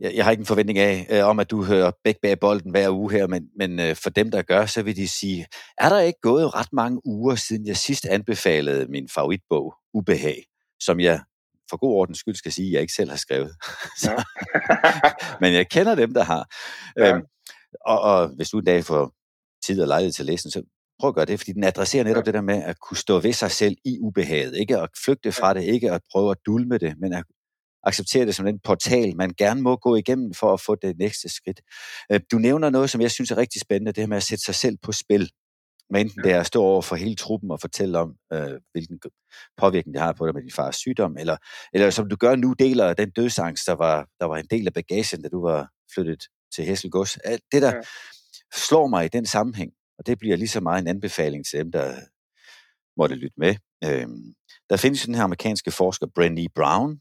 jeg, 0.00 0.14
jeg 0.14 0.24
har 0.24 0.30
ikke 0.30 0.40
en 0.40 0.46
forventning 0.46 0.78
af, 0.78 1.06
øh, 1.10 1.24
om 1.24 1.38
at 1.38 1.50
du 1.50 1.64
hører 1.64 1.90
begge 2.04 2.20
bag 2.22 2.40
bolden 2.40 2.70
hver 2.70 2.90
uge 2.90 3.12
her, 3.12 3.26
men, 3.26 3.48
men 3.58 3.80
øh, 3.80 3.96
for 3.96 4.10
dem, 4.10 4.30
der 4.30 4.42
gør, 4.42 4.66
så 4.66 4.82
vil 4.82 4.96
de 4.96 5.08
sige, 5.08 5.46
er 5.78 5.88
der 5.88 6.00
ikke 6.00 6.20
gået 6.22 6.54
ret 6.54 6.72
mange 6.72 7.00
uger, 7.06 7.34
siden 7.34 7.66
jeg 7.66 7.76
sidst 7.76 8.06
anbefalede 8.06 8.86
min 8.86 9.08
favoritbog, 9.08 9.74
Ubehag, 9.94 10.44
som 10.80 11.00
jeg 11.00 11.20
for 11.70 11.76
god 11.76 11.94
ordens 11.94 12.18
skyld 12.18 12.34
skal 12.34 12.52
sige, 12.52 12.68
at 12.68 12.72
jeg 12.72 12.80
ikke 12.80 12.92
selv 12.92 13.10
har 13.10 13.16
skrevet. 13.16 13.52
så, 14.02 14.24
men 15.40 15.52
jeg 15.52 15.68
kender 15.68 15.94
dem, 15.94 16.14
der 16.14 16.24
har. 16.24 16.48
Ja. 16.96 17.14
Øhm, 17.14 17.22
og, 17.86 18.00
og 18.00 18.28
hvis 18.36 18.50
du 18.50 18.58
en 18.58 18.64
dag 18.64 18.84
får 18.84 19.12
tid 19.66 19.80
og 19.82 19.88
lejlighed 19.88 20.12
til 20.12 20.22
at 20.22 20.26
læse 20.26 20.42
den, 20.42 20.50
så 20.50 20.62
prøv 21.00 21.08
at 21.08 21.14
gøre 21.14 21.24
det, 21.24 21.40
fordi 21.40 21.52
den 21.52 21.64
adresserer 21.64 22.04
netop 22.04 22.22
ja. 22.22 22.24
det 22.24 22.34
der 22.34 22.40
med 22.40 22.62
at 22.62 22.76
kunne 22.80 22.96
stå 22.96 23.20
ved 23.20 23.32
sig 23.32 23.50
selv 23.50 23.76
i 23.84 23.98
ubehaget. 24.00 24.56
Ikke 24.56 24.78
at 24.78 24.88
flygte 25.04 25.32
fra 25.32 25.54
det, 25.54 25.62
ikke 25.62 25.92
at 25.92 26.00
prøve 26.12 26.30
at 26.30 26.36
dulme 26.46 26.78
det, 26.78 26.94
men 27.00 27.12
at 27.12 27.24
acceptere 27.82 28.26
det 28.26 28.34
som 28.34 28.46
en 28.46 28.58
portal, 28.64 29.16
man 29.16 29.34
gerne 29.38 29.62
må 29.62 29.76
gå 29.76 29.96
igennem 29.96 30.34
for 30.34 30.52
at 30.52 30.60
få 30.60 30.74
det 30.74 30.98
næste 30.98 31.28
skridt. 31.28 31.60
Øh, 32.12 32.20
du 32.32 32.38
nævner 32.38 32.70
noget, 32.70 32.90
som 32.90 33.00
jeg 33.00 33.10
synes 33.10 33.30
er 33.30 33.36
rigtig 33.36 33.60
spændende, 33.60 33.92
det 33.92 34.02
her 34.02 34.08
med 34.08 34.16
at 34.16 34.22
sætte 34.22 34.44
sig 34.44 34.54
selv 34.54 34.76
på 34.82 34.92
spil. 34.92 35.30
Men 35.90 36.06
enten 36.06 36.24
det 36.24 36.32
er 36.32 36.40
at 36.40 36.46
stå 36.46 36.62
over 36.62 36.82
for 36.82 36.96
hele 36.96 37.14
truppen 37.14 37.50
og 37.50 37.60
fortælle 37.60 37.98
om, 37.98 38.14
øh, 38.32 38.60
hvilken 38.72 38.98
påvirkning 39.56 39.94
det 39.94 40.02
har 40.02 40.12
på 40.12 40.26
dig 40.26 40.34
med 40.34 40.42
din 40.42 40.50
fars 40.50 40.76
sygdom, 40.76 41.16
eller, 41.18 41.36
eller 41.72 41.90
som 41.90 42.08
du 42.08 42.16
gør 42.16 42.36
nu, 42.36 42.52
deler 42.58 42.94
den 42.94 43.10
dødsangst, 43.10 43.66
der 43.66 43.72
var, 43.72 44.06
der 44.20 44.26
var 44.26 44.36
en 44.36 44.46
del 44.50 44.66
af 44.66 44.72
bagagen, 44.72 45.22
da 45.22 45.28
du 45.28 45.42
var 45.42 45.68
flyttet 45.94 46.22
til 46.54 46.64
Hesselgods. 46.64 47.16
Alt 47.16 47.42
det, 47.52 47.62
der 47.62 47.74
ja. 47.76 47.80
slår 48.54 48.86
mig 48.86 49.04
i 49.04 49.08
den 49.08 49.26
sammenhæng, 49.26 49.72
og 49.98 50.06
det 50.06 50.18
bliver 50.18 50.36
lige 50.36 50.48
så 50.48 50.60
meget 50.60 50.82
en 50.82 50.88
anbefaling 50.88 51.46
til 51.46 51.58
dem, 51.58 51.72
der 51.72 51.94
måtte 52.96 53.14
lytte 53.14 53.36
med. 53.36 53.54
Øh, 53.84 54.08
der 54.70 54.76
findes 54.76 55.04
den 55.04 55.14
her 55.14 55.22
amerikanske 55.22 55.70
forsker, 55.70 56.06
Brené 56.06 56.46
Brown, 56.54 57.00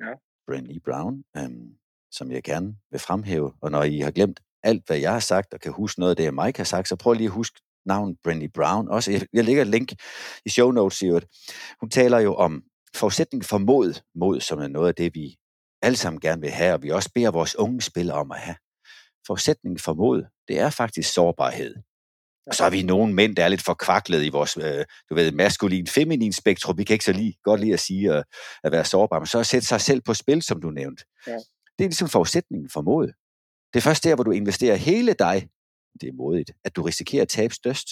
ja. 0.00 0.12
Brandy 0.46 0.76
e. 0.76 0.80
Brown, 0.80 1.24
øhm, 1.36 1.76
som 2.12 2.30
jeg 2.30 2.42
gerne 2.42 2.76
vil 2.90 3.00
fremhæve. 3.00 3.52
Og 3.60 3.70
når 3.70 3.82
I 3.82 3.98
har 3.98 4.10
glemt 4.10 4.40
alt, 4.62 4.86
hvad 4.86 4.98
jeg 4.98 5.12
har 5.12 5.20
sagt, 5.20 5.54
og 5.54 5.60
kan 5.60 5.72
huske 5.72 6.00
noget 6.00 6.10
af 6.10 6.16
det, 6.16 6.34
Mike 6.34 6.58
har 6.58 6.64
sagt, 6.64 6.88
så 6.88 6.96
prøv 6.96 7.12
lige 7.12 7.26
at 7.26 7.32
huske 7.32 7.60
navn 7.86 8.16
Brandy 8.24 8.44
e. 8.44 8.48
Brown. 8.48 8.88
Også, 8.88 9.12
jeg, 9.12 9.26
jeg 9.32 9.44
lægger 9.44 9.62
et 9.62 9.68
link 9.68 9.92
i 10.46 10.48
show 10.48 10.70
notes 10.70 11.02
i 11.02 11.06
øvrigt. 11.06 11.26
Hun 11.80 11.90
taler 11.90 12.18
jo 12.18 12.34
om 12.34 12.62
forudsætning 12.96 13.44
for 13.44 13.58
mod, 13.58 14.00
mod 14.14 14.40
som 14.40 14.58
er 14.58 14.68
noget 14.68 14.88
af 14.88 14.94
det, 14.94 15.14
vi 15.14 15.36
alle 15.82 15.96
sammen 15.96 16.20
gerne 16.20 16.40
vil 16.40 16.50
have, 16.50 16.74
og 16.74 16.82
vi 16.82 16.90
også 16.90 17.10
beder 17.14 17.30
vores 17.30 17.56
unge 17.56 17.82
spillere 17.82 18.16
om 18.16 18.32
at 18.32 18.38
have. 18.38 18.56
Forudsætningen 19.26 19.78
for 19.78 19.94
mod, 19.94 20.24
det 20.48 20.58
er 20.58 20.70
faktisk 20.70 21.12
sårbarhed. 21.12 21.74
Og 22.46 22.54
så 22.54 22.62
har 22.62 22.70
vi 22.70 22.82
nogle 22.82 23.14
mænd, 23.14 23.36
der 23.36 23.44
er 23.44 23.48
lidt 23.48 23.62
forkvaklet 23.62 24.24
i 24.24 24.28
vores, 24.28 24.56
øh, 24.56 24.84
du 25.10 25.14
ved, 25.14 25.32
maskulin, 25.32 25.86
feminin 25.86 26.32
spektrum. 26.32 26.78
Vi 26.78 26.84
kan 26.84 26.94
ikke 26.94 27.04
så 27.04 27.12
lige, 27.12 27.34
godt 27.42 27.60
lide 27.60 27.72
at 27.72 27.80
sige 27.80 28.12
at, 28.12 28.24
at 28.64 28.72
være 28.72 28.84
sårbar, 28.84 29.18
men 29.18 29.26
så 29.26 29.38
at 29.38 29.46
sætte 29.46 29.66
sig 29.66 29.80
selv 29.80 30.00
på 30.00 30.14
spil, 30.14 30.42
som 30.42 30.60
du 30.60 30.70
nævnte. 30.70 31.04
Ja. 31.26 31.32
Det 31.78 31.84
er 31.84 31.88
ligesom 31.88 32.08
forudsætningen 32.08 32.70
for 32.70 32.82
mod. 32.82 33.06
Det 33.72 33.80
er 33.80 33.82
først 33.82 34.04
der, 34.04 34.14
hvor 34.14 34.24
du 34.24 34.30
investerer 34.30 34.76
hele 34.76 35.12
dig, 35.12 35.48
det 36.00 36.08
er 36.08 36.12
modigt, 36.12 36.50
at 36.64 36.76
du 36.76 36.82
risikerer 36.82 37.22
at 37.22 37.28
tabe 37.28 37.54
størst. 37.54 37.88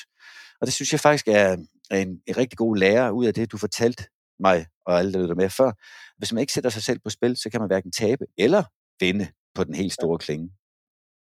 Og 0.60 0.66
det 0.66 0.74
synes 0.74 0.92
jeg 0.92 1.00
faktisk 1.00 1.28
er 1.28 1.52
en, 1.90 2.20
en 2.26 2.36
rigtig 2.36 2.58
god 2.58 2.76
lærer 2.76 3.10
ud 3.10 3.26
af 3.26 3.34
det, 3.34 3.52
du 3.52 3.58
fortalte 3.58 4.04
mig 4.40 4.66
og 4.86 4.98
alle, 4.98 5.12
der 5.12 5.20
lytter 5.20 5.34
med 5.34 5.50
før. 5.50 5.72
Hvis 6.18 6.32
man 6.32 6.40
ikke 6.40 6.52
sætter 6.52 6.70
sig 6.70 6.82
selv 6.82 6.98
på 6.98 7.10
spil, 7.10 7.36
så 7.36 7.50
kan 7.50 7.60
man 7.60 7.66
hverken 7.66 7.92
tabe 7.92 8.24
eller 8.38 8.62
vinde 9.00 9.28
på 9.54 9.64
den 9.64 9.74
helt 9.74 9.92
store 9.92 10.18
klinge. 10.18 10.50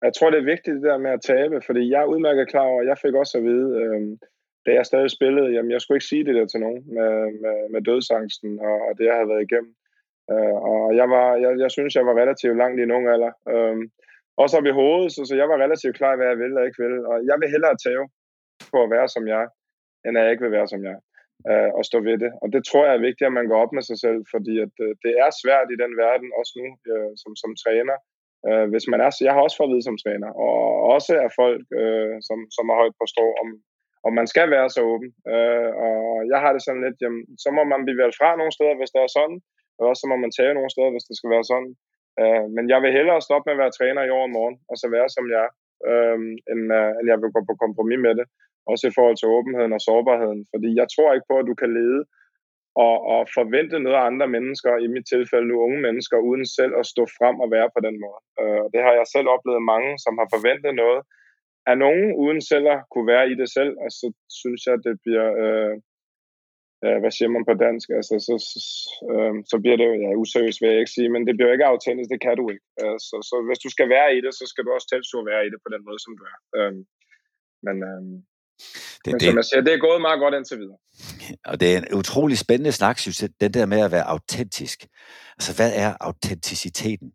Jeg 0.06 0.14
tror, 0.14 0.30
det 0.30 0.40
er 0.40 0.54
vigtigt 0.54 0.76
det 0.76 0.90
der 0.92 0.98
med 0.98 1.12
at 1.12 1.22
tabe, 1.22 1.62
fordi 1.68 1.92
jeg 1.92 2.02
er 2.02 2.12
udmærket 2.14 2.50
klar 2.50 2.68
over, 2.72 2.84
jeg 2.84 2.98
fik 2.98 3.14
også 3.14 3.38
at 3.38 3.44
vide, 3.44 3.70
øh, 3.82 4.02
da 4.66 4.70
jeg 4.78 4.86
stadig 4.86 5.12
spillede, 5.12 5.54
jamen 5.56 5.72
jeg 5.72 5.82
skulle 5.82 5.98
ikke 5.98 6.12
sige 6.12 6.26
det 6.26 6.36
der 6.36 6.46
til 6.46 6.60
nogen 6.60 6.82
med, 6.98 7.12
med, 7.44 7.58
med 7.74 7.82
dødsangsten 7.82 8.60
og, 8.60 8.76
og 8.88 8.92
det, 8.98 9.06
jeg 9.06 9.16
havde 9.16 9.32
været 9.34 9.48
igennem. 9.48 9.74
Øh, 10.32 10.58
og 10.72 10.96
jeg, 11.00 11.08
var, 11.16 11.28
jeg, 11.44 11.52
jeg 11.64 11.72
synes, 11.72 11.96
jeg 11.96 12.06
var 12.06 12.16
relativt 12.22 12.58
langt 12.58 12.80
i 12.82 12.86
nogen 12.86 13.08
alder. 13.14 13.32
Øh, 13.54 13.78
også 14.38 14.58
op 14.58 14.66
i 14.66 14.78
hovedet, 14.80 15.12
så, 15.12 15.22
så 15.30 15.36
jeg 15.42 15.48
var 15.50 15.64
relativt 15.66 15.96
klar, 16.00 16.16
hvad 16.16 16.28
jeg 16.28 16.38
ville 16.44 16.60
og 16.60 16.66
ikke 16.66 16.82
ville. 16.84 17.00
Og 17.12 17.16
jeg 17.30 17.38
vil 17.40 17.54
hellere 17.54 17.82
tage 17.86 18.10
på 18.72 18.78
at 18.84 18.92
være 18.96 19.08
som 19.16 19.28
jeg, 19.36 19.46
end 20.06 20.18
at 20.18 20.24
jeg 20.24 20.32
ikke 20.32 20.46
vil 20.46 20.58
være 20.58 20.68
som 20.74 20.82
jeg. 20.90 20.98
Øh, 21.50 21.70
og 21.78 21.84
stå 21.90 21.98
ved 22.10 22.18
det. 22.24 22.32
Og 22.42 22.48
det 22.54 22.62
tror 22.66 22.86
jeg 22.86 22.96
er 22.96 23.08
vigtigt, 23.08 23.30
at 23.30 23.38
man 23.40 23.48
går 23.50 23.60
op 23.64 23.74
med 23.78 23.84
sig 23.90 23.98
selv, 24.06 24.20
fordi 24.34 24.54
at, 24.66 24.74
øh, 24.86 24.92
det 25.04 25.14
er 25.24 25.30
svært 25.42 25.68
i 25.74 25.82
den 25.84 25.94
verden, 26.04 26.30
også 26.40 26.54
nu 26.60 26.68
øh, 26.92 27.12
som, 27.22 27.32
som 27.42 27.52
træner, 27.64 27.98
Øh, 28.48 28.66
hvis 28.72 28.86
man 28.92 29.00
er, 29.06 29.10
jeg 29.28 29.34
har 29.34 29.42
også 29.44 29.58
fået 29.58 29.70
at 29.70 29.74
vide 29.74 29.88
som 29.88 30.02
træner, 30.04 30.30
og 30.46 30.58
også 30.96 31.12
af 31.26 31.32
folk, 31.42 31.66
øh, 31.82 32.16
som, 32.28 32.40
som 32.56 32.66
er 32.72 32.80
højt 32.82 32.96
på 33.00 33.06
strå, 33.14 33.28
om, 33.42 33.48
om 34.08 34.12
man 34.20 34.28
skal 34.34 34.48
være 34.56 34.70
så 34.76 34.82
åben. 34.94 35.10
Øh, 35.34 35.70
og 35.86 35.96
jeg 36.32 36.40
har 36.44 36.52
det 36.54 36.62
sådan 36.64 36.84
lidt, 36.86 36.98
jamen, 37.04 37.24
så 37.44 37.50
må 37.58 37.62
man 37.64 37.86
blive 37.86 38.02
valgt 38.02 38.20
fra 38.20 38.30
nogle 38.40 38.54
steder, 38.58 38.76
hvis 38.78 38.94
det 38.94 39.02
er 39.02 39.12
sådan, 39.18 39.38
og 39.78 39.84
også 39.90 40.02
så 40.02 40.08
må 40.12 40.18
man 40.24 40.32
tage 40.38 40.54
nogle 40.58 40.74
steder, 40.74 40.92
hvis 40.94 41.08
det 41.10 41.16
skal 41.18 41.34
være 41.36 41.50
sådan. 41.52 41.72
Øh, 42.22 42.46
men 42.56 42.64
jeg 42.74 42.80
vil 42.84 42.96
hellere 42.98 43.26
stoppe 43.28 43.46
med 43.46 43.56
at 43.56 43.62
være 43.64 43.76
træner 43.78 44.04
i 44.06 44.14
år 44.18 44.26
og 44.28 44.34
morgen, 44.38 44.58
og 44.70 44.76
så 44.82 44.86
være 44.96 45.10
som 45.18 45.26
jeg 45.38 45.48
øh, 45.90 46.18
end, 46.52 46.64
øh, 46.80 46.92
end 46.98 47.06
jeg 47.12 47.18
vil 47.22 47.36
gå 47.36 47.42
på 47.50 47.56
kompromis 47.64 48.02
med 48.08 48.14
det. 48.20 48.28
Også 48.72 48.84
i 48.88 48.96
forhold 48.98 49.18
til 49.18 49.28
åbenheden 49.38 49.74
og 49.78 49.82
sårbarheden. 49.88 50.42
Fordi 50.54 50.70
jeg 50.80 50.88
tror 50.94 51.10
ikke 51.14 51.30
på, 51.32 51.36
at 51.40 51.50
du 51.52 51.56
kan 51.62 51.72
lede 51.80 52.02
og, 52.76 52.96
og 53.14 53.22
forvente 53.38 53.80
noget 53.80 53.98
af 53.98 54.06
andre 54.06 54.28
mennesker, 54.28 54.78
i 54.86 54.88
mit 54.88 55.06
tilfælde 55.14 55.48
nu 55.48 55.56
unge 55.66 55.82
mennesker, 55.82 56.18
uden 56.18 56.46
selv 56.46 56.74
at 56.80 56.86
stå 56.86 57.04
frem 57.18 57.36
og 57.44 57.52
være 57.52 57.70
på 57.76 57.80
den 57.88 57.96
måde. 58.06 58.22
Øh, 58.42 58.66
det 58.74 58.82
har 58.86 58.94
jeg 59.00 59.08
selv 59.16 59.28
oplevet 59.36 59.70
mange, 59.74 59.92
som 60.06 60.14
har 60.22 60.28
forventet 60.36 60.76
noget 60.76 61.02
af 61.72 61.78
nogen, 61.78 62.08
uden 62.24 62.42
selv 62.42 62.66
at 62.76 62.84
kunne 62.92 63.08
være 63.14 63.30
i 63.32 63.36
det 63.42 63.50
selv, 63.58 63.74
og 63.84 63.90
så 64.00 64.08
synes 64.42 64.62
jeg, 64.68 64.76
det 64.88 64.96
bliver, 65.04 65.28
øh, 65.44 65.76
øh, 66.86 66.98
hvad 67.02 67.12
siger 67.12 67.30
man 67.36 67.46
på 67.46 67.54
dansk, 67.66 67.88
altså, 68.00 68.16
så, 68.28 68.36
øh, 69.12 69.36
så 69.52 69.56
bliver 69.62 69.78
det 69.82 69.88
ja, 70.04 70.10
useriøst 70.22 70.62
vil 70.62 70.70
jeg 70.70 70.80
ikke 70.80 70.98
sige, 70.98 71.10
men 71.14 71.28
det 71.28 71.34
bliver 71.36 71.50
jo 71.50 71.56
ikke 71.56 71.72
autentisk, 71.74 72.10
det 72.14 72.22
kan 72.26 72.36
du 72.38 72.46
ikke. 72.54 72.66
Øh, 72.82 72.98
så, 73.08 73.16
så 73.30 73.36
hvis 73.48 73.64
du 73.66 73.70
skal 73.76 73.88
være 73.96 74.10
i 74.18 74.22
det, 74.26 74.34
så 74.40 74.46
skal 74.52 74.64
du 74.64 74.72
også 74.74 74.88
tilstå 74.90 75.16
at 75.20 75.30
være 75.32 75.46
i 75.46 75.52
det 75.54 75.60
på 75.66 75.70
den 75.74 75.82
måde, 75.88 76.00
som 76.06 76.14
du 76.20 76.24
er. 76.34 76.38
Øh, 76.58 76.76
men, 77.66 77.76
øh, 77.90 78.04
det, 79.06 79.12
Men 79.14 79.20
det, 79.20 79.28
som 79.28 79.36
jeg 79.36 79.46
siger, 79.46 79.62
det 79.62 79.74
er 79.74 79.78
gået 79.78 80.02
meget 80.02 80.20
godt 80.20 80.34
indtil 80.34 80.58
videre. 80.60 80.78
Og 81.50 81.60
det 81.60 81.74
er 81.74 81.78
en 81.78 81.94
utrolig 81.94 82.38
spændende 82.38 82.72
snak, 82.72 83.00
synes 83.00 83.22
jeg, 83.22 83.30
den 83.42 83.54
der 83.54 83.66
med 83.66 83.80
at 83.80 83.92
være 83.92 84.04
autentisk. 84.04 84.88
Altså, 85.38 85.56
hvad 85.56 85.72
er 85.76 85.94
autenticiteten? 86.00 87.12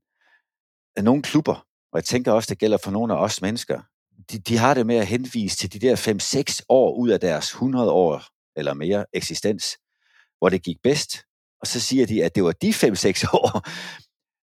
Nogle 1.02 1.22
klubber, 1.22 1.66
og 1.92 1.96
jeg 1.96 2.04
tænker 2.04 2.32
også, 2.32 2.46
det 2.50 2.58
gælder 2.58 2.78
for 2.84 2.90
nogle 2.90 3.14
af 3.14 3.18
os 3.18 3.42
mennesker, 3.42 3.80
de, 4.30 4.38
de 4.38 4.56
har 4.56 4.74
det 4.74 4.86
med 4.86 4.96
at 4.96 5.06
henvise 5.06 5.56
til 5.56 5.72
de 5.72 5.78
der 5.78 5.96
5-6 6.60 6.64
år 6.68 6.94
ud 6.94 7.08
af 7.08 7.20
deres 7.20 7.44
100 7.44 7.90
år 7.90 8.22
eller 8.56 8.74
mere 8.74 9.04
eksistens, 9.12 9.78
hvor 10.38 10.48
det 10.48 10.62
gik 10.62 10.76
bedst. 10.82 11.16
Og 11.60 11.66
så 11.66 11.80
siger 11.80 12.06
de, 12.06 12.24
at 12.24 12.34
det 12.34 12.44
var 12.44 12.52
de 12.52 12.70
5-6 12.70 12.74
år, 13.42 13.68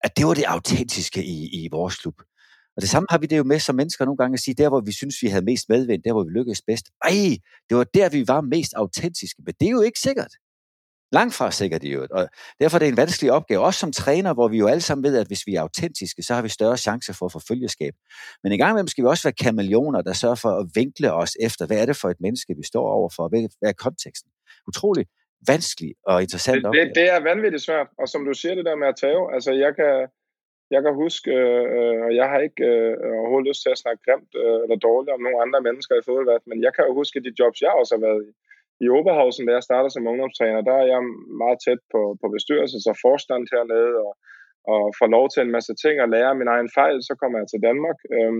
at 0.04 0.16
det 0.16 0.26
var 0.26 0.34
det 0.34 0.44
autentiske 0.44 1.24
i, 1.24 1.64
i 1.64 1.68
vores 1.70 1.96
klub. 1.96 2.22
Og 2.76 2.82
det 2.82 2.88
samme 2.88 3.06
har 3.10 3.18
vi 3.18 3.26
det 3.26 3.38
jo 3.38 3.44
med 3.44 3.58
som 3.58 3.74
mennesker 3.74 4.04
nogle 4.04 4.16
gange 4.16 4.34
at 4.34 4.40
sige, 4.40 4.54
der 4.54 4.68
hvor 4.68 4.80
vi 4.80 4.92
synes, 4.92 5.22
vi 5.22 5.28
havde 5.28 5.44
mest 5.44 5.68
medvind, 5.68 6.02
der 6.02 6.12
hvor 6.12 6.24
vi 6.24 6.30
lykkedes 6.30 6.62
bedst. 6.62 6.86
Ej, 7.04 7.38
det 7.68 7.76
var 7.76 7.84
der, 7.84 8.08
vi 8.08 8.28
var 8.28 8.40
mest 8.40 8.72
autentiske. 8.76 9.42
Men 9.46 9.54
det 9.60 9.66
er 9.66 9.70
jo 9.70 9.80
ikke 9.80 10.00
sikkert. 10.00 10.32
Langt 11.12 11.34
fra 11.34 11.50
sikkert 11.50 11.84
i 11.84 11.88
øvrigt. 11.88 12.12
Og 12.12 12.28
derfor 12.60 12.76
er 12.76 12.78
det 12.78 12.88
en 12.88 12.96
vanskelig 12.96 13.32
opgave, 13.32 13.64
også 13.64 13.80
som 13.80 13.92
træner, 13.92 14.34
hvor 14.34 14.48
vi 14.48 14.58
jo 14.58 14.66
alle 14.66 14.80
sammen 14.80 15.04
ved, 15.04 15.18
at 15.18 15.26
hvis 15.26 15.46
vi 15.46 15.54
er 15.54 15.60
autentiske, 15.60 16.22
så 16.22 16.34
har 16.34 16.42
vi 16.42 16.48
større 16.48 16.76
chance 16.76 17.14
for 17.14 17.26
at 17.26 17.32
få 17.32 17.40
følgeskab. 17.48 17.94
Men 18.42 18.52
i 18.52 18.56
gang 18.56 18.74
med 18.74 18.88
skal 18.88 19.04
vi 19.04 19.08
også 19.08 19.28
være 19.28 19.32
kameleoner, 19.32 20.02
der 20.02 20.12
sørger 20.12 20.34
for 20.34 20.50
at 20.60 20.66
vinkle 20.74 21.12
os 21.12 21.36
efter, 21.40 21.66
hvad 21.66 21.78
er 21.78 21.86
det 21.86 21.96
for 21.96 22.10
et 22.10 22.20
menneske, 22.20 22.54
vi 22.56 22.62
står 22.62 22.88
overfor, 22.88 23.28
hvad 23.28 23.48
er 23.62 23.72
konteksten. 23.72 24.30
Utrolig 24.68 25.06
vanskelig 25.46 25.94
og 26.06 26.22
interessant 26.22 26.64
det, 26.64 26.72
det, 26.72 26.92
det 26.94 27.06
er 27.14 27.20
vanvittigt 27.20 27.62
svært, 27.62 27.88
og 27.98 28.08
som 28.08 28.24
du 28.24 28.32
siger 28.40 28.54
det 28.54 28.64
der 28.64 28.76
med 28.76 28.88
at 28.88 28.96
tage, 29.04 29.22
altså 29.34 29.52
jeg 29.52 29.72
kan, 29.80 29.92
jeg 30.74 30.80
kan 30.82 30.94
huske, 31.02 31.30
øh, 31.40 31.98
og 32.06 32.10
jeg 32.20 32.26
har 32.32 32.40
ikke 32.48 32.64
øh, 32.72 32.94
overhovedet 33.20 33.48
lyst 33.50 33.62
til 33.62 33.74
at 33.74 33.82
snakke 33.82 34.04
grimt 34.06 34.32
øh, 34.42 34.58
eller 34.64 34.78
dårligt 34.88 35.14
om 35.14 35.22
nogle 35.24 35.42
andre 35.44 35.60
mennesker 35.68 35.94
i 35.96 36.06
fodboldverdenen, 36.06 36.50
men 36.52 36.60
jeg 36.66 36.72
kan 36.74 36.84
jo 36.88 36.92
huske 37.00 37.24
de 37.26 37.36
jobs, 37.40 37.58
jeg 37.64 37.72
også 37.80 37.92
har 37.96 38.06
været 38.08 38.22
i. 38.28 38.30
I 38.84 38.86
Oberhausen, 38.96 39.46
da 39.46 39.52
jeg 39.54 39.68
startede 39.68 39.92
som 39.94 40.10
ungdomstræner, 40.10 40.60
der 40.68 40.76
er 40.82 40.86
jeg 40.92 41.00
meget 41.42 41.58
tæt 41.66 41.82
på, 41.92 42.00
på 42.20 42.26
bestyrelsen, 42.34 42.90
og 42.92 42.96
forstand 43.06 43.44
hernede, 43.52 43.92
og, 44.06 44.12
og 44.72 44.82
får 44.98 45.08
lov 45.16 45.26
til 45.30 45.40
en 45.42 45.54
masse 45.56 45.74
ting 45.82 45.96
og 46.04 46.08
lære 46.14 46.38
min 46.40 46.52
egen 46.54 46.70
fejl. 46.78 46.98
Så 47.08 47.14
kommer 47.20 47.36
jeg 47.38 47.48
til 47.50 47.64
Danmark, 47.68 47.98
øh, 48.16 48.34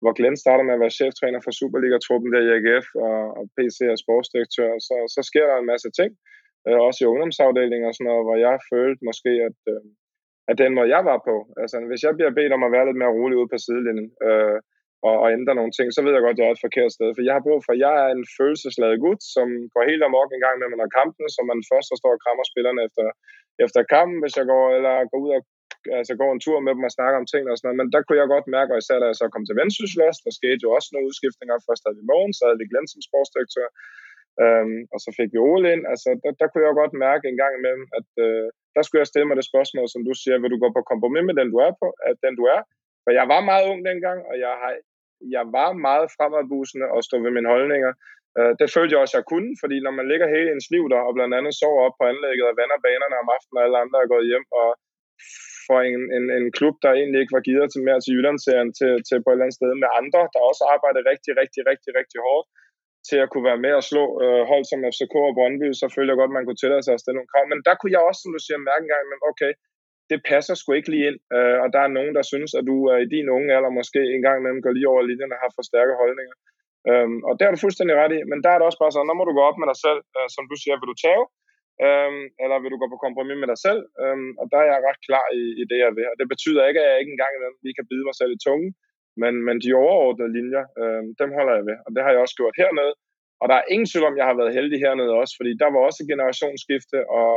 hvor 0.00 0.12
Glenn 0.18 0.36
starter 0.44 0.64
med 0.64 0.76
at 0.76 0.82
være 0.84 0.98
cheftræner 1.00 1.40
for 1.42 1.52
Superliga-truppen 1.58 2.30
der 2.34 2.42
i 2.44 2.52
AGF 2.56 2.86
og, 3.06 3.18
og 3.38 3.44
PC 3.54 3.76
er 3.80 4.02
sportsdirektør. 4.04 4.70
Så, 4.88 4.96
så 5.14 5.20
sker 5.30 5.44
der 5.46 5.56
en 5.58 5.70
masse 5.72 5.90
ting, 5.98 6.10
øh, 6.66 6.80
også 6.86 6.98
i 7.00 7.10
ungdomsafdelingen 7.12 7.88
og 7.88 7.94
sådan 7.94 8.08
noget, 8.10 8.26
hvor 8.26 8.38
jeg 8.46 8.56
følte 8.72 9.02
måske, 9.08 9.32
at, 9.48 9.58
øh, 9.72 9.82
af 10.50 10.54
den 10.62 10.70
måde, 10.76 10.92
jeg 10.96 11.02
var 11.10 11.18
på. 11.28 11.36
Altså, 11.62 11.76
hvis 11.90 12.02
jeg 12.06 12.16
bliver 12.16 12.36
bedt 12.38 12.56
om 12.56 12.66
at 12.66 12.74
være 12.74 12.86
lidt 12.86 13.00
mere 13.00 13.16
rolig 13.18 13.36
ude 13.40 13.52
på 13.52 13.58
sidelinjen, 13.64 14.08
øh, 14.26 14.58
og, 15.08 15.14
og 15.22 15.28
ændre 15.36 15.58
nogle 15.58 15.74
ting, 15.76 15.88
så 15.90 16.00
ved 16.02 16.12
jeg 16.14 16.24
godt, 16.24 16.36
at 16.36 16.40
jeg 16.40 16.48
er 16.48 16.56
et 16.56 16.66
forkert 16.66 16.92
sted. 16.96 17.08
For 17.12 17.22
jeg 17.28 17.34
har 17.36 17.46
brug 17.46 17.60
for, 17.62 17.72
at 17.74 17.82
jeg 17.86 17.94
er 18.04 18.08
en 18.18 18.24
følelsesladet 18.38 18.98
gut, 19.06 19.20
som 19.34 19.46
går 19.72 19.90
helt 19.90 20.04
amok 20.08 20.30
en 20.32 20.44
gang 20.46 20.56
med 20.58 20.68
mig, 20.68 20.78
når 20.80 20.96
kampen, 21.00 21.26
så 21.34 21.40
man 21.50 21.60
først 21.70 21.88
står 22.00 22.12
og 22.16 22.22
krammer 22.24 22.44
spillerne 22.52 22.80
efter, 22.86 23.04
efter 23.64 23.80
kampen, 23.94 24.18
hvis 24.22 24.36
jeg 24.40 24.46
går, 24.52 24.64
eller 24.76 24.94
går 25.10 25.20
ud 25.26 25.30
og 25.36 25.42
altså 25.98 26.12
går 26.20 26.30
en 26.32 26.44
tur 26.44 26.58
med 26.66 26.72
dem 26.76 26.88
og 26.88 26.96
snakker 26.96 27.16
om 27.20 27.30
ting 27.32 27.44
og 27.46 27.54
sådan 27.56 27.66
noget. 27.66 27.80
Men 27.80 27.92
der 27.94 28.00
kunne 28.02 28.20
jeg 28.20 28.34
godt 28.34 28.46
mærke, 28.56 28.72
og 28.74 28.78
især 28.80 28.98
da 28.98 29.06
jeg 29.10 29.18
så 29.20 29.26
kom 29.30 29.44
til 29.46 29.58
Vendsyssel 29.60 30.00
der 30.26 30.32
skete 30.40 30.64
jo 30.66 30.70
også 30.76 30.88
nogle 30.90 31.08
udskiftninger. 31.08 31.66
Først 31.68 31.82
havde 31.84 31.98
vi 32.00 32.10
morgen, 32.12 32.32
så 32.36 32.42
havde 32.46 32.60
vi 32.60 32.70
Glenn 32.70 32.88
som 32.92 33.06
sportsdirektør, 33.08 33.68
øhm, 34.42 34.80
og 34.94 34.98
så 35.04 35.10
fik 35.18 35.30
vi 35.34 35.38
Ole 35.50 35.66
ind. 35.74 35.82
Altså, 35.92 36.08
der, 36.22 36.30
der 36.40 36.46
kunne 36.48 36.66
jeg 36.66 36.80
godt 36.82 36.94
mærke 37.06 37.24
en 37.26 37.38
gang 37.42 37.52
imellem, 37.56 37.84
at 37.98 38.08
øh, 38.26 38.48
der 38.76 38.82
skulle 38.82 39.02
jeg 39.02 39.10
stille 39.10 39.28
mig 39.28 39.36
det 39.38 39.50
spørgsmål, 39.52 39.86
som 39.94 40.02
du 40.08 40.12
siger, 40.22 40.36
vil 40.42 40.52
du 40.54 40.58
gå 40.64 40.68
på 40.76 40.82
kompromis 40.90 41.24
med 41.26 41.34
den, 41.38 41.52
du 41.54 41.58
er 41.66 41.72
på, 41.82 41.88
at 42.08 42.16
den 42.24 42.34
du 42.40 42.44
er? 42.56 42.60
For 43.04 43.10
jeg 43.18 43.26
var 43.32 43.40
meget 43.50 43.64
ung 43.72 43.80
dengang, 43.90 44.18
og 44.30 44.34
jeg, 44.44 44.54
har, 44.62 44.72
jeg 45.36 45.44
var 45.56 45.70
meget 45.86 46.06
fremadbusende 46.16 46.86
og 46.94 47.00
stod 47.06 47.20
ved 47.26 47.32
mine 47.36 47.52
holdninger. 47.54 47.92
Øh, 48.38 48.52
det 48.60 48.68
følte 48.74 48.92
jeg 48.92 49.02
også, 49.02 49.16
jeg 49.18 49.30
kunne, 49.32 49.50
fordi 49.62 49.76
når 49.86 49.94
man 49.98 50.06
ligger 50.10 50.34
hele 50.36 50.48
ens 50.50 50.68
liv 50.74 50.84
der, 50.92 51.00
og 51.08 51.12
blandt 51.16 51.34
andet 51.38 51.52
sover 51.60 51.82
op 51.86 51.96
på 51.98 52.04
anlægget 52.12 52.46
og 52.50 52.58
vander 52.60 52.78
banerne 52.86 53.16
om 53.22 53.32
aftenen, 53.36 53.58
og 53.58 53.64
alle 53.64 53.78
andre 53.84 53.98
er 54.00 54.12
gået 54.14 54.30
hjem, 54.30 54.46
og 54.60 54.68
for 55.66 55.78
en, 55.92 56.02
en, 56.16 56.26
en 56.38 56.46
klub, 56.58 56.74
der 56.84 56.90
egentlig 56.92 57.20
ikke 57.20 57.36
var 57.38 57.46
givet 57.48 57.68
til 57.70 57.84
mere 57.86 58.00
til 58.00 58.14
Jyllandsserien, 58.14 58.70
til, 58.78 58.92
til 59.08 59.16
på 59.20 59.28
et 59.28 59.34
eller 59.34 59.46
andet 59.46 59.58
sted 59.60 59.72
med 59.82 59.90
andre, 60.00 60.22
der 60.32 60.40
også 60.50 60.62
arbejdede 60.74 61.08
rigtig, 61.12 61.32
rigtig, 61.40 61.62
rigtig, 61.70 61.90
rigtig 62.00 62.18
hårdt, 62.26 62.46
til 63.08 63.18
at 63.24 63.30
kunne 63.30 63.48
være 63.50 63.62
med 63.66 63.72
og 63.80 63.84
slå 63.90 64.04
øh, 64.24 64.42
hold 64.50 64.64
som 64.66 64.86
FCK 64.94 65.14
og 65.28 65.36
Brøndby, 65.38 65.68
så 65.80 65.86
følte 65.94 66.10
jeg 66.10 66.20
godt, 66.20 66.32
at 66.32 66.36
man 66.38 66.46
kunne 66.46 66.62
tillade 66.62 66.82
sig 66.84 66.94
at 66.94 67.02
stille 67.02 67.18
nogle 67.18 67.32
krav. 67.32 67.44
Men 67.52 67.60
der 67.66 67.74
kunne 67.76 67.94
jeg 67.96 68.02
også, 68.08 68.20
som 68.22 68.34
du 68.36 68.40
siger, 68.42 68.58
mærke 68.70 68.84
en 68.84 68.92
gang, 68.94 69.04
men 69.12 69.20
okay, 69.30 69.52
det 70.10 70.18
passer 70.30 70.54
sgu 70.54 70.68
ikke 70.72 70.90
lige 70.92 71.06
ind. 71.10 71.18
Øh, 71.36 71.58
og 71.62 71.68
der 71.74 71.80
er 71.84 71.96
nogen, 71.98 72.12
der 72.18 72.24
synes, 72.32 72.50
at 72.58 72.64
du 72.70 72.76
er 72.92 72.98
i 73.04 73.12
din 73.14 73.28
unge 73.36 73.54
alder 73.56 73.78
måske 73.80 74.00
en 74.14 74.22
gang 74.26 74.36
imellem 74.38 74.62
går 74.64 74.72
lige 74.76 74.90
over 74.92 75.02
linjen 75.08 75.34
og 75.34 75.38
har 75.42 75.50
for 75.56 75.64
stærke 75.70 75.94
holdninger. 76.02 76.36
Øhm, 76.90 77.18
og 77.28 77.32
der 77.36 77.44
er 77.46 77.52
du 77.52 77.64
fuldstændig 77.64 77.94
ret 78.00 78.12
i, 78.18 78.20
men 78.30 78.38
der 78.44 78.50
er 78.50 78.58
det 78.58 78.66
også 78.68 78.80
bare 78.82 78.92
sådan, 78.92 79.08
når 79.08 79.18
må 79.18 79.24
du 79.26 79.34
gå 79.38 79.42
op 79.50 79.58
med 79.60 79.68
dig 79.72 79.78
selv, 79.86 80.00
øh, 80.16 80.28
som 80.34 80.44
du 80.50 80.56
siger, 80.62 80.74
vil 80.76 80.92
du 80.92 80.98
tage, 81.06 81.24
øhm, 81.86 82.24
eller 82.42 82.56
vil 82.62 82.72
du 82.74 82.78
gå 82.82 82.86
på 82.90 82.98
kompromis 83.04 83.38
med 83.42 83.48
dig 83.52 83.60
selv? 83.66 83.80
Øhm, 84.02 84.30
og 84.40 84.44
der 84.52 84.58
er 84.62 84.68
jeg 84.72 84.80
ret 84.88 85.00
klar 85.06 85.26
i, 85.40 85.42
i 85.62 85.64
det, 85.70 85.78
jeg 85.84 85.92
vil. 85.96 86.06
Og 86.12 86.16
det 86.20 86.26
betyder 86.32 86.62
ikke, 86.68 86.80
at 86.82 86.88
jeg 86.90 86.98
ikke 87.00 87.14
engang 87.14 87.32
lige 87.64 87.76
kan 87.78 87.88
bide 87.90 88.04
mig 88.08 88.16
selv 88.20 88.32
i 88.34 88.42
tungen, 88.46 88.70
men, 89.22 89.34
men 89.46 89.56
de 89.64 89.70
overordnede 89.82 90.34
linjer, 90.38 90.64
øh, 90.80 91.02
dem 91.20 91.30
holder 91.36 91.54
jeg 91.58 91.66
ved. 91.70 91.78
Og 91.86 91.90
det 91.94 92.00
har 92.02 92.10
jeg 92.12 92.22
også 92.24 92.36
gjort 92.40 92.60
hernede. 92.62 92.94
Og 93.40 93.46
der 93.50 93.56
er 93.58 93.70
ingen 93.72 93.88
tvivl 93.88 94.08
om, 94.10 94.18
jeg 94.20 94.26
har 94.30 94.36
været 94.40 94.56
heldig 94.58 94.78
hernede 94.84 95.12
også, 95.22 95.34
fordi 95.38 95.52
der 95.62 95.68
var 95.74 95.80
også 95.88 96.00
generationsskifte, 96.12 96.98
og, 97.20 97.32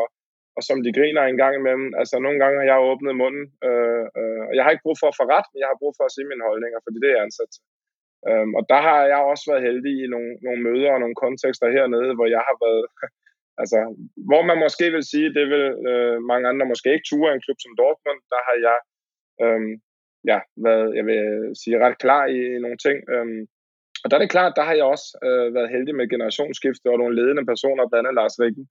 og 0.58 0.62
som 0.68 0.78
de 0.86 0.96
griner 0.98 1.24
en 1.24 1.42
gang 1.44 1.54
imellem. 1.56 1.88
Altså 2.02 2.16
nogle 2.26 2.40
gange 2.42 2.58
har 2.60 2.68
jeg 2.72 2.88
åbnet 2.90 3.16
munden, 3.24 3.46
øh, 3.68 4.06
øh, 4.20 4.42
og 4.50 4.54
jeg 4.56 4.64
har 4.64 4.72
ikke 4.72 4.86
brug 4.88 4.98
for 5.02 5.08
at 5.10 5.18
få 5.20 5.26
ret, 5.36 5.48
men 5.50 5.60
jeg 5.62 5.70
har 5.72 5.82
brug 5.82 5.94
for 5.98 6.06
at 6.06 6.14
sige 6.16 6.30
mine 6.32 6.48
holdninger, 6.50 6.80
fordi 6.86 6.98
det 7.00 7.10
er 7.10 7.18
jeg 7.18 7.26
ansat 7.28 7.52
til. 7.56 7.64
Øhm, 8.30 8.52
og 8.58 8.64
der 8.72 8.80
har 8.88 9.00
jeg 9.14 9.22
også 9.32 9.46
været 9.52 9.66
heldig 9.68 9.94
i 10.04 10.08
nogle, 10.14 10.32
nogle 10.46 10.62
møder 10.68 10.92
og 10.94 11.02
nogle 11.04 11.22
kontekster 11.24 11.76
hernede, 11.76 12.12
hvor 12.18 12.28
jeg 12.36 12.44
har 12.50 12.58
været, 12.66 12.86
altså, 13.62 13.80
hvor 14.30 14.42
man 14.50 14.58
måske 14.66 14.86
vil 14.96 15.06
sige, 15.12 15.30
det 15.38 15.46
vil 15.54 15.66
øh, 15.90 16.18
mange 16.32 16.46
andre 16.52 16.66
måske 16.72 16.94
ikke 16.94 17.10
ture 17.10 17.30
en 17.32 17.44
klub 17.46 17.60
som 17.62 17.78
Dortmund, 17.82 18.22
der 18.34 18.42
har 18.48 18.58
jeg 18.68 18.78
øhm, 19.44 19.74
ja, 20.32 20.40
været, 20.66 20.96
jeg 20.98 21.06
vil 21.06 21.22
sige, 21.62 21.84
ret 21.86 21.98
klar 21.98 22.26
i, 22.26 22.40
i 22.56 22.60
nogle 22.60 22.78
ting. 22.78 22.98
Øhm, 23.14 23.42
og 24.04 24.06
der 24.08 24.16
er 24.18 24.24
det 24.24 24.36
klart, 24.36 24.58
der 24.58 24.66
har 24.70 24.76
jeg 24.80 24.88
også 24.94 25.08
øh, 25.28 25.48
været 25.56 25.74
heldig 25.76 25.96
med 25.96 26.12
generationsskifte 26.14 26.88
og 26.94 26.98
nogle 27.00 27.18
ledende 27.20 27.46
personer, 27.52 27.90
blandt 27.90 28.08
andet 28.08 28.20
Lars 28.20 28.40
Rikken, 28.44 28.66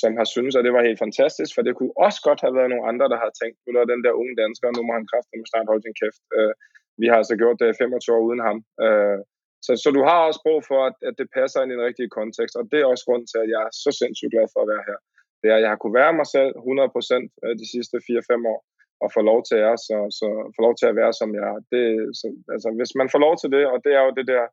som 0.00 0.10
har 0.20 0.26
syntes, 0.34 0.56
at 0.56 0.64
det 0.66 0.72
var 0.76 0.88
helt 0.88 1.04
fantastisk, 1.06 1.50
for 1.54 1.62
det 1.62 1.76
kunne 1.76 1.94
også 2.06 2.20
godt 2.28 2.40
have 2.44 2.56
været 2.58 2.70
nogle 2.72 2.88
andre, 2.90 3.06
der 3.12 3.18
har 3.24 3.32
tænkt, 3.40 3.56
at 3.82 3.92
den 3.92 4.04
der 4.04 4.18
unge 4.20 4.34
dansker, 4.42 4.66
nu 4.76 4.82
må 4.84 4.92
han 4.98 5.10
kraftigt 5.10 5.50
snart 5.50 5.70
holde 5.70 5.84
sin 5.84 5.98
kæft. 6.00 6.22
Øh, 6.36 6.52
vi 7.00 7.06
har 7.10 7.16
altså 7.20 7.34
gjort 7.42 7.60
det 7.60 7.78
25 7.78 8.16
år 8.16 8.26
uden 8.28 8.42
ham. 8.48 8.58
Øh, 8.84 9.20
så, 9.66 9.72
så 9.82 9.88
du 9.96 10.02
har 10.08 10.18
også 10.28 10.40
brug 10.46 10.60
for, 10.70 10.80
at, 10.88 10.96
at 11.08 11.14
det 11.20 11.28
passer 11.36 11.58
ind 11.60 11.72
i 11.72 11.76
den 11.76 11.86
rigtige 11.88 12.14
kontekst, 12.18 12.54
og 12.60 12.64
det 12.70 12.78
er 12.80 12.86
også 12.92 13.04
grund 13.08 13.24
til, 13.28 13.38
at 13.44 13.48
jeg 13.54 13.60
er 13.68 13.72
så 13.84 13.90
sindssygt 14.00 14.32
glad 14.34 14.46
for 14.52 14.60
at 14.62 14.70
være 14.72 14.84
her. 14.90 14.98
Det 15.40 15.46
er, 15.50 15.56
at 15.56 15.64
jeg 15.64 15.70
har 15.72 15.80
kunne 15.80 15.98
være 16.02 16.18
mig 16.20 16.28
selv 16.36 16.50
100% 16.56 17.44
øh, 17.44 17.54
de 17.60 17.66
sidste 17.74 17.96
4-5 17.96 18.52
år, 18.54 18.60
og 19.02 19.08
få 19.16 19.20
lov 19.30 19.40
til 19.50 19.60
at, 19.70 19.76
så, 19.88 19.96
så 20.18 20.26
få 20.56 20.60
lov 20.66 20.74
til 20.80 20.86
at 20.90 20.96
være, 21.00 21.12
som 21.20 21.28
jeg 21.36 21.44
er. 21.52 21.58
Det, 21.72 21.84
så, 22.20 22.26
altså, 22.54 22.68
hvis 22.78 22.92
man 23.00 23.08
får 23.12 23.20
lov 23.26 23.34
til 23.42 23.50
det, 23.54 23.64
og 23.72 23.78
det 23.84 23.92
er 23.98 24.02
jo 24.06 24.12
det 24.18 24.26
der 24.32 24.44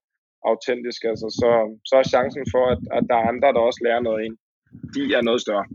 autentiske, 0.52 1.06
altså, 1.14 1.28
så, 1.40 1.50
så 1.90 1.94
er 2.02 2.12
chancen 2.14 2.46
for, 2.54 2.64
at, 2.74 2.82
at 2.98 3.04
der 3.10 3.18
er 3.20 3.30
andre, 3.32 3.50
der 3.56 3.62
også 3.70 3.82
lærer 3.86 4.02
noget 4.08 4.20
ind, 4.26 4.36
de 4.96 5.02
er 5.18 5.24
noget 5.30 5.42
større. 5.46 5.66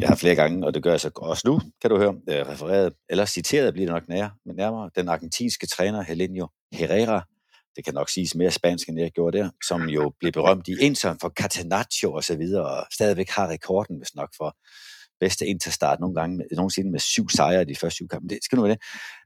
Jeg 0.00 0.08
har 0.08 0.16
flere 0.22 0.34
gange, 0.34 0.66
og 0.66 0.74
det 0.74 0.82
gør 0.82 0.90
jeg 0.90 1.00
så 1.00 1.10
også 1.16 1.44
nu, 1.50 1.54
kan 1.80 1.90
du 1.90 1.96
høre, 2.02 2.14
øh, 2.30 2.42
refereret, 2.52 2.92
eller 3.08 3.24
citeret 3.24 3.74
bliver 3.74 3.86
det 3.86 3.94
nok 3.94 4.08
nær, 4.08 4.28
men 4.46 4.56
nærmere, 4.56 4.90
den 4.96 5.08
argentinske 5.08 5.66
træner 5.66 6.02
Helenio 6.02 6.46
Herrera, 6.72 7.20
det 7.76 7.84
kan 7.84 7.94
nok 7.94 8.08
siges 8.08 8.34
mere 8.34 8.50
spansk, 8.50 8.88
end 8.88 9.00
jeg 9.00 9.10
gjorde 9.10 9.38
der, 9.38 9.50
som 9.68 9.88
jo 9.88 10.12
blev 10.20 10.32
berømt 10.32 10.68
i 10.68 10.74
Inter 10.80 11.14
for 11.20 11.28
Catenaccio 11.28 12.12
og 12.12 12.24
så 12.24 12.36
videre, 12.36 12.64
og 12.64 12.86
stadigvæk 12.92 13.28
har 13.28 13.48
rekorden, 13.48 13.96
hvis 13.96 14.14
nok, 14.14 14.30
for 14.36 14.56
bedste 15.20 15.46
interstart 15.46 16.00
nogle 16.00 16.14
gange, 16.14 16.44
nogensinde 16.52 16.90
med 16.90 17.00
syv 17.00 17.28
sejre 17.28 17.62
i 17.62 17.64
de 17.64 17.76
første 17.76 17.94
syv 17.94 18.08
kampe. 18.08 18.28
Det 18.28 18.38
skal 18.42 18.56
nu 18.56 18.62
være 18.62 18.76
det. 18.76 18.82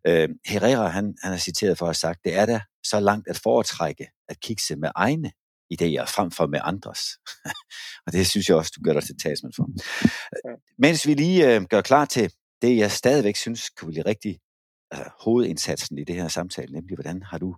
Øh, 0.06 0.28
Herrera, 0.46 0.88
han, 0.88 1.14
han 1.22 1.32
er 1.32 1.36
citeret 1.36 1.78
for 1.78 1.86
at 1.86 1.88
have 1.88 1.94
sagt, 1.94 2.24
det 2.24 2.34
er 2.34 2.46
da 2.46 2.60
så 2.84 3.00
langt 3.00 3.28
at 3.28 3.38
foretrække 3.38 4.06
at 4.28 4.40
kigge 4.40 4.76
med 4.76 4.90
egne 4.94 5.32
idéer 5.74 6.04
frem 6.04 6.30
for 6.30 6.46
med 6.46 6.60
andres. 6.62 7.00
og 8.06 8.12
det 8.12 8.26
synes 8.26 8.48
jeg 8.48 8.56
også, 8.56 8.72
du 8.76 8.82
gør 8.82 8.92
dig 8.92 9.02
til 9.02 9.16
talsmand 9.22 9.52
for. 9.56 9.68
Ja. 10.44 10.54
Mens 10.78 11.06
vi 11.06 11.14
lige 11.14 11.54
øh, 11.54 11.62
gør 11.62 11.80
klar 11.80 12.04
til 12.04 12.32
det, 12.62 12.76
jeg 12.76 12.90
stadigvæk 12.90 13.36
synes 13.36 13.70
kunne 13.70 13.92
blive 13.92 14.06
rigtig 14.06 14.38
altså, 14.90 15.10
hovedindsatsen 15.20 15.98
i 15.98 16.04
det 16.04 16.14
her 16.14 16.28
samtale, 16.28 16.72
nemlig 16.72 16.94
hvordan 16.96 17.22
har 17.22 17.38
du 17.38 17.56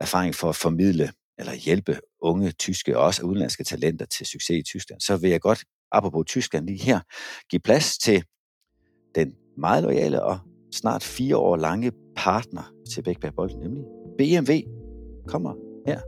erfaring 0.00 0.34
for 0.34 0.48
at 0.48 0.56
formidle 0.56 1.12
eller 1.38 1.54
hjælpe 1.54 2.00
unge 2.20 2.52
tyske 2.52 2.98
og 2.98 3.04
også 3.04 3.22
udenlandske 3.22 3.64
talenter 3.64 4.06
til 4.06 4.26
succes 4.26 4.58
i 4.58 4.62
Tyskland, 4.62 5.00
så 5.00 5.16
vil 5.16 5.30
jeg 5.30 5.40
godt, 5.40 5.64
apropos 5.92 6.24
Tyskland 6.26 6.66
lige 6.66 6.82
her, 6.82 7.00
give 7.50 7.60
plads 7.60 7.98
til 7.98 8.24
den 9.14 9.34
meget 9.58 9.82
lojale 9.82 10.22
og 10.22 10.38
snart 10.72 11.02
fire 11.02 11.36
år 11.36 11.56
lange 11.56 11.92
partner 12.16 12.72
til 12.94 13.02
Bækberg 13.02 13.34
Bolden, 13.34 13.60
nemlig 13.60 13.84
BMW, 14.18 14.52
kommer 15.26 15.54
her 15.86 16.00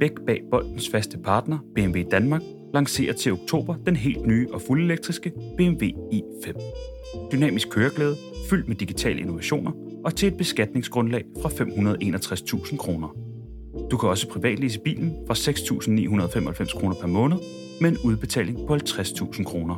Bæk 0.00 0.12
bag 0.26 0.42
boldens 0.50 0.88
faste 0.88 1.18
partner, 1.18 1.58
BMW 1.74 2.02
Danmark, 2.10 2.42
lancerer 2.74 3.12
til 3.12 3.32
oktober 3.32 3.74
den 3.86 3.96
helt 3.96 4.26
nye 4.26 4.48
og 4.52 4.62
fuldelektriske 4.62 5.32
BMW 5.56 5.84
i5. 6.12 6.52
Dynamisk 7.32 7.70
køreglæde, 7.70 8.16
fyldt 8.50 8.68
med 8.68 8.76
digitale 8.76 9.20
innovationer 9.20 9.72
og 10.04 10.14
til 10.14 10.28
et 10.28 10.36
beskatningsgrundlag 10.36 11.24
fra 11.42 11.48
561.000 11.48 12.76
kroner. 12.76 13.25
Du 13.90 13.96
kan 13.96 14.08
også 14.08 14.28
privatlise 14.28 14.80
bilen 14.80 15.16
for 15.26 15.34
6.995 15.34 16.78
kroner 16.78 16.94
per 17.00 17.06
måned 17.06 17.36
med 17.80 17.90
en 17.90 17.98
udbetaling 18.04 18.66
på 18.66 18.74
50.000 18.74 19.44
kroner. 19.44 19.76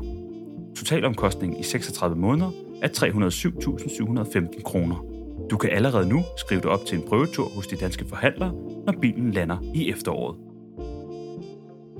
Totalomkostningen 0.76 1.60
i 1.60 1.62
36 1.62 2.16
måneder 2.16 2.50
er 2.82 2.88
307.715 2.88 4.62
kroner. 4.62 5.04
Du 5.50 5.56
kan 5.56 5.70
allerede 5.70 6.08
nu 6.08 6.24
skrive 6.36 6.60
dig 6.60 6.70
op 6.70 6.84
til 6.86 6.98
en 6.98 7.04
prøvetur 7.08 7.48
hos 7.48 7.66
de 7.66 7.76
danske 7.76 8.04
forhandlere, 8.04 8.52
når 8.86 8.94
bilen 9.00 9.30
lander 9.30 9.56
i 9.74 9.90
efteråret. 9.90 10.47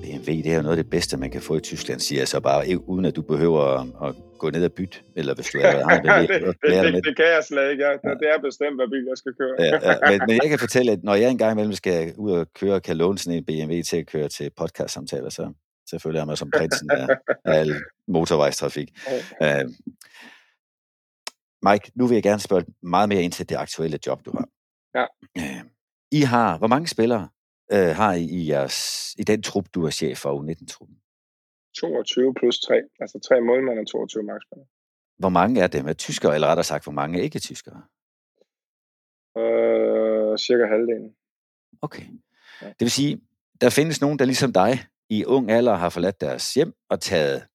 BMW, 0.01 0.31
det 0.43 0.51
er 0.51 0.55
jo 0.55 0.61
noget 0.61 0.77
af 0.77 0.83
det 0.83 0.89
bedste, 0.89 1.17
man 1.17 1.31
kan 1.31 1.41
få 1.41 1.55
i 1.55 1.59
Tyskland, 1.59 1.99
siger 1.99 2.19
jeg 2.21 2.27
så 2.27 2.39
bare, 2.39 2.89
uden 2.89 3.05
at 3.05 3.15
du 3.15 3.21
behøver 3.21 3.63
at 4.07 4.15
gå 4.39 4.49
ned 4.49 4.65
og 4.65 4.73
bytte, 4.73 4.97
eller 5.15 5.35
hvis 5.35 5.47
du 5.47 5.57
er 5.57 5.71
der. 5.71 5.87
det, 5.87 6.29
det, 6.29 6.55
det, 6.63 6.93
det, 6.93 7.05
det, 7.05 7.15
kan 7.15 7.25
jeg 7.25 7.43
slet 7.43 7.71
ikke. 7.71 7.83
Ja. 7.85 7.91
Det 7.91 8.27
er 8.35 8.39
bestemt, 8.41 8.75
hvad 8.75 8.87
bil 8.87 9.05
jeg 9.07 9.17
skal 9.17 9.33
køre. 9.33 9.55
ja, 9.59 9.91
ja, 9.91 9.95
men, 10.11 10.21
men 10.27 10.39
jeg 10.43 10.49
kan 10.49 10.59
fortælle, 10.59 10.91
at 10.91 11.03
når 11.03 11.15
jeg 11.15 11.29
engang 11.31 11.51
imellem 11.51 11.73
skal 11.73 12.13
ud 12.17 12.31
og 12.31 12.53
køre, 12.53 12.81
kan 12.81 12.97
låne 12.97 13.17
sådan 13.17 13.37
en 13.37 13.45
BMW 13.45 13.81
til 13.81 13.97
at 13.97 14.07
køre 14.07 14.29
til 14.29 14.51
podcast-samtaler, 14.57 15.29
så 15.29 15.53
selvfølgelig 15.89 16.21
er 16.21 16.25
man 16.25 16.37
som 16.37 16.51
prinsen 16.57 16.91
af, 16.91 17.07
af 17.45 17.59
al 17.59 17.73
motorvejstrafik. 18.07 18.89
Uh, 19.41 19.47
Mike, 21.67 21.91
nu 21.95 22.07
vil 22.07 22.15
jeg 22.15 22.23
gerne 22.23 22.39
spørge 22.39 22.65
meget 22.83 23.09
mere 23.09 23.23
ind 23.23 23.31
til 23.31 23.49
det 23.49 23.55
aktuelle 23.55 23.99
job, 24.07 24.25
du 24.25 24.31
har. 24.31 24.47
Ja. 24.95 25.05
Uh, 25.39 25.61
I 26.11 26.21
har, 26.21 26.57
hvor 26.57 26.67
mange 26.67 26.87
spillere 26.87 27.29
uh, 27.73 27.95
har 27.99 28.13
I 28.13 28.23
i, 28.23 28.49
jeres, 28.49 28.77
i 29.19 29.23
den 29.23 29.43
trup, 29.43 29.65
du 29.73 29.85
er 29.85 29.89
chef 29.89 30.17
for, 30.17 30.41
U19-truppen? 30.41 30.97
22 31.77 32.33
plus 32.33 32.59
3, 32.59 32.81
altså 32.99 33.19
3 33.19 33.41
målmænd 33.41 33.79
og 33.79 33.87
22 33.87 34.23
markspillere. 34.23 34.67
Hvor 35.17 35.29
mange 35.29 35.61
er 35.61 35.67
dem 35.67 35.87
er 35.87 35.93
tyskere, 35.93 36.35
eller 36.35 36.47
rettere 36.47 36.63
sagt, 36.63 36.83
hvor 36.83 36.91
mange 36.91 37.19
er 37.19 37.23
ikke 37.23 37.39
tyskere? 37.39 37.81
Øh, 39.37 40.37
cirka 40.37 40.65
halvdelen. 40.65 41.15
Okay. 41.81 42.05
Ja. 42.61 42.67
Det 42.67 42.79
vil 42.79 42.91
sige, 42.91 43.21
der 43.61 43.69
findes 43.69 44.01
nogen, 44.01 44.19
der 44.19 44.25
ligesom 44.25 44.53
dig 44.53 44.79
i 45.09 45.25
ung 45.25 45.51
alder 45.51 45.75
har 45.75 45.89
forladt 45.89 46.21
deres 46.21 46.53
hjem 46.53 46.73
og 46.89 46.99
taget 46.99 47.47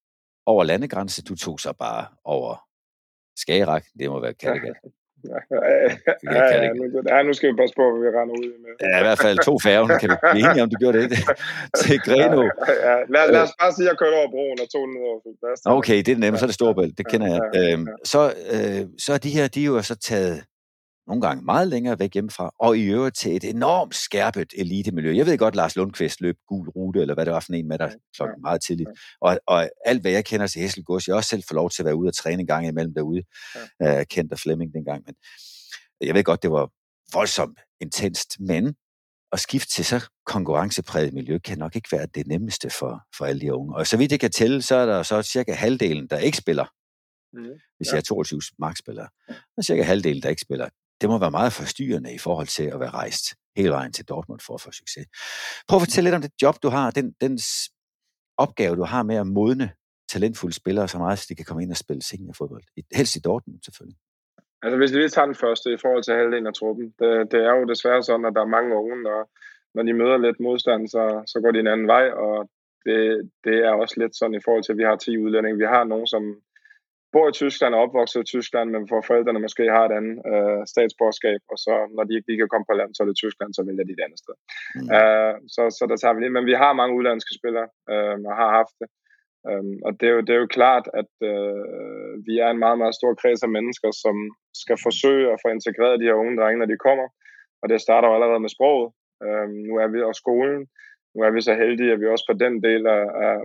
over 0.45 0.63
landegrænse. 0.63 1.23
Du 1.23 1.35
tog 1.35 1.59
så 1.59 1.73
bare 1.73 2.07
over 2.23 2.55
Skagerak. 3.35 3.85
Det 3.99 4.09
må 4.09 4.19
være 4.19 4.33
Kattegat. 4.41 4.75
Ja, 5.31 5.39
ja, 6.35 6.63
ja, 6.63 6.73
nu, 6.73 6.83
ja, 7.11 7.17
nu 7.27 7.33
skal 7.33 7.45
vi 7.51 7.55
passe 7.61 7.75
på, 7.79 7.83
hvad 7.91 7.99
vi 8.05 8.09
render 8.19 8.35
ud 8.41 8.49
med. 8.63 8.71
Ja, 8.89 8.97
i 9.01 9.05
hvert 9.07 9.21
fald 9.25 9.37
to 9.49 9.53
færger. 9.65 9.97
Kan 9.99 10.09
vi 10.11 10.15
blive 10.31 10.49
enige 10.49 10.63
om, 10.63 10.69
du 10.69 10.77
gjorde 10.83 10.97
det 11.01 11.09
til 11.81 11.97
Greno? 12.05 12.43
Ja, 12.87 12.95
lad, 13.13 13.23
lad 13.35 13.41
os 13.47 13.53
bare 13.61 13.71
sige, 13.75 13.85
at 13.85 13.89
jeg 13.91 13.97
kørte 14.01 14.15
over 14.21 14.29
broen 14.35 14.57
og 14.63 14.67
tog 14.73 14.83
den 14.87 14.95
over. 15.07 15.17
Okay, 15.77 15.97
det 16.05 16.11
er 16.15 16.17
nemt. 16.17 16.39
Så 16.39 16.45
er 16.45 16.51
det 16.51 16.59
Storbælt. 16.61 16.97
Det 16.97 17.05
kender 17.11 17.27
jeg. 17.35 17.41
Øhm, 17.59 17.87
så, 18.03 18.21
øh, 18.55 18.81
så 19.03 19.09
er 19.13 19.17
de 19.17 19.29
her, 19.29 19.47
de 19.47 19.61
er 19.61 19.65
jo 19.65 19.81
så 19.81 19.95
taget 19.95 20.37
nogle 21.07 21.21
gange 21.21 21.45
meget 21.45 21.67
længere 21.67 21.99
væk 21.99 22.13
hjemmefra, 22.13 22.51
og 22.59 22.77
i 22.77 22.83
øvrigt 22.83 23.15
til 23.17 23.35
et 23.35 23.43
enormt 23.43 23.95
skærpet 23.95 24.53
elitemiljø. 24.57 25.15
Jeg 25.15 25.25
ved 25.25 25.37
godt, 25.37 25.55
Lars 25.55 25.75
Lundqvist 25.75 26.21
løb 26.21 26.35
gul 26.47 26.69
rute, 26.69 27.01
eller 27.01 27.13
hvad 27.13 27.25
det 27.25 27.33
var 27.33 27.39
for 27.39 27.53
en 27.53 27.67
med 27.67 27.79
der 27.79 27.89
klokken 28.15 28.41
meget 28.41 28.61
tidligt. 28.61 28.89
Og, 29.21 29.39
og 29.47 29.69
alt, 29.85 30.01
hvad 30.01 30.11
jeg 30.11 30.25
kender 30.25 30.47
til 30.47 30.61
Hesselgårds, 30.61 31.07
jeg 31.07 31.15
også 31.15 31.29
selv 31.29 31.43
får 31.47 31.55
lov 31.55 31.69
til 31.69 31.81
at 31.81 31.85
være 31.85 31.95
ude 31.95 32.07
og 32.07 32.15
træne 32.15 32.41
en 32.41 32.47
gang 32.47 32.67
imellem 32.67 32.93
derude, 32.93 33.23
ja. 33.79 33.99
uh, 33.99 34.05
kendt 34.09 34.31
af 34.31 34.39
Flemming 34.39 34.73
dengang. 34.73 35.03
Men 35.05 35.15
jeg 36.01 36.15
ved 36.15 36.23
godt, 36.23 36.43
det 36.43 36.51
var 36.51 36.69
voldsomt 37.13 37.59
intenst, 37.81 38.39
men 38.39 38.75
at 39.31 39.39
skifte 39.39 39.73
til 39.73 39.85
så 39.85 40.09
konkurrencepræget 40.25 41.13
miljø 41.13 41.37
kan 41.37 41.57
nok 41.57 41.75
ikke 41.75 41.89
være 41.91 42.07
det 42.15 42.27
nemmeste 42.27 42.69
for, 42.69 43.01
for 43.17 43.25
alle 43.25 43.41
de 43.41 43.53
unge. 43.53 43.75
Og 43.75 43.87
så 43.87 43.97
vidt 43.97 44.11
jeg 44.11 44.19
kan 44.19 44.31
tælle, 44.31 44.61
så 44.61 44.75
er 44.75 44.85
der 44.85 45.03
så 45.03 45.21
cirka 45.21 45.53
halvdelen, 45.53 46.07
der 46.07 46.17
ikke 46.17 46.37
spiller. 46.37 46.65
Mm. 47.33 47.43
Hvis 47.77 47.87
ja. 47.87 47.91
jeg 47.91 47.97
er 47.97 48.01
22 48.01 48.41
markspillere. 48.59 49.07
Og 49.57 49.63
cirka 49.63 49.83
halvdelen, 49.83 50.23
der 50.23 50.29
ikke 50.29 50.41
spiller 50.41 50.69
det 51.01 51.09
må 51.09 51.17
være 51.17 51.31
meget 51.31 51.53
forstyrrende 51.53 52.13
i 52.13 52.17
forhold 52.17 52.47
til 52.47 52.63
at 52.63 52.79
være 52.79 52.89
rejst 52.89 53.25
hele 53.55 53.69
vejen 53.69 53.91
til 53.91 54.05
Dortmund 54.05 54.39
for 54.39 54.53
at 54.53 54.61
få 54.61 54.71
succes. 54.71 55.05
Prøv 55.67 55.77
at 55.77 55.81
fortælle 55.81 56.05
lidt 56.07 56.15
om 56.15 56.21
det 56.21 56.31
job, 56.41 56.55
du 56.63 56.69
har, 56.69 56.91
den, 56.91 57.15
den 57.21 57.39
opgave, 58.37 58.75
du 58.75 58.83
har 58.83 59.03
med 59.03 59.15
at 59.15 59.27
modne 59.27 59.69
talentfulde 60.13 60.55
spillere 60.55 60.87
så 60.87 60.97
meget, 60.97 61.19
så 61.19 61.25
de 61.29 61.35
kan 61.35 61.45
komme 61.45 61.63
ind 61.63 61.71
og 61.71 61.77
spille 61.77 62.01
seniorfodbold. 62.01 62.63
Helst 62.95 63.15
i 63.15 63.19
Dortmund, 63.19 63.59
selvfølgelig. 63.65 63.97
Altså 64.63 64.77
hvis 64.77 64.93
vi 64.93 64.97
lige 64.97 65.09
tager 65.09 65.25
den 65.25 65.35
første 65.35 65.73
i 65.73 65.77
forhold 65.81 66.03
til 66.03 66.13
halvdelen 66.13 66.47
af 66.47 66.53
truppen, 66.53 66.85
det, 66.99 67.31
det 67.31 67.39
er 67.49 67.53
jo 67.59 67.65
desværre 67.65 68.03
sådan, 68.03 68.25
at 68.25 68.35
der 68.35 68.41
er 68.41 68.55
mange 68.57 68.75
unge, 68.75 69.03
når, 69.03 69.19
når 69.75 69.83
de 69.83 69.93
møder 69.93 70.17
lidt 70.17 70.39
modstand, 70.39 70.87
så, 70.87 71.23
så 71.27 71.39
går 71.41 71.51
de 71.51 71.59
en 71.59 71.67
anden 71.67 71.87
vej, 71.87 72.05
og 72.09 72.49
det, 72.85 73.31
det 73.43 73.55
er 73.67 73.71
også 73.71 73.95
lidt 73.97 74.15
sådan 74.15 74.35
i 74.35 74.43
forhold 74.45 74.63
til, 74.63 74.71
at 74.71 74.77
vi 74.77 74.83
har 74.83 74.95
10 74.95 75.17
udlændinge. 75.17 75.57
Vi 75.57 75.73
har 75.75 75.83
nogen, 75.83 76.07
som, 76.07 76.23
bor 77.15 77.27
i 77.29 77.37
Tyskland 77.41 77.73
og 77.75 77.81
opvokset 77.85 78.19
i 78.21 78.29
Tyskland, 78.33 78.67
men 78.75 78.83
for 78.91 78.99
forældrene 79.09 79.45
måske 79.45 79.63
har 79.75 79.83
et 79.85 79.97
andet 79.99 80.15
øh, 80.31 80.61
statsborgerskab, 80.73 81.41
og 81.53 81.57
så 81.65 81.73
når 81.95 82.03
de 82.05 82.15
ikke 82.15 82.27
lige 82.29 82.41
kan 82.41 82.51
komme 82.51 82.67
på 82.69 82.75
land, 82.79 82.91
så 82.91 82.99
er 83.03 83.07
det 83.09 83.21
Tyskland, 83.23 83.51
så 83.53 83.61
vælger 83.67 83.85
de 83.85 83.95
et 83.95 84.05
andet 84.05 84.19
sted. 84.23 84.35
Mm. 84.75 84.87
Uh, 84.97 85.33
så, 85.55 85.61
så 85.77 85.83
der 85.91 85.97
tager 85.99 86.13
vi 86.13 86.19
lige. 86.21 86.35
Men 86.37 86.49
vi 86.51 86.55
har 86.63 86.79
mange 86.79 86.95
udlandske 86.97 87.33
spillere, 87.39 87.67
uh, 87.91 88.15
og 88.29 88.35
har 88.41 88.49
haft 88.59 88.75
det. 88.81 88.89
Um, 89.49 89.75
og 89.87 89.91
det 89.99 90.05
er, 90.09 90.13
jo, 90.17 90.21
det 90.25 90.33
er 90.33 90.41
jo 90.43 90.55
klart, 90.57 90.85
at 91.01 91.13
uh, 91.31 92.11
vi 92.27 92.33
er 92.45 92.49
en 92.51 92.63
meget, 92.65 92.77
meget 92.81 92.95
stor 92.99 93.13
kreds 93.21 93.41
af 93.47 93.51
mennesker, 93.57 93.89
som 94.03 94.15
skal 94.63 94.77
forsøge 94.87 95.27
at 95.33 95.41
få 95.43 95.47
integreret 95.57 95.99
de 95.99 96.07
her 96.09 96.21
unge 96.21 96.37
drenge, 96.39 96.59
når 96.59 96.69
de 96.71 96.83
kommer. 96.87 97.07
Og 97.61 97.65
det 97.71 97.85
starter 97.85 98.07
jo 98.07 98.15
allerede 98.15 98.43
med 98.45 98.55
sproget. 98.55 98.89
Um, 99.25 99.51
nu 99.67 99.73
er 99.83 99.87
vi 99.93 99.99
også 100.09 100.21
skolen. 100.23 100.61
Nu 101.13 101.19
er 101.27 101.31
vi 101.35 101.41
så 101.41 101.53
heldige, 101.63 101.93
at 101.93 102.01
vi 102.01 102.07
også 102.13 102.25
på 102.29 102.35
den 102.43 102.53
del 102.67 102.83
af, 102.97 103.03
af, 103.25 103.35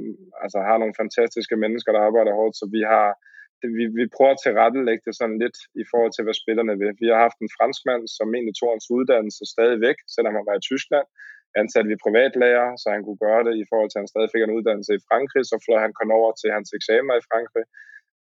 altså 0.45 0.59
har 0.69 0.77
nogle 0.79 0.99
fantastiske 1.03 1.57
mennesker, 1.63 1.91
der 1.93 2.01
arbejder 2.09 2.39
hårdt, 2.41 2.57
så 2.57 2.67
vi 2.77 2.83
har 2.95 3.09
vi, 3.79 3.85
vi 4.01 4.05
prøver 4.17 4.33
at 4.35 4.43
tilrettelægge 4.45 5.05
det 5.07 5.15
sådan 5.21 5.39
lidt 5.45 5.59
i 5.83 5.85
forhold 5.91 6.13
til, 6.15 6.25
hvad 6.25 6.37
spillerne 6.43 6.75
vil. 6.81 6.93
Vi 7.03 7.07
har 7.13 7.21
haft 7.27 7.39
en 7.41 7.55
franskmand, 7.59 8.03
som 8.17 8.35
egentlig 8.37 8.57
tog 8.57 8.71
hans 8.75 8.89
uddannelse 8.97 9.43
stadigvæk, 9.55 9.99
selvom 10.15 10.37
han 10.39 10.49
var 10.49 10.57
i 10.59 10.67
Tyskland. 10.71 11.07
Ansat 11.61 11.87
vi 11.93 12.05
privatlærer, 12.05 12.69
så 12.81 12.87
han 12.95 13.03
kunne 13.05 13.23
gøre 13.27 13.43
det 13.49 13.55
i 13.63 13.69
forhold 13.71 13.91
til, 13.91 13.99
at 13.99 14.03
han 14.03 14.13
stadig 14.13 14.31
fik 14.33 14.43
en 14.45 14.57
uddannelse 14.59 14.93
i 14.95 15.05
Frankrig. 15.09 15.43
Så 15.47 15.57
fløj 15.65 15.81
han 15.87 15.97
kom 15.99 16.11
over 16.19 16.31
til 16.41 16.49
hans 16.57 16.71
eksamener 16.79 17.15
i 17.17 17.27
Frankrig. 17.31 17.65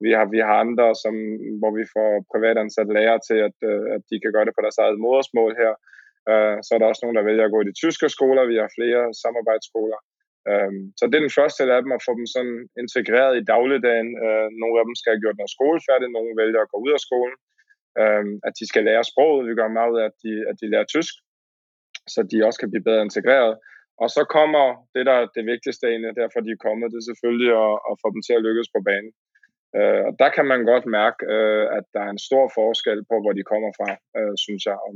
Vi 0.03 0.09
har, 0.17 0.25
vi 0.35 0.39
har 0.47 0.57
andre, 0.65 0.87
som, 1.03 1.15
hvor 1.59 1.71
vi 1.79 1.85
får 1.95 2.09
privatansat 2.31 2.89
lærer 2.97 3.19
til, 3.27 3.39
at, 3.47 3.57
øh, 3.69 3.85
at 3.95 4.01
de 4.09 4.15
kan 4.19 4.33
gøre 4.35 4.45
det 4.47 4.55
på 4.55 4.63
deres 4.65 4.81
eget 4.83 4.99
modersmål 5.05 5.51
her. 5.61 5.73
Øh, 6.31 6.55
så 6.65 6.69
er 6.71 6.79
der 6.79 6.91
også 6.91 7.03
nogen, 7.03 7.19
der 7.19 7.29
vælger 7.29 7.45
at 7.45 7.53
gå 7.53 7.59
i 7.61 7.69
de 7.69 7.79
tyske 7.83 8.07
skoler. 8.15 8.51
Vi 8.51 8.57
har 8.61 8.75
flere 8.77 9.01
samarbejdsskoler. 9.23 9.99
Um, 10.51 10.77
så 10.97 11.03
det 11.05 11.15
er 11.15 11.25
den 11.25 11.37
første 11.39 11.61
af 11.75 11.81
dem, 11.83 11.91
at 11.97 12.05
få 12.07 12.11
dem 12.19 12.27
sådan 12.35 12.57
integreret 12.83 13.33
i 13.35 13.47
dagligdagen. 13.53 14.09
Uh, 14.25 14.47
nogle 14.61 14.75
af 14.79 14.85
dem 14.87 14.95
skal 14.97 15.11
have 15.11 15.23
gjort 15.23 15.39
noget 15.39 15.55
skole 15.57 15.79
færdigt, 15.87 16.11
nogle 16.11 16.39
vælger 16.41 16.61
at 16.61 16.71
gå 16.73 16.77
ud 16.85 16.91
af 16.97 17.01
skolen. 17.07 17.37
Um, 18.03 18.29
at 18.47 18.53
de 18.59 18.65
skal 18.71 18.83
lære 18.89 19.09
sproget. 19.11 19.47
Vi 19.49 19.57
gør 19.59 19.77
meget 19.77 19.91
ud 19.93 19.99
af, 20.01 20.07
at 20.11 20.17
de, 20.23 20.31
at 20.49 20.55
de 20.61 20.65
lærer 20.71 20.87
tysk, 20.95 21.13
så 22.13 22.19
de 22.31 22.45
også 22.47 22.59
kan 22.59 22.71
blive 22.71 22.87
bedre 22.87 23.07
integreret. 23.09 23.53
Og 24.03 24.07
så 24.15 24.21
kommer 24.37 24.65
det, 24.93 25.03
der 25.09 25.15
er 25.19 25.25
det 25.37 25.43
vigtigste 25.53 25.83
egentlig, 25.87 26.19
derfor 26.21 26.39
de 26.39 26.51
er 26.55 26.65
kommet, 26.67 26.91
det 26.91 26.99
er 26.99 27.09
selvfølgelig 27.11 27.51
at, 27.65 27.75
at 27.89 27.93
få 28.01 28.07
dem 28.15 28.21
til 28.23 28.37
at 28.37 28.45
lykkes 28.47 28.69
på 28.75 28.79
banen. 28.89 29.13
Uh, 29.77 30.01
og 30.07 30.13
der 30.21 30.29
kan 30.35 30.45
man 30.51 30.61
godt 30.71 30.85
mærke, 30.99 31.19
uh, 31.35 31.65
at 31.77 31.85
der 31.93 32.01
er 32.03 32.11
en 32.13 32.25
stor 32.27 32.45
forskel 32.59 32.99
på, 33.09 33.15
hvor 33.23 33.33
de 33.37 33.49
kommer 33.51 33.71
fra, 33.77 33.89
uh, 34.19 34.35
synes 34.45 34.63
jeg. 34.69 34.77
Om, 34.87 34.95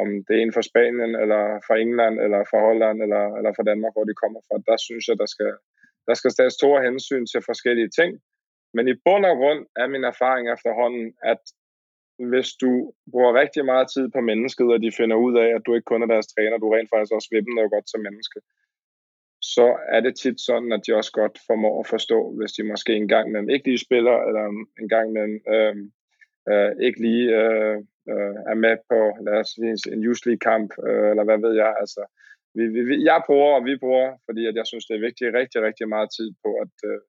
om 0.00 0.08
det 0.26 0.34
er 0.36 0.42
en 0.42 0.56
fra 0.56 0.68
Spanien, 0.70 1.12
eller 1.22 1.42
fra 1.66 1.74
England, 1.84 2.16
eller 2.24 2.40
fra 2.50 2.60
Holland, 2.66 2.98
eller, 3.04 3.24
eller 3.38 3.52
fra 3.56 3.68
Danmark, 3.70 3.92
hvor 3.94 4.06
de 4.08 4.20
kommer 4.22 4.40
fra. 4.46 4.56
Der 4.70 4.78
synes 4.86 5.04
jeg, 5.08 5.16
der 5.22 5.28
skal, 5.34 5.52
der 6.08 6.14
skal 6.14 6.30
tages 6.30 6.54
store 6.60 6.82
hensyn 6.86 7.26
til 7.26 7.40
forskellige 7.50 7.90
ting. 7.98 8.10
Men 8.74 8.84
i 8.88 8.94
bund 9.04 9.24
og 9.30 9.36
grund 9.40 9.62
er 9.82 9.86
min 9.86 10.04
erfaring 10.12 10.44
efterhånden, 10.54 11.06
at 11.32 11.42
hvis 12.30 12.48
du 12.62 12.92
bruger 13.12 13.40
rigtig 13.42 13.64
meget 13.64 13.86
tid 13.94 14.06
på 14.14 14.20
mennesket, 14.20 14.66
og 14.74 14.82
de 14.84 14.92
finder 15.00 15.16
ud 15.16 15.34
af, 15.44 15.48
at 15.56 15.62
du 15.66 15.74
ikke 15.74 15.90
kun 15.90 16.02
er 16.02 16.10
deres 16.14 16.26
træner, 16.26 16.58
du 16.58 16.70
rent 16.70 16.90
faktisk 16.92 17.12
også 17.12 17.28
vil 17.30 17.44
dem 17.46 17.54
noget 17.54 17.70
godt 17.70 17.90
som 17.90 18.00
menneske, 18.00 18.40
så 19.42 19.66
er 19.88 20.00
det 20.00 20.14
tit 20.16 20.40
sådan, 20.40 20.72
at 20.72 20.82
de 20.86 20.94
også 20.94 21.12
godt 21.12 21.38
formår 21.46 21.80
at 21.80 21.86
forstå, 21.86 22.18
hvis 22.36 22.52
de 22.52 22.62
måske 22.62 22.92
en 22.94 23.08
gang 23.08 23.30
med 23.30 23.54
ikke 23.54 23.68
lige 23.68 23.86
spiller, 23.86 24.16
eller 24.28 24.44
en 24.82 24.88
gang 24.88 25.12
med 25.12 25.24
øh, 25.54 25.76
øh, 26.50 26.72
ikke 26.86 27.00
lige 27.00 27.26
øh, 27.40 27.78
øh, 28.10 28.36
er 28.52 28.58
med 28.64 28.76
på, 28.90 28.98
lad 29.26 29.36
os 29.42 29.50
sige, 29.54 29.72
en 29.94 30.02
usually 30.10 30.36
kamp, 30.48 30.70
øh, 30.86 31.08
eller 31.12 31.24
hvad 31.28 31.38
ved 31.44 31.54
jeg. 31.62 31.72
Altså, 31.82 32.02
vi, 32.56 32.64
vi, 32.88 32.94
jeg 33.10 33.18
bruger, 33.28 33.52
og 33.58 33.62
vi 33.68 33.74
bruger, 33.84 34.10
fordi 34.26 34.42
at 34.50 34.56
jeg 34.60 34.66
synes, 34.70 34.86
det 34.86 34.94
er 34.96 35.06
vigtigt, 35.08 35.36
rigtig, 35.40 35.58
rigtig 35.68 35.86
meget 35.94 36.08
tid 36.16 36.28
på 36.42 36.50
at, 36.64 36.74
øh, 36.90 37.00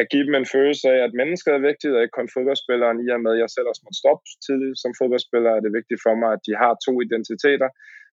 at 0.00 0.06
give 0.12 0.26
dem 0.28 0.34
en 0.38 0.52
følelse 0.56 0.86
af, 0.94 0.98
at 1.06 1.18
mennesket 1.20 1.52
er 1.54 1.66
vigtigt, 1.70 1.94
og 1.94 2.02
ikke 2.02 2.18
kun 2.18 2.34
fodboldspilleren, 2.36 2.98
i 3.04 3.08
og 3.14 3.20
med, 3.24 3.32
at 3.34 3.42
jeg 3.42 3.50
selv 3.52 3.70
også 3.70 3.82
måtte 3.84 4.02
stoppe 4.02 4.24
tidligt 4.46 4.80
som 4.82 4.92
fodboldspiller, 5.00 5.50
er 5.52 5.62
det 5.62 5.76
vigtigt 5.78 6.00
for 6.06 6.14
mig, 6.22 6.30
at 6.36 6.44
de 6.46 6.54
har 6.62 6.72
to 6.86 6.92
identiteter. 7.06 7.68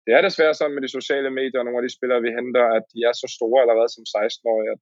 Det 0.05 0.11
er 0.13 0.22
desværre 0.28 0.57
sådan 0.57 0.76
med 0.76 0.84
de 0.86 0.95
sociale 0.99 1.32
medier, 1.39 1.59
og 1.59 1.65
nogle 1.65 1.80
af 1.80 1.86
de 1.86 1.95
spillere, 1.97 2.26
vi 2.26 2.38
henter, 2.39 2.65
at 2.78 2.86
de 2.93 2.99
er 3.09 3.13
så 3.22 3.28
store 3.38 3.59
allerede 3.63 3.91
som 3.95 4.03
16-årige, 4.15 4.72
at, 4.76 4.82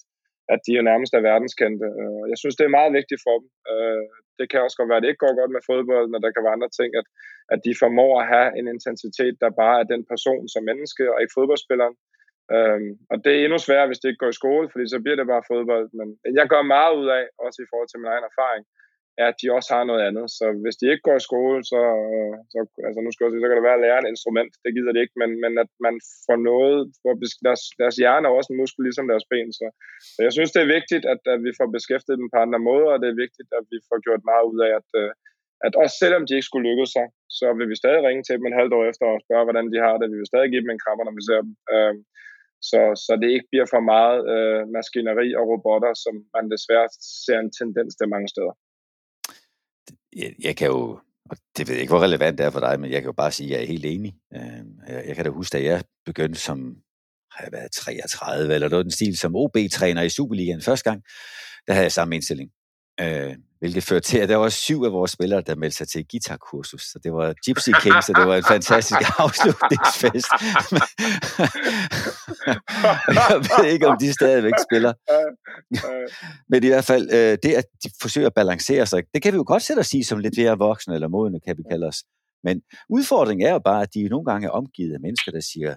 at 0.53 0.59
de 0.65 0.71
er 0.79 0.83
nærmest 0.89 1.13
er 1.13 1.27
verdenskendte. 1.31 1.87
Øh, 2.01 2.23
jeg 2.31 2.37
synes, 2.41 2.55
det 2.57 2.65
er 2.65 2.77
meget 2.77 2.91
vigtigt 2.99 3.21
for 3.25 3.35
dem. 3.41 3.49
Øh, 3.71 4.03
det 4.39 4.45
kan 4.49 4.63
også 4.63 4.77
godt 4.77 4.89
være, 4.89 4.99
at 4.99 5.03
det 5.03 5.11
ikke 5.11 5.23
går 5.25 5.39
godt 5.41 5.55
med 5.55 5.67
fodbold, 5.69 6.07
men 6.09 6.19
der 6.23 6.31
kan 6.31 6.43
være 6.45 6.57
andre 6.57 6.71
ting, 6.79 6.89
at, 6.99 7.07
at 7.53 7.59
de 7.65 7.79
formår 7.81 8.11
at 8.21 8.29
have 8.33 8.49
en 8.59 8.67
intensitet, 8.75 9.35
der 9.43 9.59
bare 9.63 9.77
er 9.81 9.91
den 9.93 10.03
person 10.11 10.43
som 10.53 10.63
menneske, 10.69 11.03
og 11.13 11.17
ikke 11.21 11.37
fodboldspilleren. 11.37 11.95
Øhm, 12.55 12.91
og 13.11 13.15
det 13.23 13.31
er 13.33 13.43
endnu 13.45 13.57
sværere, 13.57 13.89
hvis 13.89 14.01
det 14.01 14.09
ikke 14.09 14.23
går 14.23 14.33
i 14.33 14.41
skole, 14.41 14.65
fordi 14.71 14.85
så 14.93 14.99
bliver 15.03 15.17
det 15.17 15.31
bare 15.33 15.49
fodbold. 15.51 15.87
Men 15.99 16.07
jeg 16.39 16.45
gør 16.53 16.71
meget 16.75 16.93
ud 17.01 17.07
af, 17.19 17.23
også 17.45 17.59
i 17.61 17.69
forhold 17.69 17.89
til 17.89 17.99
min 18.01 18.11
egen 18.13 18.29
erfaring, 18.31 18.63
er, 19.23 19.27
at 19.31 19.39
de 19.41 19.55
også 19.57 19.69
har 19.75 19.83
noget 19.89 20.03
andet. 20.07 20.27
Så 20.37 20.45
hvis 20.63 20.79
de 20.79 20.85
ikke 20.91 21.05
går 21.07 21.17
i 21.17 21.27
skole, 21.29 21.59
så, 21.71 21.81
så, 22.53 22.59
altså 22.87 22.99
nu 23.01 23.09
skal 23.11 23.23
jeg 23.23 23.31
sige, 23.31 23.43
så 23.43 23.47
kan 23.49 23.57
det 23.59 23.69
være 23.69 23.79
at 23.79 23.85
lære 23.85 23.99
et 24.01 24.11
instrument. 24.13 24.51
Det 24.63 24.71
gider 24.75 24.93
de 24.93 25.03
ikke, 25.03 25.17
men, 25.21 25.29
men 25.43 25.53
at 25.63 25.71
man 25.87 25.95
får 26.27 26.37
noget, 26.51 26.77
hvor 27.01 27.13
deres, 27.47 27.63
deres 27.81 27.95
hjerne 28.01 28.25
er 28.27 28.33
også 28.37 28.49
en 28.51 28.61
muskel 28.61 28.83
ligesom 28.85 29.09
deres 29.11 29.29
ben. 29.31 29.49
Så, 29.59 29.65
så 30.13 30.19
jeg 30.27 30.33
synes, 30.33 30.51
det 30.55 30.61
er 30.61 30.75
vigtigt, 30.77 31.05
at, 31.13 31.21
at 31.33 31.39
vi 31.47 31.51
får 31.59 31.67
beskæftiget 31.77 32.19
dem 32.21 32.29
på 32.33 32.37
andre 32.45 32.61
måder, 32.69 32.89
og 32.93 32.99
det 33.01 33.09
er 33.09 33.23
vigtigt, 33.25 33.49
at 33.59 33.65
vi 33.73 33.77
får 33.89 33.97
gjort 34.05 34.23
meget 34.31 34.45
ud 34.51 34.59
af, 34.67 34.71
at, 34.79 34.89
øh, 35.01 35.11
at 35.65 35.73
også 35.83 35.95
selvom 36.03 36.23
de 36.25 36.35
ikke 36.35 36.49
skulle 36.49 36.67
lykkes 36.69 36.91
sig, 36.97 37.07
så 37.37 37.45
vil 37.57 37.67
vi 37.71 37.81
stadig 37.81 38.01
ringe 38.07 38.23
til 38.23 38.35
dem 38.37 38.45
en 38.47 38.59
halvt 38.59 38.73
år 38.77 38.85
efter 38.91 39.05
og 39.13 39.23
spørge, 39.25 39.45
hvordan 39.47 39.67
de 39.73 39.79
har 39.85 39.95
det. 39.97 40.11
Vi 40.11 40.17
vil 40.19 40.31
stadig 40.31 40.49
give 40.51 40.63
dem 40.63 40.73
en 40.73 40.83
krammer, 40.83 41.03
når 41.05 41.15
vi 41.19 41.27
ser 41.29 41.41
dem. 41.45 41.53
Øhm, 41.73 42.01
så, 42.69 42.81
så 43.05 43.11
det 43.21 43.29
ikke 43.35 43.49
bliver 43.51 43.67
for 43.73 43.81
meget 43.95 44.19
øh, 44.33 44.61
maskineri 44.77 45.29
og 45.39 45.43
robotter, 45.49 45.93
som 46.03 46.15
man 46.35 46.45
desværre 46.53 46.87
ser 47.25 47.39
en 47.39 47.51
tendens 47.59 47.93
til 47.95 48.07
mange 48.13 48.29
steder 48.33 48.55
jeg, 50.15 50.33
jeg 50.43 50.55
kan 50.55 50.67
jo, 50.67 50.99
og 51.29 51.37
det 51.57 51.67
ved 51.67 51.75
jeg 51.75 51.81
ikke, 51.81 51.91
hvor 51.91 52.03
relevant 52.03 52.37
det 52.37 52.45
er 52.45 52.49
for 52.49 52.59
dig, 52.59 52.79
men 52.79 52.91
jeg 52.91 53.01
kan 53.01 53.07
jo 53.07 53.13
bare 53.13 53.31
sige, 53.31 53.47
at 53.47 53.51
jeg 53.53 53.63
er 53.63 53.67
helt 53.67 53.85
enig. 53.85 54.15
Øhm, 54.35 54.79
jeg 54.87 55.15
kan 55.15 55.25
da 55.25 55.31
huske, 55.31 55.57
at 55.57 55.63
jeg 55.63 55.83
begyndte 56.05 56.39
som, 56.39 56.75
har 57.31 57.43
jeg 57.43 57.51
været 57.51 57.71
33, 57.71 58.53
eller 58.53 58.69
noget 58.69 58.85
den 58.85 58.91
stil, 58.91 59.17
som 59.17 59.35
OB-træner 59.35 60.01
i 60.01 60.09
Superligaen 60.09 60.61
første 60.61 60.89
gang, 60.89 61.03
der 61.67 61.73
havde 61.73 61.83
jeg 61.83 61.91
samme 61.91 62.15
indstilling. 62.15 62.49
Øh, 63.01 63.35
Hvilket 63.59 63.83
førte 63.83 64.07
til, 64.07 64.17
at 64.17 64.29
der 64.29 64.35
var 64.35 64.49
syv 64.49 64.83
af 64.83 64.91
vores 64.91 65.11
spillere, 65.11 65.41
der 65.41 65.55
meldte 65.55 65.77
sig 65.77 65.87
til 65.87 66.05
guitarkursus. 66.11 66.81
Så 66.81 66.99
det 67.03 67.13
var 67.13 67.33
Gypsy 67.45 67.69
King, 67.81 68.03
så 68.03 68.13
det 68.15 68.27
var 68.27 68.35
en 68.35 68.43
fantastisk 68.43 69.01
afslutningsfest. 69.23 70.31
jeg 73.29 73.39
ved 73.49 73.71
ikke, 73.73 73.87
om 73.87 73.97
de 73.99 74.13
stadigvæk 74.13 74.53
spiller. 74.69 74.93
Men 76.49 76.63
i 76.63 76.67
hvert 76.67 76.85
fald, 76.85 77.09
øh, 77.11 77.37
det 77.43 77.53
at 77.53 77.65
de 77.83 77.89
forsøger 78.01 78.27
at 78.27 78.33
balancere 78.33 78.85
sig, 78.85 79.03
det 79.13 79.21
kan 79.21 79.33
vi 79.33 79.37
jo 79.37 79.43
godt 79.47 79.63
sætte 79.63 79.79
os 79.79 79.87
sige 79.87 80.03
som 80.03 80.19
lidt 80.19 80.37
mere 80.37 80.57
voksne 80.57 80.93
eller 80.93 81.07
modne, 81.07 81.39
kan 81.39 81.57
vi 81.57 81.63
kalde 81.71 81.87
os. 81.87 82.03
Men 82.43 82.61
udfordringen 82.89 83.47
er 83.47 83.51
jo 83.51 83.59
bare, 83.59 83.81
at 83.81 83.93
de 83.93 84.09
nogle 84.09 84.25
gange 84.25 84.47
er 84.47 84.51
omgivet 84.51 84.93
af 84.93 84.99
mennesker, 84.99 85.31
der 85.31 85.39
siger, 85.39 85.75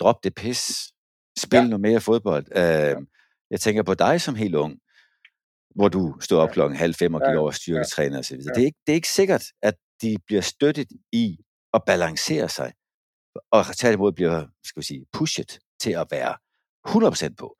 drop 0.00 0.24
det 0.24 0.34
pis, 0.34 0.92
spil 1.38 1.56
ja. 1.56 1.64
noget 1.64 1.80
mere 1.80 2.00
fodbold. 2.00 2.46
Øh, 2.56 2.96
jeg 3.50 3.60
tænker 3.60 3.82
på 3.82 3.94
dig 3.94 4.20
som 4.20 4.34
helt 4.34 4.54
ung 4.54 4.78
hvor 5.74 5.88
du 5.88 6.14
stod 6.20 6.38
op 6.38 6.50
klokken 6.50 6.78
halv 6.78 6.94
fem 6.94 7.14
og 7.14 7.20
gik 7.28 7.36
over 7.36 7.50
styrketræner 7.50 8.18
osv. 8.18 8.38
Det, 8.38 8.58
er 8.58 8.64
ikke, 8.64 8.78
det 8.86 8.92
er 8.92 8.94
ikke 8.94 9.08
sikkert, 9.08 9.44
at 9.62 9.74
de 10.02 10.16
bliver 10.26 10.42
støttet 10.42 10.88
i 11.12 11.38
at 11.74 11.82
balancere 11.86 12.48
sig, 12.48 12.72
og 13.50 13.64
tværtimod 13.76 14.12
bliver, 14.12 14.46
skal 14.64 14.80
vi 14.80 14.86
sige, 14.86 15.06
pushet 15.12 15.58
til 15.80 15.92
at 15.92 16.06
være 16.10 16.34
100% 16.88 17.34
på. 17.38 17.56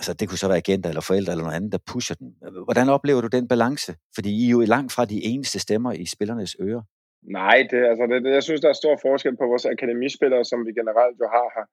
Altså, 0.00 0.12
det 0.18 0.28
kunne 0.28 0.38
så 0.38 0.48
være 0.48 0.56
agenter 0.64 0.88
eller 0.88 1.00
forældre 1.00 1.32
eller 1.32 1.44
noget 1.44 1.56
andet, 1.56 1.72
der 1.72 1.78
pusher 1.86 2.16
den. 2.16 2.30
Hvordan 2.64 2.88
oplever 2.88 3.20
du 3.20 3.28
den 3.36 3.48
balance? 3.48 3.96
Fordi 4.14 4.30
I 4.42 4.46
er 4.46 4.50
jo 4.50 4.60
langt 4.60 4.92
fra 4.92 5.04
de 5.04 5.24
eneste 5.24 5.58
stemmer 5.58 5.92
i 5.92 6.06
spillernes 6.06 6.56
ører. 6.60 6.82
Nej, 7.22 7.58
det, 7.70 7.80
altså 7.90 8.04
det, 8.10 8.24
det, 8.24 8.30
jeg 8.38 8.42
synes, 8.42 8.60
der 8.60 8.68
er 8.68 8.82
stor 8.82 8.98
forskel 9.06 9.36
på 9.36 9.46
vores 9.52 9.64
akademispillere, 9.64 10.44
som 10.44 10.66
vi 10.66 10.72
generelt 10.80 11.16
jo 11.22 11.28
har 11.36 11.48
her 11.56 11.66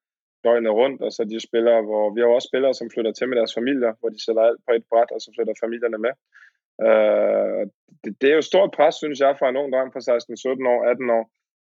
døgnet 0.47 0.73
rundt, 0.81 0.99
og 1.05 1.11
så 1.11 1.21
de 1.23 1.47
spillere, 1.49 1.81
hvor 1.89 2.05
vi 2.15 2.19
har 2.21 2.27
også 2.27 2.49
spillere, 2.51 2.73
som 2.73 2.91
flytter 2.93 3.13
til 3.13 3.27
med 3.27 3.37
deres 3.37 3.57
familier, 3.59 3.91
hvor 3.99 4.09
de 4.09 4.25
sætter 4.25 4.41
alt 4.41 4.61
på 4.67 4.71
et 4.77 4.85
bræt, 4.89 5.11
og 5.15 5.19
så 5.21 5.29
flytter 5.35 5.61
familierne 5.65 5.99
med. 6.05 6.13
Uh, 6.87 7.61
det, 8.03 8.11
det, 8.21 8.27
er 8.29 8.35
jo 8.39 8.49
stort 8.51 8.71
pres, 8.77 8.95
synes 8.95 9.19
jeg, 9.25 9.35
for 9.39 9.45
en 9.47 9.59
ung 9.61 9.69
dreng 9.73 9.89
på 9.93 9.99
16, 9.99 10.37
17 10.37 10.65
år, 10.73 10.79
18 10.91 11.09
år, 11.17 11.23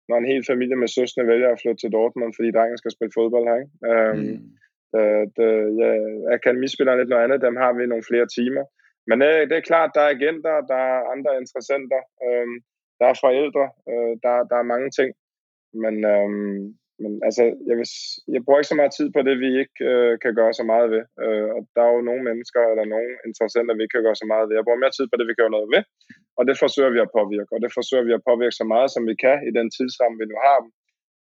når 0.10 0.18
en 0.18 0.32
hel 0.32 0.44
familie 0.52 0.76
med 0.76 0.88
søsne 0.88 1.28
vælger 1.32 1.50
at 1.52 1.62
flytte 1.62 1.82
til 1.82 1.94
Dortmund, 1.98 2.34
fordi 2.38 2.50
drengen 2.52 2.78
skal 2.78 2.92
spille 2.92 3.16
fodbold 3.18 3.46
her. 3.50 3.58
Ikke? 3.62 3.74
Uh, 3.90 4.16
mm. 4.20 4.40
det, 4.94 5.06
det, 5.38 5.50
ja, 5.82 5.92
akademispillere 6.38 6.98
lidt 6.98 7.10
noget 7.10 7.24
andet, 7.24 7.46
dem 7.48 7.56
har 7.64 7.74
vi 7.74 7.86
nogle 7.86 8.10
flere 8.10 8.28
timer. 8.38 8.64
Men 9.08 9.16
det, 9.22 9.50
det 9.50 9.58
er 9.58 9.70
klart, 9.72 9.92
der 9.96 10.02
er 10.02 10.16
agenter, 10.16 10.56
der 10.72 10.80
er 10.92 11.00
andre 11.14 11.32
interessenter, 11.42 12.02
uh, 12.26 12.54
der 13.00 13.06
er 13.10 13.22
forældre, 13.26 13.66
uh, 13.92 14.14
der, 14.24 14.36
der 14.50 14.58
er 14.60 14.72
mange 14.74 14.90
ting. 15.00 15.12
Men, 15.84 15.96
øhm, 16.14 16.62
men 17.04 17.12
altså, 17.28 17.44
jeg, 17.70 17.76
vil, 17.80 17.88
jeg 18.36 18.42
bruger 18.44 18.60
ikke 18.60 18.74
så 18.74 18.80
meget 18.80 18.94
tid 18.98 19.08
på 19.16 19.22
det, 19.28 19.36
vi 19.44 19.50
ikke 19.62 19.80
øh, 19.92 20.14
kan 20.24 20.34
gøre 20.40 20.54
så 20.60 20.66
meget 20.72 20.88
ved. 20.94 21.04
Øh, 21.24 21.50
og 21.56 21.62
der 21.76 21.84
er 21.86 21.92
jo 21.96 22.08
nogle 22.10 22.24
mennesker 22.30 22.62
eller 22.72 22.86
nogle 22.94 23.12
interessenter, 23.30 23.74
vi 23.76 23.84
ikke 23.84 23.96
kan 23.96 24.08
gøre 24.08 24.22
så 24.22 24.28
meget 24.32 24.46
ved. 24.46 24.58
Jeg 24.58 24.66
bruger 24.66 24.84
mere 24.84 24.96
tid 24.98 25.06
på 25.10 25.16
det, 25.18 25.26
vi 25.26 25.34
kan 25.34 25.44
gøre 25.44 25.58
noget 25.58 25.70
ved. 25.76 25.84
Og 26.38 26.44
det 26.50 26.56
forsøger 26.64 26.92
vi 26.96 27.00
at 27.06 27.14
påvirke. 27.18 27.52
Og 27.56 27.60
det 27.64 27.72
forsøger 27.78 28.06
vi 28.08 28.14
at 28.18 28.26
påvirke 28.30 28.60
så 28.62 28.66
meget, 28.74 28.90
som 28.96 29.04
vi 29.10 29.16
kan 29.26 29.38
i 29.50 29.52
den 29.60 29.68
tidsramme, 29.78 30.20
vi 30.22 30.26
nu 30.32 30.38
har 30.48 30.58
dem. 30.64 30.72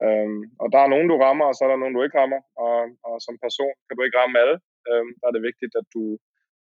Øhm, 0.06 0.42
og 0.62 0.68
der 0.74 0.80
er 0.82 0.92
nogen, 0.94 1.08
du 1.12 1.16
rammer, 1.26 1.46
og 1.50 1.56
så 1.56 1.62
er 1.66 1.70
der 1.72 1.82
nogen, 1.82 1.96
du 1.96 2.02
ikke 2.04 2.20
rammer. 2.22 2.42
Og, 2.66 2.78
og 3.08 3.16
som 3.26 3.36
person 3.46 3.76
kan 3.86 3.96
du 3.96 4.02
ikke 4.04 4.20
ramme 4.22 4.36
alle. 4.44 4.58
Øhm, 4.90 5.12
der 5.20 5.26
er 5.28 5.34
det 5.36 5.48
vigtigt, 5.50 5.74
at 5.82 5.88
du, 5.96 6.04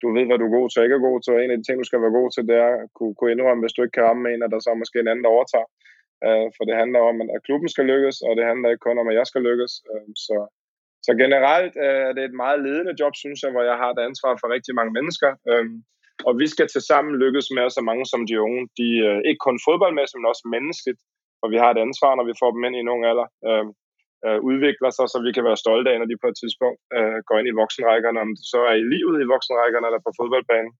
du 0.02 0.06
ved, 0.16 0.24
hvad 0.26 0.38
du 0.38 0.46
er 0.46 0.56
god 0.58 0.66
til 0.68 0.80
og 0.80 0.86
ikke 0.86 0.98
er 1.00 1.08
god 1.10 1.18
til. 1.20 1.34
Og 1.34 1.40
en 1.40 1.54
af 1.54 1.58
de 1.58 1.66
ting, 1.66 1.76
du 1.78 1.88
skal 1.88 2.02
være 2.04 2.18
god 2.20 2.28
til, 2.30 2.42
det 2.50 2.56
er 2.66 2.72
at 2.82 2.88
kunne, 2.96 3.14
kunne 3.16 3.32
indrømme, 3.32 3.62
hvis 3.62 3.76
du 3.76 3.80
ikke 3.82 3.96
kan 3.96 4.08
ramme 4.08 4.24
en, 4.32 4.44
at 4.44 4.52
der 4.52 4.60
så 4.60 4.70
er 4.70 4.82
måske 4.82 4.98
en 5.00 5.10
anden, 5.10 5.24
der 5.24 5.36
overtager. 5.36 5.68
Øh, 6.26 6.46
for 6.56 6.62
det 6.68 6.74
handler 6.82 7.00
om, 7.10 7.16
at 7.36 7.44
klubben 7.46 7.68
skal 7.74 7.86
lykkes, 7.92 8.16
og 8.26 8.32
det 8.36 8.44
handler 8.50 8.68
ikke 8.68 8.86
kun 8.86 9.00
om, 9.02 9.10
at 9.10 9.18
jeg 9.20 9.26
skal 9.30 9.42
lykkes. 9.48 9.72
Øh, 9.90 10.08
så, 10.26 10.36
så 11.06 11.12
generelt 11.22 11.74
øh, 11.86 12.02
er 12.08 12.12
det 12.16 12.24
et 12.24 12.40
meget 12.44 12.58
ledende 12.66 12.94
job, 13.00 13.14
synes 13.22 13.38
jeg, 13.42 13.50
hvor 13.52 13.64
jeg 13.70 13.76
har 13.82 13.90
et 13.92 14.04
ansvar 14.08 14.32
for 14.40 14.48
rigtig 14.56 14.74
mange 14.78 14.92
mennesker. 14.98 15.30
Øh, 15.50 15.66
og 16.28 16.32
vi 16.40 16.46
skal 16.54 16.66
til 16.68 16.82
sammen 16.90 17.20
lykkes 17.24 17.46
med 17.56 17.66
så 17.70 17.82
mange 17.88 18.04
som 18.12 18.20
de 18.30 18.40
unge. 18.46 18.62
De 18.80 18.88
øh, 19.08 19.18
ikke 19.28 19.42
kun 19.46 19.58
fodboldmæssigt, 19.66 20.18
men 20.18 20.32
også 20.32 20.44
menneskeligt. 20.56 21.00
Og 21.42 21.46
vi 21.52 21.56
har 21.62 21.70
et 21.70 21.84
ansvar, 21.86 22.12
når 22.14 22.26
vi 22.30 22.38
får 22.40 22.50
dem 22.52 22.64
ind 22.66 22.76
i 22.76 22.82
en 22.82 22.92
ung 22.94 23.02
alder. 23.10 23.28
Øh, 23.48 23.66
udvikler 24.50 24.90
sig, 24.94 25.06
så 25.12 25.18
vi 25.26 25.30
kan 25.32 25.46
være 25.48 25.62
stolte 25.64 25.90
af, 25.90 25.96
når 25.98 26.08
de 26.10 26.22
på 26.22 26.28
et 26.32 26.38
tidspunkt 26.42 26.80
går 27.28 27.36
ind 27.38 27.48
i 27.50 27.58
voksenrækkerne, 27.62 28.18
om 28.24 28.30
det 28.36 28.44
så 28.52 28.60
er 28.70 28.74
i 28.78 28.88
livet 28.94 29.16
i 29.20 29.30
voksenrækkerne 29.34 29.86
eller 29.88 30.02
på 30.06 30.12
fodboldbanen. 30.18 30.72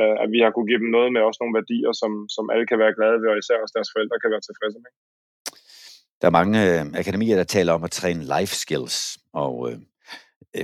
Øh, 0.00 0.16
at 0.22 0.28
vi 0.34 0.38
har 0.42 0.50
kunne 0.52 0.70
give 0.70 0.82
dem 0.84 0.90
noget 0.96 1.10
med 1.14 1.20
også 1.28 1.40
nogle 1.40 1.56
værdier, 1.58 1.92
som, 2.02 2.12
som 2.36 2.44
alle 2.52 2.66
kan 2.70 2.78
være 2.82 2.96
glade 2.98 3.18
ved, 3.22 3.28
og 3.32 3.38
især 3.42 3.56
også 3.62 3.74
deres 3.76 3.92
forældre 3.94 4.16
kan 4.22 4.32
være 4.34 4.44
tilfredse 4.48 4.78
med. 4.84 4.92
Der 6.20 6.26
er 6.28 6.38
mange 6.40 6.56
øh, 6.66 6.82
akademier, 7.02 7.36
der 7.36 7.48
taler 7.56 7.72
om 7.78 7.84
at 7.84 7.96
træne 8.00 8.22
life 8.34 8.54
skills, 8.64 8.96
og 9.42 9.54
øh, 9.68 9.76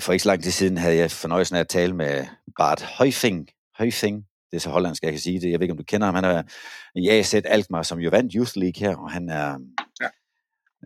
for 0.05 0.13
ikke 0.13 0.25
så 0.25 0.31
lang 0.33 0.43
tid 0.43 0.55
siden 0.61 0.77
havde 0.83 0.97
jeg 1.03 1.11
fornøjelsen 1.11 1.57
af 1.57 1.61
at 1.61 1.75
tale 1.79 1.95
med 2.03 2.15
Bart 2.59 2.83
Højfing, 2.99 3.41
Højfing, 3.79 4.17
det 4.51 4.57
er 4.57 4.61
så 4.61 4.71
hollandsk, 4.71 5.03
jeg 5.03 5.13
kan 5.13 5.21
sige 5.21 5.41
det. 5.41 5.51
Jeg 5.51 5.59
ved 5.59 5.65
ikke, 5.65 5.73
om 5.73 5.79
du 5.79 5.85
kender 5.85 6.07
ham. 6.07 6.15
Han 6.15 6.25
er 6.25 6.43
i 6.95 7.09
AZ 7.09 7.35
Alkmaar, 7.35 7.83
som 7.83 7.99
jo 7.99 8.11
vandt 8.11 8.33
Youth 8.33 8.53
League 8.57 8.81
her, 8.87 8.97
og 8.97 9.11
han 9.11 9.29
er, 9.29 9.59
ja. 10.01 10.09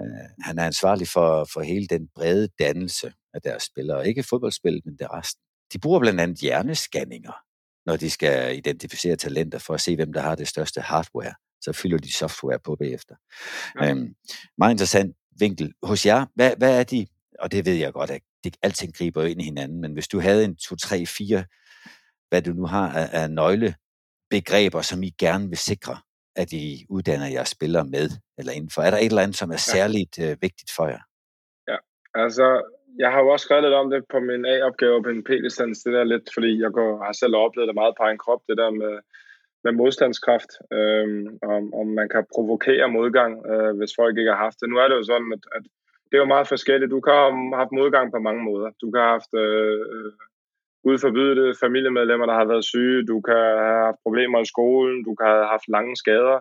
øh, 0.01 0.29
han 0.43 0.59
er 0.59 0.67
ansvarlig 0.67 1.09
for, 1.09 1.49
for 1.53 1.61
hele 1.61 1.87
den 1.87 2.09
brede 2.15 2.49
dannelse 2.59 3.13
af 3.35 3.43
deres 3.43 3.63
spillere. 3.63 4.09
Ikke 4.09 4.23
fodboldspil, 4.23 4.83
men 4.85 4.97
det 4.99 5.07
resten. 5.13 5.43
De 5.73 5.79
bruger 5.79 6.01
blandt 6.01 6.21
andet 6.21 6.39
hjernescanninger, 6.39 7.33
når 7.87 7.97
de 7.97 8.11
skal 8.11 8.57
identificere 8.57 9.17
talenter 9.17 9.59
for 9.59 9.75
at 9.75 9.81
se, 9.81 9.97
hvem 9.97 10.13
der 10.13 10.21
har 10.21 10.35
det 10.35 10.49
største 10.49 10.81
hardware. 10.81 11.35
Så 11.61 11.73
fylder 11.73 11.99
de 11.99 12.13
software 12.13 12.59
på 12.59 12.77
bagefter. 12.77 13.15
Ja. 13.81 13.91
Øhm, 13.91 14.15
meget 14.59 14.73
interessant 14.73 15.17
vinkel. 15.39 15.73
Hos 15.83 16.07
jer, 16.07 16.27
hvad, 16.35 16.57
hvad 16.57 16.79
er 16.79 16.85
de, 16.85 17.07
og 17.39 17.53
det 17.53 17.67
ved 17.67 17.75
jeg 17.75 17.93
godt, 17.93 18.11
at 18.11 18.23
det, 18.45 18.57
alting 18.63 18.97
griber 18.97 19.25
ind 19.25 19.41
i 19.41 19.45
hinanden, 19.45 19.81
men 19.81 19.93
hvis 19.93 20.09
du 20.09 20.21
havde 20.21 20.45
en 20.45 20.57
2, 20.57 20.77
3, 20.77 21.07
4 21.07 21.45
hvad 22.31 22.43
du 22.43 22.53
nu 22.53 22.67
har 22.67 22.93
af, 22.93 23.09
af 23.23 23.31
nøglebegreber, 23.31 24.83
som 24.83 25.03
I 25.03 25.11
gerne 25.19 25.49
vil 25.49 25.59
sikre, 25.59 25.97
at 26.37 26.53
I 26.53 26.87
uddanner 26.89 27.27
jeres 27.27 27.49
spillere 27.49 27.85
med, 27.85 28.11
eller 28.39 28.53
indenfor? 28.53 28.83
Er 28.83 28.91
der 28.91 28.99
et 28.99 29.05
eller 29.05 29.23
andet, 29.23 29.37
som 29.37 29.51
er 29.51 29.57
særligt 29.57 30.19
øh, 30.19 30.37
vigtigt 30.41 30.71
for 30.77 30.87
jer? 30.87 31.03
Ja, 31.69 31.77
altså, 32.15 32.63
jeg 32.99 33.11
har 33.13 33.21
jo 33.21 33.29
også 33.29 33.45
skrevet 33.45 33.65
lidt 33.65 33.75
om 33.75 33.91
det 33.91 34.05
på 34.13 34.21
min 34.21 34.47
A-opgave 34.47 35.03
på 35.03 35.09
min 35.09 35.25
P-licens, 35.25 35.83
det 35.83 35.93
der 35.93 36.05
lidt, 36.05 36.31
fordi 36.35 36.63
jeg 36.63 36.71
går, 36.73 37.05
har 37.05 37.13
selv 37.13 37.37
oplevet 37.37 37.69
det 37.69 37.75
meget 37.75 37.95
på 37.97 38.05
en 38.05 38.19
krop, 38.19 38.43
det 38.49 38.57
der 38.57 38.71
med, 38.71 38.99
med 39.65 39.73
modstandskraft, 39.73 40.53
øh, 40.73 41.27
om, 41.43 41.75
om 41.75 41.87
man 41.87 42.09
kan 42.09 42.25
provokere 42.35 42.89
modgang, 42.89 43.47
øh, 43.53 43.77
hvis 43.79 43.93
folk 44.01 44.19
ikke 44.19 44.31
har 44.31 44.45
haft 44.47 44.61
det. 44.61 44.69
Nu 44.69 44.77
er 44.77 44.89
det 44.89 44.97
jo 44.97 45.03
sådan, 45.03 45.33
at, 45.37 45.45
at 45.57 45.63
det 46.09 46.15
er 46.17 46.25
jo 46.25 46.35
meget 46.35 46.49
forskelligt. 46.49 46.91
Du 46.91 47.01
kan 47.01 47.13
have 47.13 47.57
haft 47.57 47.73
modgang 47.73 48.13
på 48.13 48.19
mange 48.19 48.43
måder. 48.43 48.71
Du 48.83 48.91
kan 48.91 49.01
have 49.01 49.17
haft 49.19 49.33
øh, 49.35 50.13
udforbydede 50.85 51.55
familiemedlemmer, 51.61 52.27
der 52.27 52.35
har 52.35 52.45
været 52.45 52.65
syge, 52.65 53.07
du 53.07 53.21
kan 53.21 53.35
have 53.65 53.85
haft 53.89 54.03
problemer 54.03 54.41
i 54.41 54.51
skolen, 54.53 55.05
du 55.05 55.15
kan 55.15 55.27
have 55.27 55.47
haft 55.55 55.69
lange 55.69 55.97
skader. 55.97 56.39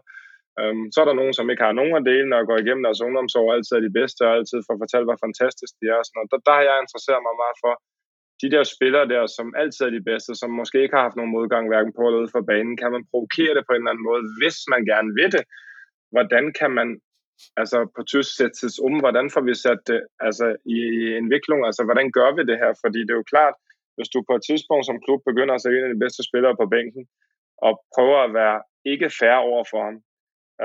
Øhm, 0.62 0.86
så 0.92 0.98
er 1.02 1.08
der 1.08 1.20
nogen, 1.22 1.36
som 1.38 1.50
ikke 1.50 1.66
har 1.68 1.80
nogen 1.80 1.96
af 2.00 2.04
delene 2.12 2.38
og 2.40 2.48
går 2.50 2.58
igennem 2.60 2.84
deres 2.88 3.04
ungdomsår, 3.06 3.54
altid 3.56 3.74
er 3.76 3.86
de 3.88 3.98
bedste 4.00 4.22
og 4.28 4.34
altid 4.38 4.60
får 4.68 4.78
fortalt, 4.84 5.08
hvor 5.08 5.20
fantastisk 5.26 5.74
de 5.80 5.86
er. 5.96 6.02
Sådan, 6.04 6.22
og 6.24 6.28
der, 6.32 6.40
der 6.48 6.54
har 6.58 6.66
jeg 6.70 6.78
interesseret 6.84 7.22
mig 7.28 7.36
meget 7.44 7.58
for, 7.64 7.74
de 8.42 8.52
der 8.56 8.64
spillere 8.76 9.08
der, 9.14 9.24
som 9.38 9.48
altid 9.62 9.84
er 9.86 9.94
de 9.98 10.08
bedste, 10.12 10.32
som 10.42 10.50
måske 10.60 10.78
ikke 10.82 10.96
har 10.96 11.06
haft 11.08 11.20
nogen 11.20 11.36
modgang 11.38 11.66
hverken 11.68 11.94
på 11.94 12.02
eller 12.08 12.22
ude 12.22 12.34
for 12.36 12.44
banen, 12.52 12.76
kan 12.82 12.92
man 12.96 13.04
provokere 13.12 13.54
det 13.58 13.64
på 13.66 13.74
en 13.74 13.82
eller 13.82 13.94
anden 13.94 14.08
måde, 14.10 14.24
hvis 14.40 14.58
man 14.74 14.82
gerne 14.92 15.12
vil 15.20 15.32
det. 15.38 15.44
Hvordan 16.14 16.46
kan 16.60 16.72
man 16.80 16.90
altså 17.62 17.80
på 17.96 18.02
tysk 18.14 18.32
sættes 18.40 18.80
om, 18.80 18.86
um, 18.86 19.00
hvordan 19.04 19.28
får 19.34 19.44
vi 19.50 19.54
sat 19.66 19.82
det 19.92 20.02
altså, 20.28 20.46
i, 20.76 20.78
i 21.00 21.04
indvikling? 21.20 21.60
altså 21.70 21.84
hvordan 21.88 22.08
gør 22.18 22.30
vi 22.38 22.44
det 22.52 22.58
her, 22.64 22.72
fordi 22.84 23.00
det 23.06 23.12
er 23.14 23.22
jo 23.22 23.32
klart, 23.34 23.56
hvis 23.96 24.10
du 24.14 24.20
på 24.30 24.34
et 24.36 24.44
tidspunkt 24.50 24.86
som 24.86 25.02
klub 25.06 25.20
begynder 25.30 25.54
at 25.56 25.62
sætte 25.62 25.78
en 25.78 25.88
af 25.88 25.94
de 25.94 26.04
bedste 26.04 26.22
spillere 26.30 26.56
på 26.62 26.66
bænken, 26.74 27.04
og 27.68 27.72
prøver 27.96 28.20
at 28.24 28.34
være 28.40 28.58
ikke 28.92 29.10
færre 29.20 29.42
over 29.52 29.64
for 29.72 29.82
ham, 29.88 29.98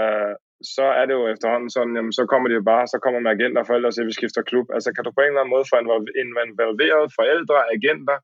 øh, 0.01 0.35
så 0.77 0.87
er 1.01 1.05
det 1.07 1.15
jo 1.19 1.25
efterhånden 1.35 1.71
sådan, 1.71 1.97
jamen, 1.97 2.15
så 2.19 2.25
kommer 2.33 2.47
de 2.49 2.55
jo 2.61 2.65
bare, 2.73 2.87
så 2.87 2.99
kommer 3.05 3.21
med 3.21 3.31
agenter 3.31 3.61
og 3.61 3.67
forældre 3.67 3.91
og 3.91 3.95
siger, 3.95 4.11
vi 4.11 4.19
skifter 4.19 4.43
klub. 4.51 4.67
Altså 4.77 4.89
kan 4.93 5.05
du 5.05 5.11
på 5.15 5.21
en 5.21 5.27
eller 5.27 5.41
anden 5.41 5.55
måde 5.55 5.71
få 5.71 5.77
involveret 6.25 7.15
forældre, 7.19 7.59
agenter, 7.77 8.17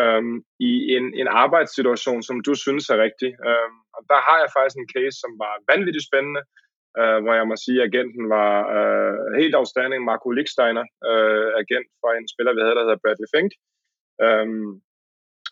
øhm, 0.00 0.36
i 0.68 0.72
en, 0.96 1.06
en 1.20 1.28
arbejdssituation, 1.42 2.20
som 2.28 2.36
du 2.46 2.52
synes 2.64 2.84
er 2.92 2.98
rigtig. 3.06 3.30
Øhm, 3.48 3.76
og 3.96 4.02
der 4.10 4.20
har 4.28 4.38
jeg 4.42 4.50
faktisk 4.56 4.76
en 4.78 4.92
case, 4.94 5.16
som 5.22 5.32
var 5.44 5.54
vanvittigt 5.72 6.08
spændende, 6.08 6.42
øh, 7.00 7.18
hvor 7.22 7.34
jeg 7.38 7.46
må 7.48 7.54
sige, 7.64 7.78
at 7.80 7.88
agenten 7.90 8.24
var 8.36 8.52
øh, 8.76 9.16
helt 9.40 9.54
afstanding. 9.60 10.00
Marco 10.04 10.28
Licksteiner, 10.30 10.84
øh, 11.10 11.48
agent 11.62 11.88
for 12.00 12.10
en 12.12 12.28
spiller, 12.32 12.52
vi 12.54 12.62
havde, 12.62 12.76
der 12.76 12.86
hedder 12.86 13.02
Bradley 13.04 13.30
Fink, 13.34 13.52
Øhm, 14.26 14.70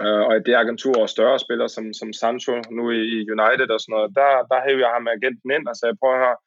øh, 0.05 0.23
og 0.29 0.33
det 0.47 0.55
agentur 0.63 0.97
og 1.03 1.13
større 1.15 1.39
spillere 1.45 1.71
som, 1.77 1.87
som 2.01 2.11
Sancho 2.21 2.55
nu 2.79 2.85
i, 2.99 3.03
i 3.17 3.19
United 3.35 3.69
og 3.75 3.81
sådan 3.81 3.95
noget, 3.97 4.11
der, 4.19 4.31
der 4.51 4.65
hævde 4.67 4.85
jeg 4.85 4.95
ham 4.95 5.05
med 5.05 5.17
agenten 5.19 5.49
ind 5.57 5.65
og 5.71 5.77
sagde, 5.77 6.01
prøv 6.01 6.13
at 6.15 6.23
høre, 6.25 6.39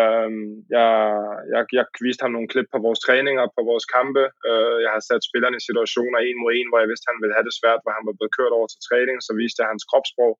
øhm, 0.00 0.50
jeg, 0.76 0.90
jeg, 1.52 1.62
jeg 1.78 1.84
viste 2.06 2.24
ham 2.24 2.34
nogle 2.34 2.52
klip 2.52 2.68
på 2.72 2.78
vores 2.86 3.00
træninger, 3.06 3.44
på 3.56 3.62
vores 3.70 3.86
kampe. 3.96 4.24
Øh, 4.48 4.76
jeg 4.84 4.90
har 4.94 5.02
sat 5.08 5.22
spillerne 5.28 5.58
i 5.58 5.66
situationer 5.68 6.18
en 6.18 6.38
mod 6.42 6.52
en, 6.58 6.68
hvor 6.70 6.80
jeg 6.80 6.90
vidste, 6.90 7.06
at 7.06 7.12
han 7.12 7.22
ville 7.22 7.36
have 7.36 7.48
det 7.48 7.58
svært, 7.60 7.82
hvor 7.82 7.92
han 7.96 8.06
var 8.08 8.14
blevet 8.16 8.36
kørt 8.38 8.56
over 8.58 8.68
til 8.70 8.84
træning, 8.88 9.16
så 9.26 9.32
viste 9.40 9.60
jeg 9.60 9.70
hans 9.72 9.88
kropssprog. 9.90 10.34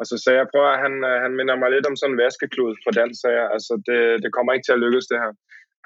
Og 0.00 0.04
så 0.10 0.14
sagde 0.22 0.38
jeg, 0.40 0.50
prøv 0.52 0.64
at 0.74 0.82
han, 0.84 0.94
øh, 1.10 1.16
han 1.24 1.32
minder 1.38 1.56
mig 1.62 1.70
lidt 1.72 1.88
om 1.90 1.96
sådan 1.96 2.14
en 2.14 2.22
vaskeklud 2.24 2.72
på 2.84 2.90
dansk, 2.98 3.18
sagde 3.20 3.38
jeg. 3.40 3.48
Altså, 3.56 3.72
det, 3.88 4.00
det 4.22 4.30
kommer 4.32 4.50
ikke 4.52 4.66
til 4.66 4.76
at 4.76 4.82
lykkes, 4.84 5.10
det 5.10 5.22
her 5.24 5.32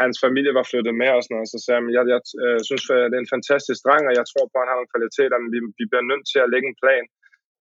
hans 0.06 0.18
familie 0.24 0.52
var 0.58 0.66
flyttet 0.70 0.94
med 1.02 1.10
og 1.16 1.22
sådan 1.22 1.34
noget, 1.36 1.52
så 1.52 1.58
sagde 1.60 1.78
han, 1.80 1.88
jeg, 1.96 2.04
jeg 2.14 2.20
øh, 2.44 2.60
synes, 2.68 2.84
øh, 2.96 3.04
det 3.08 3.16
er 3.16 3.24
en 3.24 3.34
fantastisk 3.36 3.80
dreng, 3.86 4.04
og 4.10 4.14
jeg 4.18 4.26
tror 4.28 4.46
på, 4.46 4.56
at 4.56 4.62
han 4.62 4.70
har 4.70 4.78
nogle 4.78 4.94
kvaliteter, 4.94 5.36
men 5.42 5.50
vi, 5.54 5.58
vi 5.80 5.84
bliver 5.90 6.06
nødt 6.10 6.26
til 6.32 6.40
at 6.42 6.50
lægge 6.52 6.68
en 6.70 6.80
plan 6.82 7.04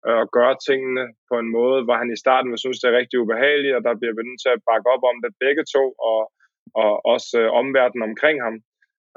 øh, 0.06 0.18
og 0.24 0.28
gøre 0.38 0.56
tingene 0.68 1.06
på 1.30 1.36
en 1.42 1.50
måde, 1.58 1.80
hvor 1.86 1.98
han 2.02 2.10
i 2.16 2.22
starten 2.24 2.52
vil 2.52 2.64
synes, 2.64 2.80
det 2.80 2.88
er 2.88 3.00
rigtig 3.02 3.18
ubehageligt, 3.24 3.78
og 3.78 3.82
der 3.88 4.00
bliver 4.00 4.16
vi 4.16 4.22
nødt 4.28 4.42
til 4.44 4.52
at 4.54 4.64
bakke 4.70 4.88
op 4.94 5.04
om 5.12 5.18
det 5.24 5.39
begge 5.44 5.64
to, 5.76 5.84
og, 6.12 6.22
og 6.82 6.92
også 7.14 7.30
øh, 7.42 7.50
omverdenen 7.62 8.08
omkring 8.10 8.38
ham. 8.48 8.56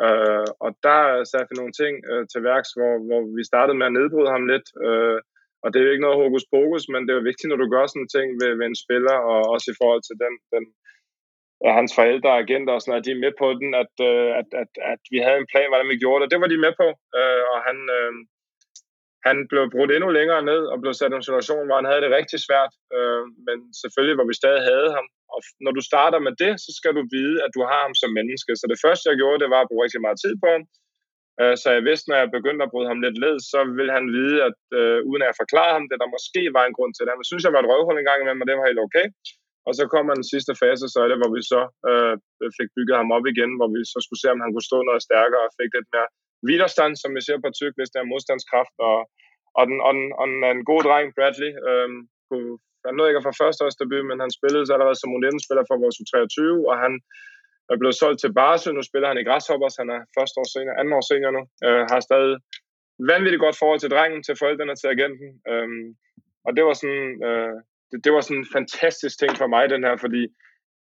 Øh, 0.07 0.49
og 0.65 0.71
der 0.87 1.01
satte 1.31 1.51
vi 1.51 1.57
nogle 1.59 1.77
ting 1.83 1.95
øh, 2.11 2.23
til 2.33 2.41
værks, 2.51 2.71
hvor, 2.77 2.95
hvor 3.07 3.21
vi 3.39 3.43
startede 3.51 3.79
med 3.79 3.87
at 3.89 3.97
nedbryde 3.99 4.35
ham 4.35 4.45
lidt, 4.53 4.67
øh, 4.87 5.21
og 5.65 5.69
det 5.69 5.79
er 5.79 5.87
jo 5.87 5.95
ikke 5.95 6.07
noget 6.07 6.23
hokus 6.23 6.47
pokus, 6.55 6.85
men 6.93 7.01
det 7.03 7.11
er 7.11 7.19
jo 7.21 7.31
vigtigt, 7.31 7.51
når 7.51 7.61
du 7.61 7.69
gør 7.75 7.85
sådan 7.87 8.13
ting 8.17 8.29
ved, 8.41 8.51
ved 8.59 8.67
en 8.69 8.83
spiller, 8.85 9.17
og 9.31 9.39
også 9.55 9.67
i 9.71 9.79
forhold 9.81 10.03
til 10.09 10.17
den, 10.25 10.35
den 10.55 10.65
hans 11.79 11.93
forældre 11.99 12.31
og 12.35 12.41
agenter 12.45 12.73
og 12.75 12.81
sådan 12.81 12.91
noget, 12.93 13.07
de 13.07 13.15
er 13.15 13.25
med 13.25 13.33
på 13.43 13.47
den, 13.61 13.71
at, 13.83 13.95
øh, 14.11 14.31
at, 14.41 14.49
at, 14.63 14.71
at 14.93 15.03
vi 15.13 15.19
havde 15.27 15.39
en 15.41 15.51
plan, 15.53 15.71
hvordan 15.71 15.93
vi 15.93 16.03
gjorde 16.03 16.21
det. 16.21 16.33
Det 16.33 16.41
var 16.43 16.51
de 16.51 16.65
med 16.67 16.73
på, 16.83 16.89
øh, 17.19 17.43
og 17.53 17.59
han, 17.67 17.79
øh, 17.99 18.13
han 19.29 19.37
blev 19.51 19.65
brudt 19.75 19.93
endnu 19.93 20.11
længere 20.19 20.43
ned 20.51 20.63
og 20.73 20.77
blev 20.83 20.93
sat 20.95 21.13
i 21.13 21.17
en 21.19 21.29
situation, 21.29 21.67
hvor 21.67 21.79
han 21.81 21.91
havde 21.91 22.03
det 22.05 22.17
rigtig 22.19 22.39
svært, 22.47 22.73
øh, 22.97 23.25
men 23.47 23.57
selvfølgelig, 23.81 24.17
hvor 24.19 24.29
vi 24.31 24.41
stadig 24.43 24.63
havde 24.71 24.91
ham. 24.97 25.07
Og 25.35 25.41
når 25.65 25.73
du 25.79 25.83
starter 25.91 26.21
med 26.27 26.35
det, 26.43 26.53
så 26.65 26.71
skal 26.79 26.93
du 26.99 27.03
vide, 27.17 27.37
at 27.45 27.51
du 27.57 27.61
har 27.71 27.81
ham 27.87 27.95
som 28.03 28.11
menneske. 28.19 28.53
Så 28.61 28.65
det 28.73 28.83
første, 28.85 29.09
jeg 29.11 29.19
gjorde, 29.21 29.43
det 29.43 29.51
var 29.55 29.61
at 29.63 29.71
bruge 29.71 29.85
rigtig 29.85 30.03
meget 30.05 30.19
tid 30.25 30.35
på 30.43 30.49
ham. 30.55 30.65
Øh, 31.41 31.55
så 31.63 31.69
jeg 31.77 31.83
vidste, 31.89 32.07
når 32.11 32.19
jeg 32.23 32.37
begyndte 32.37 32.65
at 32.65 32.73
bryde 32.73 32.91
ham 32.93 33.01
lidt 33.07 33.19
led, 33.25 33.37
så 33.53 33.59
ville 33.79 33.93
han 33.99 34.07
vide, 34.19 34.37
at 34.49 34.61
øh, 34.81 34.99
uden 35.09 35.23
at 35.23 35.29
jeg 35.31 35.41
forklarede 35.43 35.77
ham 35.79 35.87
det, 35.91 35.99
der 36.03 36.15
måske 36.17 36.43
var 36.57 36.65
en 36.65 36.77
grund 36.77 36.93
til 36.95 37.05
det. 37.05 37.13
Han 37.15 37.31
synes, 37.31 37.45
jeg 37.45 37.55
var 37.55 37.63
et 37.63 37.71
røvhul 37.71 37.99
en 37.99 38.09
gang 38.11 38.21
imellem, 38.21 38.43
og 38.43 38.47
det 38.49 38.57
var 38.57 38.69
helt 38.71 38.85
okay. 38.87 39.07
Og 39.67 39.73
så 39.79 39.85
kommer 39.95 40.13
den 40.15 40.31
sidste 40.33 40.53
fase, 40.63 40.85
så 40.93 40.99
er 41.05 41.09
det, 41.11 41.19
hvor 41.21 41.33
vi 41.37 41.43
så 41.53 41.63
øh, 41.91 42.15
fik 42.59 42.71
bygget 42.77 42.97
ham 43.01 43.15
op 43.17 43.27
igen, 43.33 43.53
hvor 43.59 43.69
vi 43.75 43.81
så 43.93 43.99
skulle 44.05 44.23
se, 44.23 44.35
om 44.35 44.43
han 44.45 44.53
kunne 44.53 44.71
stå 44.71 44.79
noget 44.83 45.07
stærkere 45.09 45.47
og 45.47 45.55
fik 45.61 45.73
lidt 45.77 45.89
mere 45.95 46.09
widerstand, 46.49 46.93
som 47.03 47.11
vi 47.17 47.21
ser 47.27 47.39
på 47.41 47.51
tyk, 47.59 47.75
hvis 47.77 47.93
der 47.93 48.01
er 48.01 48.11
modstandskraft. 48.13 48.77
Og, 48.89 48.99
og, 49.59 49.65
den, 49.69 49.79
og, 49.87 49.93
den, 49.97 50.07
og 50.21 50.25
den 50.31 50.39
en 50.57 50.69
god 50.71 50.83
dreng, 50.87 51.07
Bradley. 51.17 51.53
Øh, 51.69 51.89
kunne, 52.29 52.53
han 52.87 52.95
nåede 52.95 53.11
ikke 53.11 53.27
fra 53.27 53.39
førsteårsdebut, 53.43 54.05
men 54.11 54.19
han 54.25 54.37
spillede 54.39 54.65
så 54.67 54.73
allerede 54.75 54.99
som 55.01 55.15
U19-spiller 55.17 55.65
for 55.67 55.77
vores 55.83 55.97
U23, 56.03 56.37
og 56.71 56.77
han 56.85 56.93
er 57.73 57.77
blevet 57.81 57.97
solgt 58.03 58.21
til 58.21 58.35
Barse. 58.39 58.69
Nu 58.73 58.83
spiller 58.83 59.09
han 59.11 59.21
i 59.21 59.27
Grasshoppers, 59.29 59.81
Han 59.81 59.91
er 59.97 60.01
første 60.17 60.37
år 60.41 60.49
senere, 60.55 60.79
anden 60.79 60.97
år 60.99 61.05
senere 61.11 61.33
nu. 61.39 61.43
Øh, 61.67 61.83
har 61.93 62.01
stadig 62.09 62.35
vanvittigt 63.13 63.45
godt 63.45 63.61
forhold 63.63 63.81
til 63.81 63.93
drengen, 63.95 64.21
til 64.23 64.39
forældrene, 64.41 64.75
til 64.77 64.89
agenten. 64.95 65.29
Øh, 65.51 65.69
og 66.47 66.51
det 66.57 66.63
var 66.65 66.75
sådan, 66.83 67.09
øh, 67.29 67.57
det, 67.95 68.05
det 68.05 68.13
var 68.13 68.21
sådan 68.21 68.43
en 68.43 68.53
fantastisk 68.53 69.19
ting 69.19 69.33
for 69.37 69.47
mig, 69.47 69.71
den 69.71 69.85
her, 69.85 69.97
fordi 69.97 70.23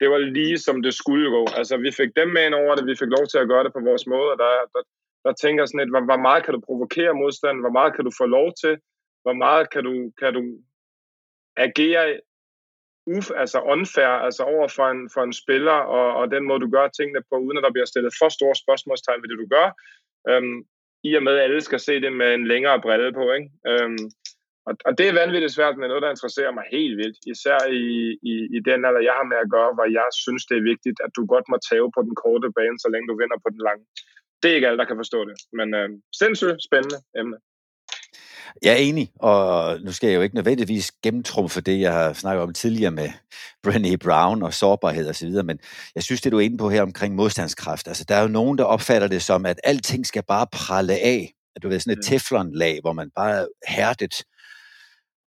det 0.01 0.11
var 0.11 0.19
lige 0.19 0.59
som 0.59 0.83
det 0.83 0.95
skulle 0.95 1.31
gå. 1.31 1.47
Altså, 1.59 1.77
vi 1.77 1.91
fik 2.01 2.11
dem 2.17 2.29
med 2.29 2.47
ind 2.47 2.55
over 2.55 2.75
det, 2.75 2.87
vi 2.87 2.97
fik 3.01 3.13
lov 3.17 3.27
til 3.27 3.39
at 3.39 3.49
gøre 3.49 3.65
det 3.65 3.73
på 3.73 3.81
vores 3.89 4.07
måde, 4.07 4.29
og 4.33 4.39
der, 4.39 4.51
der, 4.75 4.83
der 5.25 5.33
tænker 5.33 5.67
sådan 5.67 5.81
lidt, 5.81 5.93
hvor, 5.93 6.05
hvor 6.11 6.21
meget 6.27 6.45
kan 6.45 6.55
du 6.55 6.61
provokere 6.69 7.15
modstanden, 7.15 7.65
hvor 7.65 7.75
meget 7.79 7.95
kan 7.95 8.05
du 8.05 8.13
få 8.21 8.27
lov 8.27 8.49
til, 8.63 8.75
hvor 9.25 9.37
meget 9.45 9.71
kan 9.71 9.83
du, 9.85 9.95
kan 10.21 10.35
du 10.35 10.43
agere 11.57 12.21
uf, 13.07 13.31
altså 13.43 13.59
unfair, 13.61 14.13
altså 14.27 14.43
over 14.43 14.69
for 14.77 14.87
en, 14.95 15.11
for 15.15 15.23
en 15.23 15.33
spiller, 15.33 15.79
og, 15.97 16.07
og 16.21 16.31
den 16.31 16.45
måde, 16.45 16.61
du 16.61 16.71
gør 16.71 16.89
tingene 16.89 17.23
på, 17.31 17.37
uden 17.39 17.59
at 17.59 17.65
der 17.65 17.73
bliver 17.73 17.91
stillet 17.93 18.13
for 18.21 18.29
store 18.29 18.55
spørgsmålstegn 18.55 19.23
ved 19.23 19.29
det, 19.29 19.39
du 19.39 19.49
gør, 19.57 19.69
øhm, 20.31 20.59
i 21.09 21.15
og 21.15 21.23
med, 21.23 21.35
at 21.37 21.45
alle 21.45 21.61
skal 21.61 21.81
se 21.81 22.01
det 22.01 22.13
med 22.13 22.35
en 22.35 22.47
længere 22.47 22.81
brille 22.81 23.13
på, 23.13 23.33
ikke? 23.33 23.51
Øhm, 23.69 24.05
og, 24.69 24.75
og 24.87 24.93
det 24.99 25.07
er 25.09 25.19
vanvittigt 25.23 25.57
svært, 25.57 25.77
men 25.77 25.89
noget, 25.89 26.05
der 26.05 26.15
interesserer 26.15 26.53
mig 26.59 26.67
helt 26.77 26.97
vildt. 27.03 27.19
Især 27.35 27.59
i, 27.83 27.87
i, 28.33 28.35
i 28.57 28.59
den 28.69 28.81
alder, 28.87 29.03
jeg 29.09 29.15
har 29.19 29.27
med 29.33 29.39
at 29.45 29.53
gøre, 29.57 29.71
hvor 29.77 29.89
jeg 29.99 30.09
synes, 30.25 30.43
det 30.49 30.57
er 30.59 30.71
vigtigt, 30.73 30.99
at 31.05 31.11
du 31.17 31.23
godt 31.35 31.47
må 31.53 31.57
tage 31.69 31.89
på 31.97 32.01
den 32.07 32.15
korte 32.23 32.49
bane, 32.57 32.79
så 32.85 32.89
længe 32.93 33.09
du 33.09 33.17
vinder 33.21 33.39
på 33.45 33.49
den 33.55 33.63
lange. 33.69 33.85
Det 34.41 34.49
er 34.51 34.57
ikke 34.57 34.69
alle, 34.69 34.81
der 34.83 34.91
kan 34.91 35.01
forstå 35.03 35.21
det. 35.29 35.37
Men 35.59 35.69
øh, 35.81 35.89
sindssygt 36.21 36.61
spændende 36.69 36.99
emne. 37.21 37.39
Jeg 38.63 38.73
er 38.73 38.83
enig, 38.89 39.07
og 39.21 39.41
nu 39.85 39.93
skal 39.93 40.09
jeg 40.09 40.17
jo 40.17 40.23
ikke 40.23 40.35
nødvendigvis 40.35 40.93
gennemtrumfe 40.93 41.61
det, 41.61 41.81
jeg 41.81 41.93
har 41.93 42.13
snakket 42.13 42.43
om 42.43 42.53
tidligere 42.53 42.91
med 42.91 43.09
Brené 43.67 43.97
Brown 44.05 44.43
og 44.43 44.55
sårbarhed 44.55 45.09
osv., 45.09 45.31
men 45.51 45.59
jeg 45.95 46.03
synes, 46.03 46.21
det 46.21 46.33
du 46.33 46.39
er 46.39 46.45
inde 46.45 46.59
på 46.59 46.71
her 46.71 46.83
omkring 46.83 47.15
modstandskraft, 47.15 47.89
altså 47.89 48.05
der 48.09 48.15
er 48.15 48.23
jo 48.23 48.29
nogen, 48.29 48.59
der 48.59 48.65
opfatter 48.65 49.09
det 49.09 49.23
som, 49.23 49.47
at 49.47 49.61
alting 49.65 50.07
skal 50.07 50.23
bare 50.29 50.47
pralle 50.53 50.93
af, 50.93 51.33
at 51.57 51.63
du 51.63 51.69
ved, 51.69 51.81
sådan 51.81 51.93
et 51.93 51.99
mm. 51.99 52.03
teflonlag, 52.03 52.79
hvor 52.81 52.93
man 52.93 53.11
bare 53.17 53.31
er 53.41 53.47
hærdet 53.69 54.15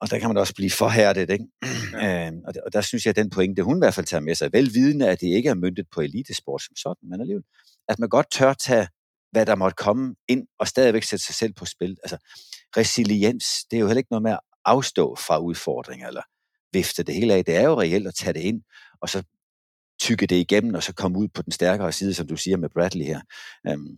og 0.01 0.09
der 0.09 0.19
kan 0.19 0.29
man 0.29 0.37
også 0.37 0.55
blive 0.55 0.71
forhærdet, 0.71 1.29
ikke? 1.29 1.45
Ja. 1.93 2.27
Øhm, 2.27 2.41
og, 2.47 2.53
der, 2.53 2.61
og 2.65 2.73
der 2.73 2.81
synes 2.81 3.05
jeg, 3.05 3.09
at 3.09 3.15
den 3.15 3.29
pointe, 3.29 3.63
hun 3.63 3.77
i 3.77 3.81
hvert 3.81 3.93
fald 3.93 4.05
tager 4.05 4.21
med 4.21 4.35
sig, 4.35 4.53
velvidende, 4.53 5.09
at 5.09 5.21
det 5.21 5.27
ikke 5.27 5.49
er 5.49 5.55
myndet 5.55 5.85
på 5.91 6.01
elitesport 6.01 6.61
som 6.61 6.75
sådan, 6.75 7.09
men 7.09 7.21
alligevel, 7.21 7.43
at 7.87 7.99
man 7.99 8.09
godt 8.09 8.31
tør 8.31 8.53
tage, 8.53 8.87
hvad 9.31 9.45
der 9.45 9.55
måtte 9.55 9.75
komme 9.75 10.15
ind, 10.27 10.47
og 10.59 10.67
stadigvæk 10.67 11.03
sætte 11.03 11.25
sig 11.25 11.35
selv 11.35 11.53
på 11.53 11.65
spil. 11.65 11.97
Altså, 12.03 12.17
resiliens, 12.77 13.45
det 13.71 13.77
er 13.77 13.81
jo 13.81 13.87
heller 13.87 13.99
ikke 13.99 14.11
noget 14.11 14.23
med 14.23 14.31
at 14.31 14.39
afstå 14.65 15.15
fra 15.15 15.39
udfordringer, 15.39 16.07
eller 16.07 16.21
vifte 16.73 17.03
det 17.03 17.15
hele 17.15 17.33
af. 17.33 17.45
Det 17.45 17.55
er 17.55 17.63
jo 17.63 17.81
reelt 17.81 18.07
at 18.07 18.15
tage 18.15 18.33
det 18.33 18.39
ind, 18.39 18.61
og 19.01 19.09
så 19.09 19.23
tykke 20.01 20.27
det 20.27 20.35
igennem, 20.35 20.75
og 20.75 20.83
så 20.83 20.93
komme 20.93 21.19
ud 21.19 21.27
på 21.27 21.41
den 21.41 21.51
stærkere 21.51 21.91
side, 21.91 22.13
som 22.13 22.27
du 22.27 22.37
siger 22.37 22.57
med 22.57 22.69
Bradley 22.69 23.05
her. 23.05 23.21
Øhm, 23.67 23.97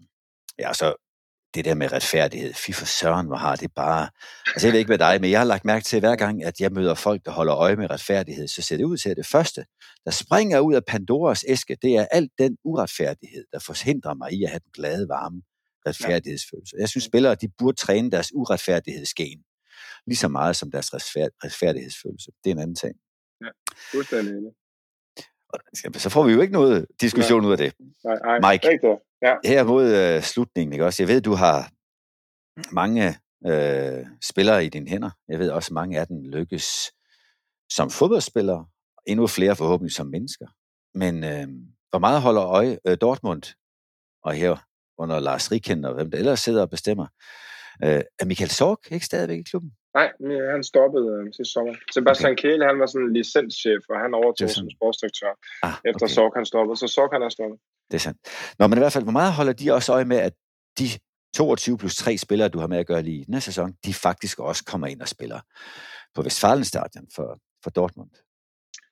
ja, 0.60 0.74
så 0.74 1.09
det 1.54 1.66
der 1.66 1.74
med 1.74 1.92
retfærdighed, 1.92 2.54
fy 2.54 2.72
for 2.72 2.86
søren, 2.86 3.28
hvor 3.28 3.36
har 3.36 3.56
det 3.56 3.72
bare... 3.76 4.10
Altså 4.48 4.68
jeg 4.68 4.72
ved 4.72 4.80
ikke 4.80 4.90
med 4.90 4.98
dig, 4.98 5.22
men 5.22 5.32
jeg 5.32 5.40
har 5.40 5.46
lagt 5.46 5.66
mærke 5.66 5.84
til, 5.84 5.98
at 5.98 6.02
hver 6.02 6.16
gang, 6.16 6.44
at 6.44 6.62
jeg 6.62 6.72
møder 6.72 6.94
folk, 6.94 7.26
der 7.26 7.32
holder 7.32 7.56
øje 7.56 7.76
med 7.76 7.90
retfærdighed, 7.90 8.48
så 8.48 8.62
ser 8.62 8.78
det 8.78 8.84
ud 8.84 8.98
til, 8.98 9.10
at 9.10 9.18
det 9.18 9.26
første, 9.26 9.66
der 10.06 10.12
springer 10.12 10.60
ud 10.60 10.74
af 10.74 10.86
Pandoras 10.86 11.46
æske, 11.48 11.78
det 11.82 11.96
er 11.96 12.06
alt 12.12 12.32
den 12.40 12.58
uretfærdighed, 12.64 13.46
der 13.54 13.60
forhindrer 13.60 14.14
mig 14.14 14.34
i 14.34 14.44
at 14.44 14.50
have 14.50 14.60
den 14.60 14.72
glade, 14.74 15.10
varme 15.10 15.42
retfærdighedsfølelse. 15.88 16.76
Jeg 16.80 16.90
synes, 16.90 17.04
spillere, 17.04 17.36
de 17.36 17.48
burde 17.58 17.78
træne 17.78 18.12
deres 18.12 18.32
uretfærdighedsgen 18.34 19.44
lige 20.08 20.18
så 20.18 20.28
meget 20.28 20.56
som 20.56 20.72
deres 20.72 20.94
retfærdighedsfølelse. 20.94 22.32
Det 22.44 22.50
er 22.50 22.56
en 22.56 22.62
anden 22.62 22.76
ting. 22.76 22.96
Ja, 23.42 23.50
fuldstændig 23.92 24.34
så 26.02 26.10
får 26.10 26.24
vi 26.24 26.34
jo 26.34 26.42
ikke 26.42 26.54
noget 26.54 26.86
diskussion 27.02 27.46
ud 27.46 27.52
af 27.52 27.58
det. 27.58 27.74
Nej, 28.04 28.40
nej, 28.40 28.52
Mike, 28.52 28.68
ja. 29.22 29.36
her 29.46 29.64
mod 29.64 30.16
uh, 30.18 30.24
slutningen, 30.24 30.74
ikke 30.74 30.86
også? 30.86 31.04
Jeg 31.04 31.08
ved, 31.08 31.22
du 31.22 31.34
har 31.34 31.72
mange 32.72 33.08
uh, 33.50 34.08
spillere 34.24 34.66
i 34.66 34.70
dine 34.70 34.90
hænder. 34.90 35.10
Jeg 35.28 35.40
ved 35.40 35.50
også, 35.50 35.74
mange 35.74 36.00
af 36.00 36.08
dem 36.08 36.24
lykkes 36.24 36.92
som 37.72 37.90
fodboldspillere, 37.90 38.66
endnu 39.08 39.28
flere 39.28 39.56
forhåbentlig 39.56 39.96
som 39.96 40.08
mennesker. 40.08 40.48
Men 40.94 41.16
uh, 41.24 41.50
hvor 41.90 42.00
meget 42.00 42.22
holder 42.22 42.46
øje 42.46 42.78
uh, 42.90 42.96
Dortmund, 43.02 43.44
og 44.24 44.34
her 44.34 44.58
under 44.98 45.20
Lars 45.20 45.52
Riken 45.52 45.86
og 45.86 45.94
hvem 45.94 46.12
der 46.12 46.18
ellers 46.18 46.40
sidder 46.40 46.62
og 46.62 46.70
bestemmer, 46.70 47.08
uh, 47.84 48.02
er 48.20 48.26
Michael 48.26 48.50
Sorg 48.50 48.92
ikke 48.92 49.06
stadigvæk 49.06 49.40
i 49.40 49.50
klubben? 49.52 49.72
Nej, 49.94 50.10
han 50.54 50.64
stoppede 50.64 51.08
øh, 51.16 51.34
sidste 51.36 51.54
sommer. 51.54 51.74
Sebastian 51.94 52.32
okay. 52.32 52.42
Kehl, 52.42 52.64
han 52.70 52.80
var 52.80 52.86
sådan 52.86 53.08
en 53.08 53.14
licenschef, 53.14 53.84
og 53.90 53.98
han 54.04 54.14
overtog 54.14 54.50
som 54.50 54.70
sportsdirektør, 54.76 55.34
ah, 55.64 55.74
okay. 55.74 55.90
efter 55.90 56.08
Sorg 56.08 56.32
han 56.40 56.46
stoppede. 56.52 56.78
Så 56.84 56.88
Sorg 56.96 57.10
han 57.16 57.22
er 57.28 57.30
stoppet. 57.38 57.60
Det 57.92 57.96
er 57.98 58.00
sandt. 58.00 58.20
Nå, 58.60 58.68
men 58.68 58.78
i 58.78 58.82
hvert 58.82 58.94
fald, 58.94 59.04
hvor 59.04 59.20
meget 59.20 59.34
holder 59.34 59.54
de 59.54 59.74
også 59.74 59.94
øje 59.94 60.06
med, 60.06 60.18
at 60.18 60.34
de 60.80 60.86
22 61.36 61.78
plus 61.78 61.96
3 61.96 62.18
spillere, 62.18 62.50
du 62.50 62.60
har 62.60 62.68
med 62.68 62.78
at 62.78 62.88
gøre 62.88 63.02
lige 63.02 63.22
i 63.22 63.24
den 63.24 63.42
sæson, 63.42 63.74
de 63.86 63.94
faktisk 63.94 64.40
også 64.40 64.64
kommer 64.66 64.88
ind 64.88 65.02
og 65.02 65.08
spiller 65.08 65.40
på 66.16 66.22
Westfalenstadion 66.22 67.08
for, 67.16 67.40
for 67.64 67.70
Dortmund? 67.70 68.10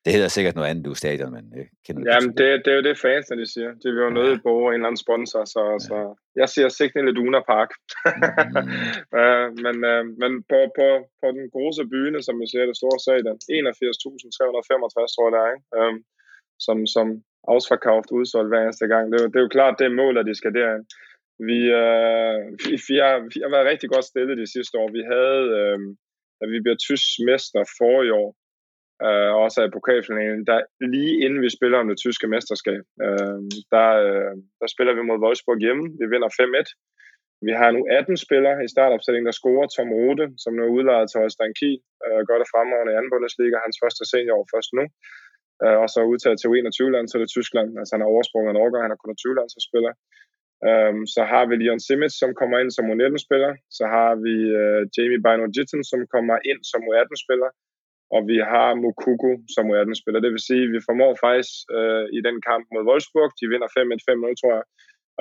Det 0.05 0.15
hedder 0.15 0.35
sikkert 0.35 0.55
noget 0.55 0.69
andet, 0.69 0.85
du 0.85 0.93
stadion, 0.93 1.31
men 1.37 1.45
jeg 1.57 1.65
kender 1.85 2.01
det. 2.03 2.09
Jamen, 2.11 2.31
det, 2.39 2.47
det 2.63 2.71
er 2.71 2.77
jo 2.79 2.85
det 2.89 2.97
fans, 3.05 3.25
de 3.41 3.47
siger. 3.55 3.71
De 3.81 3.87
vil 3.93 4.03
jo 4.05 4.11
ja. 4.11 4.17
nødt 4.19 4.39
på 4.47 4.53
en 4.67 4.73
eller 4.73 4.89
anden 4.89 5.05
sponsor, 5.05 5.41
så, 5.55 5.63
ja. 5.71 5.79
så 5.87 5.97
jeg 6.41 6.47
siger 6.53 6.69
Signe 6.69 7.05
Leduna 7.05 7.41
Park. 7.51 7.71
mm. 7.73 9.55
men 9.65 9.75
uh, 9.91 10.03
men 10.21 10.31
på, 10.51 10.59
på, 10.77 10.87
på 11.21 11.27
den 11.37 11.45
große 11.53 11.83
byne, 11.93 12.19
som 12.27 12.35
vi 12.41 12.45
siger, 12.51 12.65
det 12.65 12.77
store 12.81 12.99
stadion, 13.05 13.37
81.365, 13.37 15.13
tror 15.15 15.25
jeg 15.27 15.33
det 15.35 15.41
er, 15.45 15.49
ikke? 15.55 15.67
Um, 15.79 15.97
som, 16.65 16.77
som 16.95 17.07
ausverkauft, 17.53 18.11
udsolgt 18.11 18.51
hver 18.51 18.63
eneste 18.63 18.87
gang. 18.93 19.05
Det, 19.11 19.19
det 19.31 19.37
er 19.37 19.45
jo 19.47 19.55
klart, 19.57 19.79
det 19.79 19.85
er 19.85 19.99
mål, 20.01 20.17
at 20.17 20.25
de 20.29 20.35
skal 20.35 20.53
derind. 20.59 20.85
Vi, 21.49 21.59
øh, 21.81 22.39
vi, 22.65 22.73
vi, 22.89 22.95
har, 23.03 23.15
vi 23.33 23.37
har 23.43 23.51
været 23.55 23.69
rigtig 23.71 23.89
godt 23.93 24.05
stillet 24.11 24.41
de 24.43 24.51
sidste 24.55 24.75
år. 24.81 24.87
Vi 24.97 25.03
havde, 25.13 25.43
øh, 25.59 25.79
at 26.41 26.47
vi 26.53 26.59
blev 26.65 26.75
tysk 26.87 27.07
mester 27.29 27.61
for 27.77 27.95
i 28.07 28.11
år, 28.21 28.29
øh, 29.05 29.31
også 29.45 29.59
i 29.63 29.75
pokalfinalen, 29.75 30.43
der 30.49 30.59
lige 30.93 31.13
inden 31.25 31.41
vi 31.45 31.49
spiller 31.57 31.77
om 31.79 31.89
det 31.91 31.97
tyske 32.05 32.27
mesterskab, 32.33 32.83
øh, 33.05 33.39
der, 33.73 33.89
øh, 34.05 34.33
der 34.61 34.67
spiller 34.73 34.93
vi 34.97 35.01
mod 35.09 35.21
Wolfsburg 35.23 35.59
hjemme. 35.65 35.83
Vi 35.99 36.05
vinder 36.13 36.29
5-1. 36.39 36.69
Vi 37.47 37.53
har 37.59 37.69
nu 37.71 37.81
18 37.99 38.17
spillere 38.25 38.57
i 38.65 38.71
startopstillingen, 38.73 39.29
der 39.29 39.39
scorer 39.39 39.67
Tom 39.67 39.89
Rode, 39.97 40.25
som 40.43 40.53
nu 40.53 40.61
er 40.63 40.75
udlejet 40.77 41.07
til 41.07 41.19
Holstein 41.21 41.53
Kiel, 41.59 41.79
øh, 42.05 42.21
gør 42.27 42.37
det 42.39 42.51
fremragende 42.53 42.91
i 42.93 42.97
anden 42.97 43.13
Bundesliga, 43.13 43.57
hans 43.65 43.77
første 43.83 44.03
seniorår 44.11 44.47
først 44.53 44.71
nu, 44.77 44.83
øh, 45.63 45.77
og 45.83 45.87
så 45.93 45.99
udtaget 46.11 46.37
til 46.39 46.49
21 46.49 46.91
land 46.95 47.07
til 47.07 47.21
det 47.21 47.29
Tyskland, 47.35 47.69
altså 47.79 47.91
han 47.95 48.03
har 48.03 48.13
oversprunget 48.13 48.51
en 48.51 48.61
årgang, 48.63 48.83
han 48.83 48.93
har 48.95 49.03
kun 49.03 49.15
20 49.15 49.67
spiller. 49.69 49.93
Øhm, 50.67 51.03
så 51.15 51.21
har 51.31 51.43
vi 51.49 51.53
Leon 51.55 51.83
Simic, 51.85 52.13
som 52.21 52.31
kommer 52.39 52.57
ind 52.61 52.71
som 52.77 52.89
U19-spiller. 52.93 53.51
Så 53.77 53.83
har 53.95 54.11
vi 54.25 54.35
øh, 54.61 54.81
Jamie 54.95 55.23
Bino 55.25 55.45
Jitten, 55.55 55.81
som 55.91 55.99
kommer 56.13 56.35
ind 56.49 56.61
som 56.71 56.81
U18-spiller 56.89 57.49
og 58.15 58.21
vi 58.31 58.37
har 58.53 58.69
Mukuku 58.81 59.31
som 59.55 59.69
U18-spiller. 59.71 60.19
Det 60.21 60.31
vil 60.33 60.47
sige, 60.49 60.63
at 60.65 60.73
vi 60.75 60.85
formår 60.87 61.11
faktisk 61.25 61.53
øh, 61.77 62.05
i 62.17 62.19
den 62.27 62.37
kamp 62.49 62.65
mod 62.73 62.87
Wolfsburg, 62.89 63.31
de 63.39 63.45
vinder 63.51 63.69
5-1-5-0, 63.77 64.39
tror 64.41 64.53
jeg, 64.57 64.65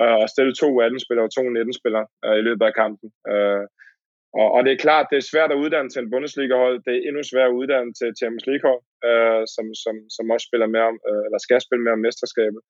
øh, 0.01 0.17
at 0.23 0.31
stille 0.33 0.53
to 0.61 0.67
U18-spillere 0.75 1.27
og 1.27 1.33
to 1.33 1.41
U19-spillere 1.49 2.05
øh, 2.25 2.35
i 2.41 2.43
løbet 2.47 2.65
af 2.69 2.73
kampen. 2.81 3.09
Øh, 3.31 3.63
og, 4.39 4.47
og 4.55 4.59
det 4.65 4.71
er 4.73 4.85
klart, 4.85 5.11
det 5.11 5.17
er 5.17 5.31
svært 5.31 5.51
at 5.51 5.61
uddanne 5.63 5.89
til 5.89 6.01
en 6.01 6.11
Bundesliga-hold. 6.13 6.77
Det 6.85 6.93
er 6.95 7.05
endnu 7.07 7.21
sværere 7.23 7.51
at 7.51 7.59
uddanne 7.59 7.93
til 7.99 8.17
Champions 8.19 8.47
League-hold, 8.49 8.83
øh, 9.09 9.43
som, 9.55 9.65
som, 9.83 9.95
som 10.15 10.31
også 10.33 10.45
spiller 10.49 10.67
med 10.75 10.81
om, 10.89 10.97
øh, 11.09 11.21
eller 11.27 11.39
skal 11.45 11.61
spille 11.61 11.83
med 11.83 11.95
om 11.95 12.03
mesterskabet. 12.05 12.61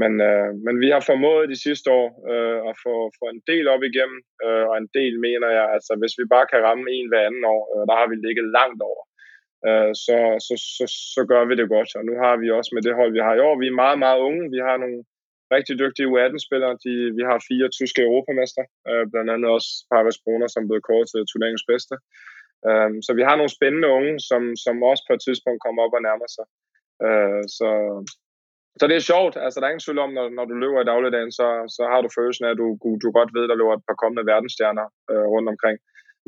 Men, 0.00 0.12
øh, 0.28 0.50
men 0.66 0.74
vi 0.84 0.88
har 0.94 1.08
formået 1.10 1.52
de 1.52 1.62
sidste 1.66 1.88
år 2.00 2.08
øh, 2.32 2.60
at 2.70 2.74
få, 2.84 2.94
få 3.18 3.24
en 3.34 3.42
del 3.50 3.66
op 3.74 3.82
igennem, 3.90 4.20
øh, 4.44 4.64
og 4.70 4.74
en 4.78 4.90
del 4.98 5.14
mener 5.26 5.48
jeg, 5.58 5.66
altså 5.76 5.92
hvis 6.00 6.14
vi 6.20 6.24
bare 6.34 6.46
kan 6.52 6.64
ramme 6.66 6.84
en 6.96 7.08
hver 7.10 7.26
anden 7.28 7.44
år, 7.54 7.62
øh, 7.72 7.82
der 7.88 7.94
har 8.00 8.06
vi 8.10 8.16
ligget 8.16 8.46
langt 8.58 8.80
over 8.90 9.02
øh, 9.68 9.92
så, 10.04 10.16
så, 10.46 10.54
så, 10.76 10.84
så 11.14 11.22
gør 11.30 11.42
vi 11.48 11.54
det 11.60 11.68
godt. 11.76 11.90
Og 11.98 12.04
nu 12.08 12.14
har 12.22 12.34
vi 12.42 12.46
også 12.58 12.70
med 12.74 12.82
det 12.86 12.94
hold, 12.98 13.12
vi 13.12 13.22
har 13.26 13.34
i 13.34 13.44
år, 13.48 13.54
vi 13.62 13.66
er 13.68 13.80
meget, 13.84 13.98
meget 14.04 14.20
unge. 14.28 14.42
Vi 14.54 14.60
har 14.68 14.76
nogle 14.76 14.98
rigtig 15.56 15.74
dygtige 15.82 16.10
U18-spillere. 16.12 16.74
De, 16.84 16.92
vi 17.18 17.22
har 17.30 17.46
fire 17.50 17.68
tyske 17.78 18.00
europamester, 18.08 18.64
øh, 18.88 19.04
blandt 19.12 19.30
andet 19.34 19.48
også 19.56 19.70
Paris 19.92 20.18
Brunner, 20.24 20.48
som 20.54 20.68
blev 20.68 20.80
kåret 20.88 21.08
til 21.10 21.20
turneringens 21.30 21.68
bedste. 21.72 21.94
Øh, 22.68 22.90
så 23.06 23.10
vi 23.18 23.22
har 23.28 23.36
nogle 23.36 23.56
spændende 23.56 23.88
unge, 23.98 24.14
som, 24.30 24.42
som 24.64 24.76
også 24.90 25.02
på 25.06 25.12
et 25.16 25.24
tidspunkt 25.26 25.60
kommer 25.64 25.80
op 25.86 25.96
og 25.98 26.02
nærmer 26.08 26.28
sig. 26.36 26.46
Øh, 27.06 27.42
så, 27.58 27.68
så 28.78 28.84
det 28.86 28.96
er 28.96 29.10
sjovt. 29.12 29.34
Altså, 29.44 29.56
der 29.56 29.66
er 29.66 29.72
ingen 29.72 29.86
tvivl 29.86 30.04
om, 30.06 30.12
når, 30.18 30.26
når 30.36 30.44
du 30.50 30.54
løber 30.62 30.80
i 30.82 30.90
dagligdagen, 30.92 31.32
så, 31.38 31.46
så 31.76 31.82
har 31.92 32.00
du 32.02 32.08
følelsen 32.18 32.44
af, 32.46 32.50
at 32.52 32.60
du, 32.62 32.66
du 33.02 33.08
godt 33.18 33.34
ved, 33.34 33.44
at 33.44 33.50
der 33.52 33.60
løber 33.60 33.74
et 33.76 33.88
par 33.88 34.00
kommende 34.02 34.28
verdensstjerner 34.32 34.86
øh, 35.10 35.26
rundt 35.34 35.48
omkring. 35.54 35.78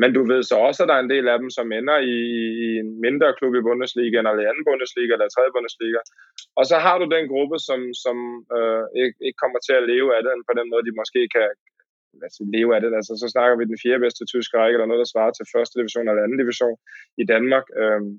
Men 0.00 0.10
du 0.16 0.20
ved 0.30 0.42
så 0.42 0.56
også, 0.68 0.80
at 0.82 0.88
der 0.88 0.96
er 0.96 1.04
en 1.04 1.14
del 1.14 1.26
af 1.28 1.38
dem, 1.38 1.50
som 1.58 1.72
ender 1.78 1.98
i, 2.14 2.16
i 2.64 2.68
en 2.82 2.90
mindre 3.06 3.34
klub 3.38 3.54
i 3.54 3.66
Bundesliga, 3.68 4.16
eller 4.18 4.44
i 4.44 4.50
anden 4.50 4.66
Bundesliga, 4.70 5.12
eller 5.12 5.28
tredje 5.34 5.54
Bundesliga. 5.56 6.00
Og 6.58 6.64
så 6.70 6.76
har 6.84 6.96
du 6.98 7.06
den 7.16 7.24
gruppe, 7.32 7.56
som, 7.68 7.80
som 8.04 8.16
øh, 8.56 8.84
ikke, 9.02 9.16
ikke 9.26 9.40
kommer 9.42 9.58
til 9.66 9.74
at 9.80 9.88
leve 9.92 10.08
af 10.16 10.22
det, 10.22 10.32
på 10.48 10.54
den 10.58 10.66
måde, 10.70 10.86
de 10.88 10.98
måske 11.00 11.20
kan 11.34 11.48
altså, 12.26 12.40
leve 12.56 12.70
af 12.74 12.80
det. 12.82 12.90
Altså, 12.98 13.12
så 13.22 13.26
snakker 13.34 13.54
vi 13.56 13.70
den 13.72 13.82
fjerde 13.82 14.04
bedste 14.04 14.24
tyske 14.32 14.54
række, 14.58 14.74
eller 14.76 14.90
noget, 14.90 15.04
der 15.04 15.12
svarer 15.12 15.32
til 15.34 15.52
første 15.54 15.74
division 15.78 16.08
eller 16.08 16.24
anden 16.24 16.42
division 16.42 16.76
i 17.22 17.24
Danmark. 17.32 17.66
Øhm, 17.80 18.12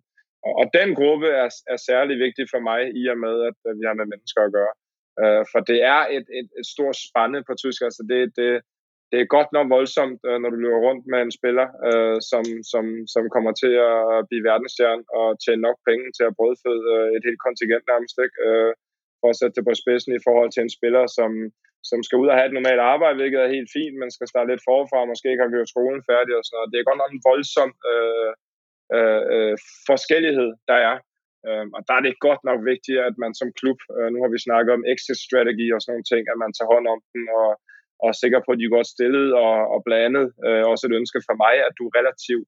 og, 0.45 0.53
og 0.61 0.65
den 0.77 0.89
gruppe 0.99 1.27
er, 1.43 1.49
er 1.73 1.79
særlig 1.89 2.15
vigtig 2.25 2.45
for 2.53 2.61
mig, 2.69 2.81
i 3.01 3.03
og 3.13 3.17
med, 3.25 3.35
at, 3.49 3.57
at 3.69 3.75
vi 3.79 3.83
har 3.87 3.95
med 3.99 4.07
mennesker 4.13 4.41
at 4.45 4.55
gøre. 4.57 4.73
Øh, 5.21 5.43
for 5.51 5.59
det 5.69 5.79
er 5.95 6.01
et, 6.17 6.27
et, 6.39 6.49
et 6.59 6.67
stort 6.73 6.97
spænde 7.07 7.39
på 7.47 7.53
tysk. 7.63 7.81
Altså, 7.87 8.01
det, 8.11 8.19
det, 8.39 8.51
det 9.13 9.21
er 9.21 9.35
godt 9.37 9.49
nok 9.55 9.67
voldsomt, 9.77 10.19
øh, 10.27 10.37
når 10.41 10.49
du 10.51 10.57
løber 10.63 10.81
rundt 10.87 11.03
med 11.11 11.19
en 11.21 11.37
spiller, 11.39 11.67
øh, 11.89 12.17
som, 12.31 12.43
som, 12.71 12.85
som 13.13 13.23
kommer 13.35 13.51
til 13.61 13.73
at 13.89 14.01
blive 14.29 14.47
verdensstjerne 14.49 15.03
og 15.19 15.27
tjene 15.43 15.65
nok 15.67 15.77
penge 15.89 16.05
til 16.17 16.25
at 16.27 16.35
brødføde 16.37 16.83
øh, 16.95 17.07
et 17.15 17.23
helt 17.27 17.41
kontingent 17.47 17.85
nærmest, 17.91 18.15
ikke? 18.25 18.37
Øh, 18.47 18.71
for 19.19 19.27
at 19.31 19.39
sætte 19.39 19.55
det 19.57 19.67
på 19.67 19.73
spidsen 19.81 20.11
i 20.15 20.23
forhold 20.27 20.49
til 20.51 20.63
en 20.63 20.75
spiller, 20.77 21.03
som, 21.17 21.31
som 21.89 21.99
skal 22.05 22.19
ud 22.21 22.31
og 22.31 22.37
have 22.37 22.47
et 22.49 22.57
normalt 22.57 22.83
arbejde, 22.93 23.19
hvilket 23.19 23.39
er 23.41 23.55
helt 23.55 23.71
fint, 23.77 23.95
men 23.99 24.09
skal 24.11 24.31
starte 24.31 24.51
lidt 24.51 24.67
forfra, 24.69 24.97
og 25.03 25.09
måske 25.11 25.31
ikke 25.31 25.45
har 25.45 25.53
gjort 25.55 25.73
skolen 25.73 26.01
færdig 26.11 26.33
og 26.35 26.43
sådan 26.43 26.55
noget. 26.55 26.71
Det 26.71 26.79
er 26.79 26.89
godt 26.89 27.01
nok 27.01 27.13
en 27.13 27.25
voldsom 27.29 27.71
øh, 27.91 28.31
øh, 28.95 29.21
øh, 29.33 29.55
forskellighed, 29.89 30.49
der 30.69 30.77
er. 30.89 30.95
Øh, 31.47 31.65
og 31.75 31.81
der 31.87 31.93
er 31.95 32.03
det 32.03 32.23
godt 32.27 32.41
nok 32.49 32.59
vigtigt, 32.71 32.99
at 33.07 33.15
man 33.23 33.33
som 33.39 33.49
klub, 33.59 33.79
øh, 33.95 34.09
nu 34.13 34.17
har 34.23 34.31
vi 34.33 34.45
snakket 34.47 34.71
om 34.77 34.87
exit 34.93 35.19
strategy 35.27 35.67
og 35.73 35.79
sådan 35.79 35.91
nogle 35.93 36.09
ting, 36.11 36.23
at 36.31 36.37
man 36.43 36.51
tager 36.53 36.71
hånd 36.73 36.85
om 36.93 37.01
den 37.13 37.23
og 37.41 37.49
og 38.01 38.07
er 38.09 38.17
sikker 38.23 38.39
på, 38.43 38.49
at 38.51 38.59
de 38.59 38.67
er 38.67 38.77
godt 38.77 38.93
stillet, 38.95 39.27
og, 39.43 39.53
og 39.73 39.79
blandet. 39.87 40.25
øh, 40.45 40.63
også 40.71 40.83
et 40.87 40.97
ønske 40.99 41.19
for 41.27 41.35
mig, 41.43 41.55
at 41.67 41.73
du 41.79 41.83
relativt 41.99 42.47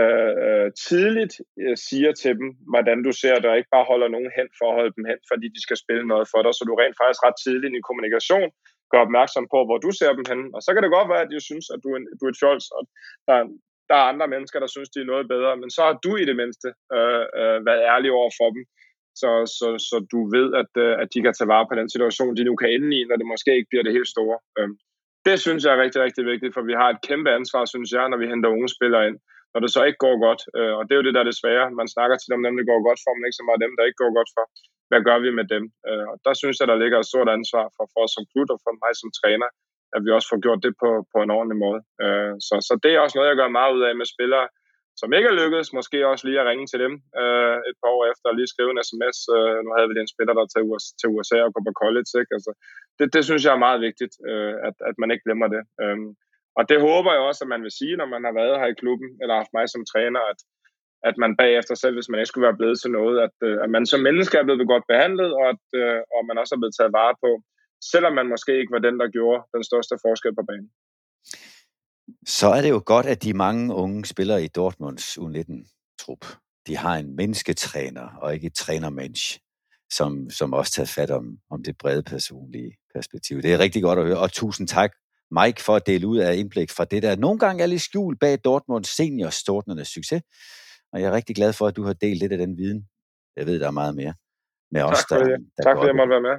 øh, 0.00 0.32
øh, 0.46 0.68
tidligt 0.86 1.34
øh, 1.62 1.76
siger 1.88 2.12
til 2.22 2.32
dem, 2.40 2.48
hvordan 2.72 2.98
du 3.06 3.12
ser 3.22 3.36
det, 3.38 3.48
og 3.50 3.56
ikke 3.58 3.74
bare 3.76 3.90
holder 3.92 4.08
nogen 4.14 4.30
hen 4.38 4.48
for 4.58 4.66
at 4.68 4.76
holde 4.78 4.94
dem 4.96 5.04
hen, 5.10 5.20
fordi 5.30 5.46
de 5.56 5.60
skal 5.66 5.78
spille 5.84 6.04
noget 6.12 6.26
for 6.32 6.40
dig, 6.42 6.52
så 6.54 6.62
du 6.64 6.74
rent 6.74 6.98
faktisk 7.00 7.20
ret 7.26 7.38
tidligt 7.44 7.74
i 7.78 7.86
kommunikation 7.88 8.50
gør 8.92 9.00
opmærksom 9.06 9.44
på, 9.52 9.58
hvor 9.68 9.78
du 9.84 9.90
ser 9.98 10.12
dem 10.18 10.24
hen. 10.30 10.40
Og 10.56 10.60
så 10.64 10.70
kan 10.72 10.82
det 10.82 10.96
godt 10.96 11.08
være, 11.12 11.24
at 11.24 11.32
de 11.32 11.48
synes, 11.48 11.66
at 11.74 11.78
du 11.84 11.88
er, 11.92 11.98
en, 12.00 12.06
du 12.18 12.22
er 12.26 12.32
et 12.32 12.40
fjols, 12.42 12.66
og 12.76 12.82
der, 13.28 13.36
der 13.88 13.96
er 13.98 14.10
andre 14.12 14.28
mennesker, 14.34 14.58
der 14.60 14.70
synes, 14.74 14.90
de 14.90 15.00
er 15.00 15.10
noget 15.12 15.26
bedre, 15.34 15.52
men 15.62 15.70
så 15.76 15.80
har 15.86 15.94
du 16.04 16.10
i 16.16 16.28
det 16.30 16.36
mindste 16.42 16.68
øh, 16.96 17.24
øh, 17.40 17.58
været 17.68 17.82
ærlig 17.92 18.10
over 18.20 18.30
for 18.38 18.48
dem, 18.54 18.62
så, 19.20 19.30
så, 19.58 19.68
så 19.88 19.96
du 20.12 20.18
ved, 20.36 20.48
at, 20.62 20.72
øh, 20.84 20.92
at 21.02 21.08
de 21.14 21.22
kan 21.24 21.34
tage 21.34 21.52
vare 21.54 21.66
på 21.68 21.74
den 21.80 21.88
situation, 21.94 22.36
de 22.38 22.48
nu 22.48 22.54
kan 22.60 22.70
ende 22.76 22.90
i, 22.98 23.00
når 23.08 23.16
det 23.20 23.32
måske 23.32 23.50
ikke 23.58 23.70
bliver 23.70 23.84
det 23.86 23.96
helt 23.96 24.12
store. 24.14 24.38
Øhm, 24.58 24.76
det 25.26 25.36
synes 25.44 25.60
jeg 25.64 25.72
er 25.72 25.82
rigtig, 25.84 26.00
rigtig 26.06 26.24
vigtigt, 26.32 26.54
for 26.54 26.62
vi 26.70 26.74
har 26.80 26.88
et 26.90 27.04
kæmpe 27.08 27.30
ansvar, 27.38 27.62
synes 27.74 27.90
jeg, 27.96 28.04
når 28.08 28.18
vi 28.22 28.30
henter 28.32 28.54
unge 28.56 28.70
spillere 28.76 29.06
ind. 29.08 29.18
når 29.52 29.60
det 29.64 29.70
så 29.76 29.82
ikke 29.88 30.02
går 30.06 30.16
godt, 30.26 30.42
øh, 30.58 30.74
og 30.78 30.82
det 30.84 30.92
er 30.92 31.00
jo 31.00 31.06
det, 31.06 31.14
der 31.16 31.22
er 31.22 31.30
det 31.30 31.40
svære. 31.42 31.66
Man 31.80 31.88
snakker 31.94 32.16
til 32.16 32.30
dem, 32.32 32.40
dem, 32.46 32.54
det 32.58 32.66
går 32.70 32.80
godt 32.88 33.00
for, 33.04 33.12
men 33.12 33.26
ikke 33.26 33.40
så 33.40 33.46
meget 33.46 33.64
dem, 33.64 33.72
der 33.76 33.84
ikke 33.88 34.02
går 34.02 34.12
godt 34.18 34.30
for. 34.36 34.44
Hvad 34.90 35.02
gør 35.08 35.18
vi 35.24 35.30
med 35.38 35.46
dem? 35.54 35.64
Øh, 35.88 36.06
og 36.12 36.16
der 36.26 36.34
synes 36.40 36.56
jeg, 36.58 36.66
der 36.68 36.80
ligger 36.82 36.98
et 36.98 37.10
stort 37.12 37.30
ansvar 37.36 37.64
for, 37.76 37.84
for 37.92 38.00
os 38.04 38.12
som 38.16 38.24
klub 38.32 38.48
og 38.54 38.60
for 38.64 38.74
mig 38.82 38.92
som 39.00 39.10
træner, 39.20 39.48
at 39.96 40.00
vi 40.04 40.10
også 40.16 40.28
får 40.32 40.40
gjort 40.44 40.60
det 40.66 40.74
på, 40.82 40.90
på 41.12 41.18
en 41.24 41.34
ordentlig 41.36 41.58
måde. 41.66 41.80
Så, 42.46 42.54
så 42.68 42.72
det 42.82 42.90
er 42.92 43.00
også 43.00 43.16
noget, 43.16 43.30
jeg 43.30 43.40
gør 43.40 43.56
meget 43.58 43.74
ud 43.76 43.82
af 43.88 43.94
med 44.00 44.06
spillere, 44.14 44.46
som 45.00 45.12
ikke 45.16 45.28
er 45.32 45.38
lykkedes, 45.40 45.76
måske 45.78 46.08
også 46.12 46.24
lige 46.26 46.40
at 46.40 46.48
ringe 46.50 46.66
til 46.68 46.80
dem 46.84 46.92
øh, 47.22 47.56
et 47.70 47.76
par 47.82 47.90
år 47.96 48.02
efter, 48.12 48.26
og 48.28 48.36
lige 48.36 48.52
skrive 48.54 48.70
en 48.72 48.84
sms. 48.88 49.18
Øh, 49.36 49.58
nu 49.64 49.70
havde 49.76 49.88
vi 49.88 49.94
en 49.98 50.12
spiller, 50.14 50.34
der 50.34 50.46
til 50.46 50.62
USA, 50.68 50.88
til 51.00 51.08
USA 51.14 51.38
og 51.46 51.50
går 51.54 51.64
på 51.68 51.74
college. 51.82 52.12
Ikke? 52.20 52.32
Altså, 52.36 52.52
det, 52.98 53.06
det 53.14 53.22
synes 53.28 53.42
jeg 53.44 53.52
er 53.54 53.64
meget 53.66 53.80
vigtigt, 53.88 54.14
øh, 54.30 54.54
at, 54.68 54.76
at 54.88 54.96
man 55.00 55.10
ikke 55.12 55.26
glemmer 55.26 55.48
det. 55.54 55.62
Øh, 55.82 55.98
og 56.58 56.62
det 56.70 56.78
håber 56.88 57.10
jeg 57.12 57.22
også, 57.28 57.40
at 57.44 57.52
man 57.54 57.62
vil 57.66 57.78
sige, 57.80 57.94
når 57.96 58.08
man 58.14 58.22
har 58.28 58.34
været 58.40 58.60
her 58.60 58.68
i 58.70 58.80
klubben, 58.82 59.08
eller 59.20 59.34
haft 59.40 59.56
mig 59.56 59.66
som 59.68 59.88
træner, 59.92 60.20
at, 60.32 60.40
at 61.08 61.16
man 61.22 61.32
bagefter 61.42 61.74
selv, 61.74 61.94
hvis 61.96 62.10
man 62.10 62.20
ikke 62.20 62.32
skulle 62.32 62.48
være 62.48 62.60
blevet 62.60 62.78
til 62.80 62.90
noget, 62.98 63.16
at, 63.26 63.36
øh, 63.46 63.56
at 63.64 63.70
man 63.76 63.84
som 63.92 64.00
menneske 64.08 64.34
er 64.38 64.46
blevet 64.46 64.72
godt 64.72 64.86
behandlet, 64.92 65.30
og 65.38 65.44
at 65.54 65.64
øh, 65.80 66.00
og 66.14 66.20
man 66.28 66.38
også 66.40 66.52
er 66.54 66.60
blevet 66.60 66.76
taget 66.78 66.96
vare 67.00 67.14
på, 67.24 67.30
selvom 67.92 68.12
man 68.18 68.30
måske 68.32 68.52
ikke 68.60 68.74
var 68.76 68.82
den, 68.86 68.96
der 69.00 69.14
gjorde 69.16 69.40
den 69.54 69.64
største 69.70 69.94
forskel 70.04 70.34
på 70.34 70.44
banen. 70.50 70.70
Så 72.26 72.48
er 72.48 72.62
det 72.62 72.70
jo 72.70 72.82
godt, 72.86 73.06
at 73.06 73.22
de 73.22 73.34
mange 73.34 73.74
unge 73.74 74.04
spillere 74.04 74.44
i 74.44 74.48
Dortmunds 74.48 75.18
U19-trup, 75.18 76.26
de 76.66 76.76
har 76.76 76.96
en 76.96 77.16
mennesketræner 77.16 78.08
og 78.22 78.34
ikke 78.34 78.46
et 78.46 78.54
trænermensch, 78.54 79.40
som, 79.92 80.30
som 80.30 80.52
også 80.52 80.72
tager 80.72 80.86
fat 80.86 81.10
om, 81.10 81.38
om 81.50 81.62
det 81.62 81.78
brede 81.78 82.02
personlige 82.02 82.76
perspektiv. 82.94 83.42
Det 83.42 83.52
er 83.52 83.58
rigtig 83.58 83.82
godt 83.82 83.98
at 83.98 84.04
høre, 84.04 84.18
og 84.18 84.32
tusind 84.32 84.68
tak, 84.68 84.92
Mike, 85.30 85.62
for 85.62 85.76
at 85.76 85.86
dele 85.86 86.06
ud 86.06 86.18
af 86.18 86.36
indblik 86.36 86.70
fra 86.70 86.84
det, 86.84 87.02
der 87.02 87.16
nogle 87.16 87.38
gange 87.38 87.62
er 87.62 87.66
lidt 87.66 87.82
skjult 87.82 88.20
bag 88.20 88.38
Dortmunds 88.44 88.96
senior 88.96 89.30
stortnernes 89.30 89.88
succes. 89.88 90.22
Og 90.92 91.00
jeg 91.00 91.06
er 91.08 91.12
rigtig 91.12 91.36
glad 91.36 91.52
for, 91.52 91.66
at 91.66 91.76
du 91.76 91.82
har 91.82 91.92
delt 91.92 92.18
lidt 92.18 92.32
af 92.32 92.38
den 92.38 92.56
viden. 92.58 92.88
Jeg 93.36 93.46
ved, 93.46 93.60
der 93.60 93.66
er 93.66 93.70
meget 93.70 93.94
mere 93.96 94.14
med 94.70 94.80
tak 94.80 94.92
os, 94.92 95.04
der, 95.04 95.18
for 95.18 95.24
det. 95.24 95.38
der 95.56 95.62
tak 95.62 95.76
for, 95.76 95.82
at 95.82 95.86
jeg 95.86 95.96
måtte 95.96 96.10
være 96.10 96.26
med. 96.28 96.36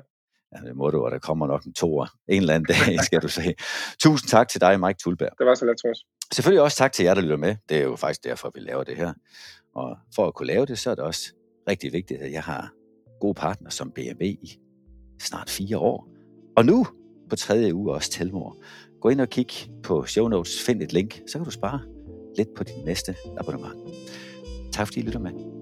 Ja, 0.56 0.68
det 0.68 0.76
må 0.76 0.90
du, 0.90 1.06
og 1.06 1.12
der 1.12 1.20
kommer 1.20 1.48
nok 1.48 1.64
en 1.64 1.74
toer 1.74 2.08
en 2.28 2.42
eller 2.42 2.54
anden 2.54 2.76
dag, 2.76 3.00
skal 3.06 3.22
du 3.22 3.28
sige. 3.28 3.56
Tusind 4.00 4.30
tak 4.30 4.48
til 4.50 4.62
dig, 4.62 4.80
Mike 4.80 5.00
Tulberg. 5.00 5.30
Det 5.38 5.46
var 5.46 5.56
så 5.56 5.66
let, 5.66 5.78
Troels. 5.82 6.06
Selvfølgelig 6.34 6.62
også 6.62 6.78
tak 6.78 6.92
til 6.92 7.06
jer, 7.06 7.14
der 7.14 7.22
lytter 7.22 7.38
med. 7.38 7.56
Det 7.70 7.78
er 7.78 7.84
jo 7.84 7.96
faktisk 7.96 8.24
derfor, 8.24 8.52
vi 8.56 8.60
laver 8.60 8.84
det 8.84 8.98
her. 8.98 9.14
Og 9.76 9.98
for 10.16 10.28
at 10.28 10.34
kunne 10.34 10.48
lave 10.48 10.66
det, 10.66 10.80
så 10.80 10.92
er 10.92 10.96
det 10.96 11.04
også 11.04 11.34
rigtig 11.70 11.94
vigtigt, 11.94 12.22
at 12.22 12.32
jeg 12.32 12.44
har 12.44 12.72
gode 13.20 13.34
partner 13.34 13.70
som 13.70 13.92
BMW 13.92 14.24
i 14.24 14.60
snart 15.22 15.50
fire 15.50 15.78
år. 15.78 16.08
Og 16.58 16.66
nu, 16.66 16.88
på 17.30 17.36
tredje 17.36 17.74
uge, 17.74 17.94
også 17.94 18.12
Telmor. 18.12 18.58
Gå 19.02 19.10
ind 19.10 19.22
og 19.22 19.30
kig 19.30 19.48
på 19.84 20.06
show 20.06 20.28
notes, 20.28 20.64
find 20.66 20.82
et 20.82 20.94
link, 20.94 21.22
så 21.28 21.38
kan 21.38 21.46
du 21.46 21.52
spare 21.52 21.82
lidt 22.38 22.50
på 22.58 22.64
din 22.64 22.86
næste 22.86 23.16
abonnement. 23.38 23.76
Tak 24.74 24.88
fordi 24.88 25.00
I 25.00 25.04
lytter 25.04 25.20
med. 25.20 25.57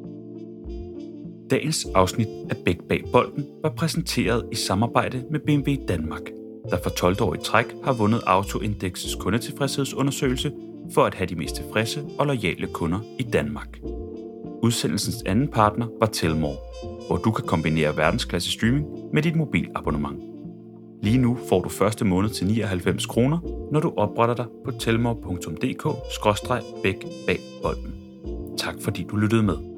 Dagens 1.49 1.87
afsnit 1.95 2.27
af 2.49 2.55
Bæk 2.65 2.77
Bag 2.89 3.03
Bolden 3.11 3.45
var 3.61 3.69
præsenteret 3.69 4.45
i 4.51 4.55
samarbejde 4.55 5.23
med 5.31 5.39
BMW 5.39 5.75
Danmark, 5.87 6.21
der 6.69 6.77
for 6.83 6.89
12 6.89 7.21
år 7.21 7.33
i 7.33 7.37
træk 7.43 7.65
har 7.83 7.93
vundet 7.93 8.21
Autoindexes 8.25 9.15
kundetilfredshedsundersøgelse 9.15 10.51
for 10.93 11.05
at 11.05 11.13
have 11.13 11.27
de 11.27 11.35
mest 11.35 11.55
tilfredse 11.55 12.03
og 12.19 12.27
lojale 12.27 12.67
kunder 12.67 12.99
i 13.19 13.23
Danmark. 13.23 13.79
Udsendelsens 14.63 15.23
anden 15.25 15.47
partner 15.47 15.87
var 15.99 16.07
Telmore, 16.07 16.57
hvor 17.07 17.17
du 17.17 17.31
kan 17.31 17.45
kombinere 17.45 17.97
verdensklasse 17.97 18.51
streaming 18.51 18.85
med 19.13 19.21
dit 19.21 19.35
mobilabonnement. 19.35 20.19
Lige 21.03 21.17
nu 21.17 21.37
får 21.49 21.61
du 21.61 21.69
første 21.69 22.05
måned 22.05 22.29
til 22.29 22.47
99 22.47 23.05
kroner, 23.05 23.39
når 23.71 23.79
du 23.79 23.93
opretter 23.97 24.35
dig 24.35 24.45
på 24.65 24.71
telmore.dk-bæk 24.71 27.05
bag 27.27 27.39
bolden. 27.63 27.93
Tak 28.57 28.75
fordi 28.81 29.05
du 29.11 29.15
lyttede 29.15 29.43
med. 29.43 29.74